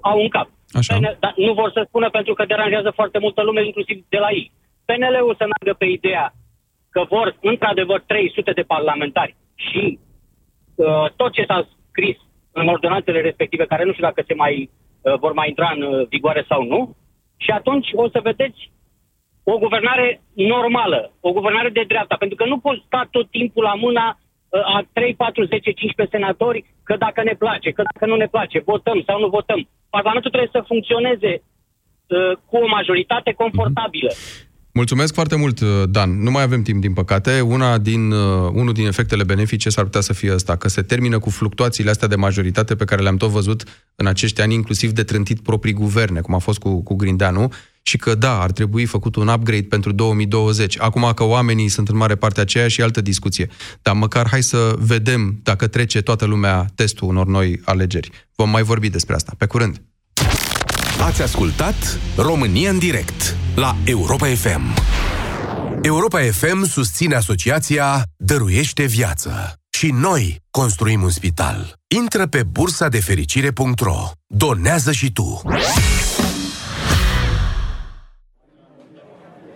au 0.00 0.20
în 0.20 0.28
cap. 0.28 0.48
Așa. 0.72 0.98
dar 1.20 1.34
nu 1.36 1.52
vor 1.52 1.70
să 1.72 1.84
spună 1.86 2.10
pentru 2.10 2.34
că 2.34 2.44
deranjează 2.44 2.90
foarte 2.90 3.18
multă 3.18 3.42
lume, 3.42 3.64
inclusiv 3.64 4.04
de 4.08 4.18
la 4.18 4.30
ei. 4.30 4.52
PNL-ul 4.84 5.34
să 5.38 5.46
meargă 5.52 5.78
pe 5.78 5.84
ideea 5.84 6.34
că 6.90 7.04
vor, 7.08 7.36
într-adevăr, 7.40 8.02
300 8.06 8.52
de 8.52 8.62
parlamentari 8.62 9.36
și 9.54 9.98
uh, 10.74 11.06
tot 11.16 11.32
ce 11.32 11.44
s-a 11.46 11.68
scris 11.88 12.16
în 12.52 12.68
ordonanțele 12.68 13.20
respective, 13.20 13.66
care 13.66 13.84
nu 13.84 13.92
știu 13.92 14.04
dacă 14.04 14.22
se 14.26 14.34
mai 14.34 14.70
uh, 15.02 15.18
vor 15.18 15.32
mai 15.32 15.48
intra 15.48 15.72
în 15.74 15.82
uh, 15.82 16.06
vigoare 16.08 16.44
sau 16.48 16.62
nu, 16.62 16.96
și 17.36 17.50
atunci 17.50 17.88
o 17.92 18.08
să 18.08 18.20
vedeți 18.22 18.70
o 19.44 19.58
guvernare 19.58 20.20
normală, 20.32 21.12
o 21.20 21.32
guvernare 21.32 21.68
de 21.68 21.84
dreapta, 21.86 22.16
pentru 22.18 22.36
că 22.36 22.44
nu 22.44 22.58
poți 22.58 22.82
sta 22.86 23.08
tot 23.10 23.30
timpul 23.30 23.62
la 23.62 23.74
mâna 23.74 24.18
uh, 24.48 24.76
a 24.76 24.86
3, 24.92 25.14
4, 25.14 25.44
10, 25.44 25.70
15 25.70 26.16
senatori 26.16 26.64
că 26.92 26.98
dacă 27.06 27.20
ne 27.30 27.36
place, 27.42 27.68
că 27.76 27.82
dacă 27.90 28.04
nu 28.10 28.16
ne 28.22 28.28
place, 28.34 28.58
votăm 28.72 28.98
sau 29.06 29.16
nu 29.20 29.28
votăm. 29.38 29.60
Parlamentul 29.96 30.30
trebuie 30.34 30.56
să 30.56 30.70
funcționeze 30.72 31.32
uh, 31.40 32.32
cu 32.48 32.56
o 32.64 32.66
majoritate 32.78 33.30
confortabilă. 33.42 34.12
Mulțumesc 34.80 35.14
foarte 35.14 35.36
mult, 35.36 35.60
uh, 35.60 35.68
Dan. 35.96 36.10
Nu 36.22 36.30
mai 36.30 36.42
avem 36.42 36.62
timp, 36.62 36.80
din 36.80 36.92
păcate. 37.00 37.40
Una 37.40 37.78
din, 37.78 38.02
uh, 38.10 38.50
unul 38.60 38.72
din 38.72 38.86
efectele 38.86 39.24
benefice 39.24 39.68
s-ar 39.68 39.84
putea 39.84 40.00
să 40.00 40.12
fie 40.12 40.32
ăsta, 40.34 40.56
că 40.56 40.68
se 40.68 40.82
termină 40.82 41.18
cu 41.18 41.30
fluctuațiile 41.30 41.90
astea 41.90 42.08
de 42.08 42.16
majoritate 42.16 42.74
pe 42.74 42.84
care 42.84 43.02
le-am 43.02 43.16
tot 43.16 43.30
văzut 43.30 43.60
în 43.94 44.06
acești 44.06 44.40
ani, 44.40 44.54
inclusiv 44.54 44.90
de 44.90 45.02
trântit 45.02 45.40
proprii 45.42 45.72
guverne, 45.72 46.20
cum 46.20 46.34
a 46.34 46.38
fost 46.38 46.58
cu, 46.58 46.82
cu 46.82 46.94
Grindeanu, 46.94 47.48
și 47.82 47.96
că 47.96 48.14
da, 48.14 48.40
ar 48.40 48.50
trebui 48.50 48.84
făcut 48.84 49.16
un 49.16 49.28
upgrade 49.28 49.62
pentru 49.62 49.92
2020. 49.92 50.80
Acum 50.80 51.12
că 51.14 51.24
oamenii 51.24 51.68
sunt 51.68 51.88
în 51.88 51.96
mare 51.96 52.14
parte 52.14 52.40
aceea 52.40 52.68
și 52.68 52.82
altă 52.82 53.00
discuție. 53.00 53.48
Dar 53.82 53.94
măcar 53.94 54.28
hai 54.28 54.42
să 54.42 54.74
vedem 54.78 55.40
dacă 55.42 55.66
trece 55.66 56.00
toată 56.00 56.24
lumea 56.24 56.66
testul 56.74 57.08
unor 57.08 57.26
noi 57.26 57.60
alegeri. 57.64 58.10
Vom 58.34 58.50
mai 58.50 58.62
vorbi 58.62 58.88
despre 58.88 59.14
asta. 59.14 59.32
Pe 59.38 59.46
curând! 59.46 59.82
Ați 61.00 61.22
ascultat 61.22 61.98
România 62.16 62.70
în 62.70 62.78
direct 62.78 63.36
la 63.54 63.76
Europa 63.84 64.26
FM. 64.26 64.74
Europa 65.82 66.20
FM 66.20 66.64
susține 66.64 67.14
asociația 67.14 68.02
Dăruiește 68.16 68.84
Viață. 68.84 69.54
Și 69.70 69.90
noi 69.90 70.42
construim 70.50 71.02
un 71.02 71.10
spital. 71.10 71.74
Intră 71.96 72.26
pe 72.26 72.42
bursa 72.42 72.88
de 72.88 73.00
fericire.ro. 73.00 74.10
Donează 74.26 74.92
și 74.92 75.12
tu. 75.12 75.42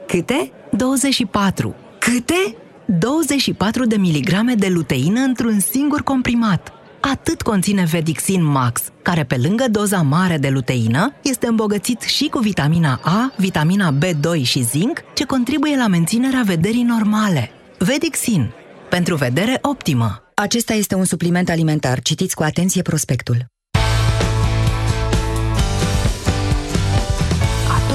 Câte? 0.07 0.53
24. 0.73 1.75
Câte? 1.99 2.57
24 2.99 3.87
de 3.87 3.97
miligrame 3.97 4.55
de 4.55 4.69
luteină 4.69 5.21
într-un 5.21 5.61
singur 5.61 6.03
comprimat. 6.03 6.73
Atât 7.01 7.43
conține 7.43 7.85
Vedixin 7.85 8.45
Max, 8.45 8.83
care 9.03 9.25
pe 9.25 9.37
lângă 9.37 9.65
doza 9.71 10.03
mare 10.03 10.39
de 10.39 10.49
luteină, 10.49 11.13
este 11.23 11.47
îmbogățit 11.47 12.01
și 12.01 12.29
cu 12.29 12.39
vitamina 12.39 13.01
A, 13.03 13.33
vitamina 13.37 13.95
B2 13.99 14.43
și 14.43 14.63
zinc, 14.63 15.01
ce 15.15 15.25
contribuie 15.25 15.77
la 15.77 15.87
menținerea 15.87 16.43
vederii 16.45 16.83
normale. 16.83 17.51
Vedixin. 17.79 18.51
Pentru 18.91 19.15
vedere 19.17 19.59
optimă. 19.63 20.23
Acesta 20.35 20.73
este 20.75 20.95
un 20.95 21.05
supliment 21.05 21.49
alimentar. 21.49 22.01
Citiți 22.01 22.35
cu 22.35 22.43
atenție 22.43 22.83
prospectul. 22.83 23.56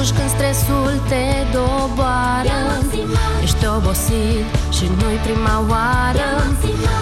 Atunci 0.01 0.19
când 0.19 0.33
stresul 0.37 0.93
te 1.11 1.25
doboară. 1.55 2.59
Ești 3.43 3.65
obosit 3.75 4.45
și 4.75 4.85
nu-i 4.99 5.19
prima 5.25 5.55
oară. 5.71 6.29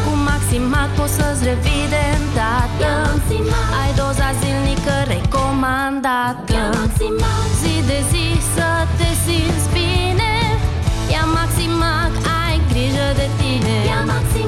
Cu 0.06 0.12
Maximat 0.30 0.90
poți 0.98 1.14
să-ți 1.18 1.44
revii 1.50 1.88
de 1.94 2.04
îndată. 2.18 2.92
Ai 3.82 3.92
doza 4.02 4.30
zilnică 4.40 4.96
recomandată. 5.14 6.60
Zi 7.62 7.74
de 7.90 8.00
zi 8.12 8.26
să 8.56 8.70
te 8.98 9.10
simți 9.24 9.68
bine. 9.76 10.34
Ia 11.14 11.26
Maximac, 11.38 12.12
ai 12.44 12.56
grijă 12.70 13.08
de 13.20 13.28
tine. 13.40 13.76
Ia 13.92 14.02
Maximac 14.14 14.39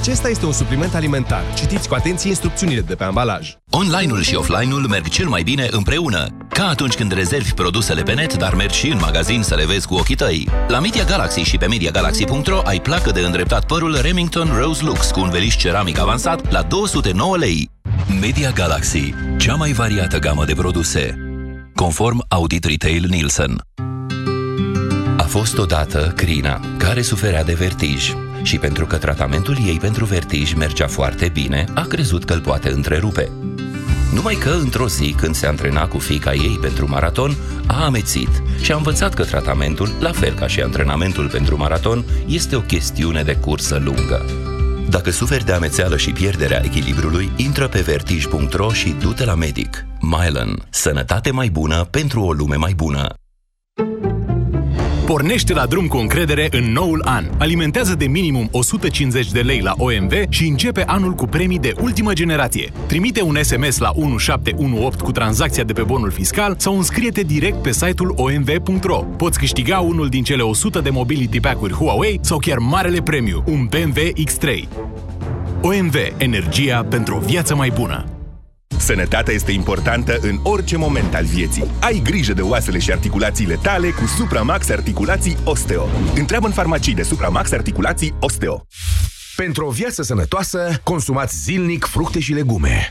acesta 0.00 0.28
este 0.28 0.46
un 0.46 0.52
supliment 0.52 0.94
alimentar. 0.94 1.42
Citiți 1.54 1.88
cu 1.88 1.94
atenție 1.94 2.28
instrucțiunile 2.28 2.80
de 2.80 2.94
pe 2.94 3.04
ambalaj. 3.04 3.56
Online-ul 3.70 4.22
și 4.22 4.34
offline-ul 4.34 4.86
merg 4.88 5.08
cel 5.08 5.28
mai 5.28 5.42
bine 5.42 5.68
împreună. 5.70 6.26
Ca 6.48 6.68
atunci 6.68 6.94
când 6.94 7.12
rezervi 7.12 7.52
produsele 7.52 8.02
pe 8.02 8.14
net, 8.14 8.36
dar 8.36 8.54
mergi 8.54 8.78
și 8.78 8.88
în 8.88 8.98
magazin 9.00 9.42
să 9.42 9.54
le 9.54 9.66
vezi 9.66 9.86
cu 9.86 9.94
ochii 9.94 10.14
tăi. 10.14 10.48
La 10.68 10.80
Media 10.80 11.04
Galaxy 11.04 11.40
și 11.40 11.56
pe 11.56 11.66
MediaGalaxy.ro 11.66 12.60
ai 12.64 12.80
placă 12.80 13.10
de 13.10 13.20
îndreptat 13.20 13.66
părul 13.66 13.98
Remington 14.00 14.50
Rose 14.60 14.84
Lux 14.84 15.10
cu 15.10 15.20
un 15.20 15.30
veliș 15.30 15.56
ceramic 15.56 15.98
avansat 15.98 16.52
la 16.52 16.62
209 16.62 17.36
lei. 17.36 17.70
Media 18.20 18.50
Galaxy, 18.50 19.14
cea 19.38 19.54
mai 19.54 19.72
variată 19.72 20.18
gamă 20.18 20.44
de 20.44 20.54
produse. 20.54 21.14
Conform 21.74 22.24
Audit 22.28 22.64
Retail 22.64 23.06
Nielsen. 23.08 23.62
A 25.16 25.22
fost 25.22 25.58
odată 25.58 26.12
Crina, 26.16 26.60
care 26.76 27.02
suferea 27.02 27.44
de 27.44 27.52
vertij. 27.52 28.12
Și 28.42 28.58
pentru 28.58 28.86
că 28.86 28.96
tratamentul 28.96 29.56
ei 29.66 29.78
pentru 29.78 30.04
vertij 30.04 30.54
mergea 30.54 30.86
foarte 30.86 31.28
bine, 31.28 31.64
a 31.74 31.82
crezut 31.82 32.24
că 32.24 32.32
îl 32.32 32.40
poate 32.40 32.70
întrerupe. 32.70 33.30
Numai 34.12 34.34
că, 34.34 34.50
într-o 34.50 34.88
zi, 34.88 35.14
când 35.16 35.34
se 35.34 35.46
antrena 35.46 35.86
cu 35.86 35.98
fica 35.98 36.34
ei 36.34 36.58
pentru 36.60 36.88
maraton, 36.88 37.36
a 37.66 37.84
amețit 37.84 38.42
și 38.60 38.72
a 38.72 38.76
învățat 38.76 39.14
că 39.14 39.24
tratamentul, 39.24 39.92
la 40.00 40.12
fel 40.12 40.34
ca 40.34 40.46
și 40.46 40.60
antrenamentul 40.60 41.28
pentru 41.28 41.56
maraton, 41.56 42.04
este 42.26 42.56
o 42.56 42.60
chestiune 42.60 43.22
de 43.22 43.36
cursă 43.36 43.80
lungă. 43.84 44.24
Dacă 44.88 45.10
suferi 45.10 45.44
de 45.44 45.52
amețeală 45.52 45.96
și 45.96 46.12
pierderea 46.12 46.64
echilibrului, 46.64 47.30
intră 47.36 47.68
pe 47.68 47.80
vertij.ro 47.80 48.72
și 48.72 48.94
du-te 49.00 49.24
la 49.24 49.34
medic. 49.34 49.86
Mylan. 50.00 50.66
Sănătate 50.70 51.30
mai 51.30 51.48
bună 51.48 51.84
pentru 51.84 52.22
o 52.22 52.32
lume 52.32 52.56
mai 52.56 52.72
bună. 52.76 53.14
Pornește 55.08 55.52
la 55.52 55.66
drum 55.66 55.86
cu 55.86 55.96
încredere 55.96 56.48
în 56.50 56.72
noul 56.72 57.02
an. 57.04 57.24
Alimentează 57.38 57.94
de 57.94 58.06
minimum 58.06 58.48
150 58.52 59.32
de 59.32 59.40
lei 59.40 59.60
la 59.60 59.74
OMV 59.76 60.12
și 60.28 60.46
începe 60.46 60.84
anul 60.86 61.12
cu 61.12 61.26
premii 61.26 61.58
de 61.58 61.72
ultimă 61.80 62.12
generație. 62.12 62.72
Trimite 62.86 63.22
un 63.22 63.42
SMS 63.42 63.78
la 63.78 63.90
1718 63.94 65.02
cu 65.02 65.12
tranzacția 65.12 65.64
de 65.64 65.72
pe 65.72 65.82
bonul 65.82 66.10
fiscal 66.10 66.54
sau 66.58 66.76
înscrie-te 66.76 67.22
direct 67.22 67.62
pe 67.62 67.72
site-ul 67.72 68.14
omv.ro. 68.16 68.98
Poți 68.98 69.38
câștiga 69.38 69.78
unul 69.78 70.08
din 70.08 70.22
cele 70.22 70.42
100 70.42 70.80
de 70.80 70.90
mobility 70.90 71.40
pack-uri 71.40 71.72
Huawei 71.72 72.18
sau 72.22 72.38
chiar 72.38 72.58
marele 72.58 73.02
premiu, 73.02 73.44
un 73.46 73.66
BMW 73.66 74.02
X3. 74.02 74.68
OMV. 75.60 75.94
Energia 76.16 76.86
pentru 76.90 77.16
o 77.16 77.18
viață 77.18 77.54
mai 77.54 77.72
bună. 77.74 78.17
Sănătatea 78.78 79.34
este 79.34 79.52
importantă 79.52 80.18
în 80.20 80.38
orice 80.42 80.76
moment 80.76 81.14
al 81.14 81.24
vieții. 81.24 81.70
Ai 81.80 82.00
grijă 82.04 82.32
de 82.32 82.42
oasele 82.42 82.78
și 82.78 82.92
articulațiile 82.92 83.58
tale 83.62 83.90
cu 83.90 84.06
Supramax 84.06 84.68
Articulații 84.68 85.36
Osteo. 85.44 85.88
Întreabă 86.14 86.46
în 86.46 86.52
farmacii 86.52 86.94
de 86.94 87.02
Supramax 87.02 87.52
Articulații 87.52 88.14
Osteo. 88.20 88.66
Pentru 89.36 89.66
o 89.66 89.70
viață 89.70 90.02
sănătoasă, 90.02 90.80
consumați 90.82 91.36
zilnic 91.42 91.84
fructe 91.84 92.20
și 92.20 92.32
legume. 92.32 92.90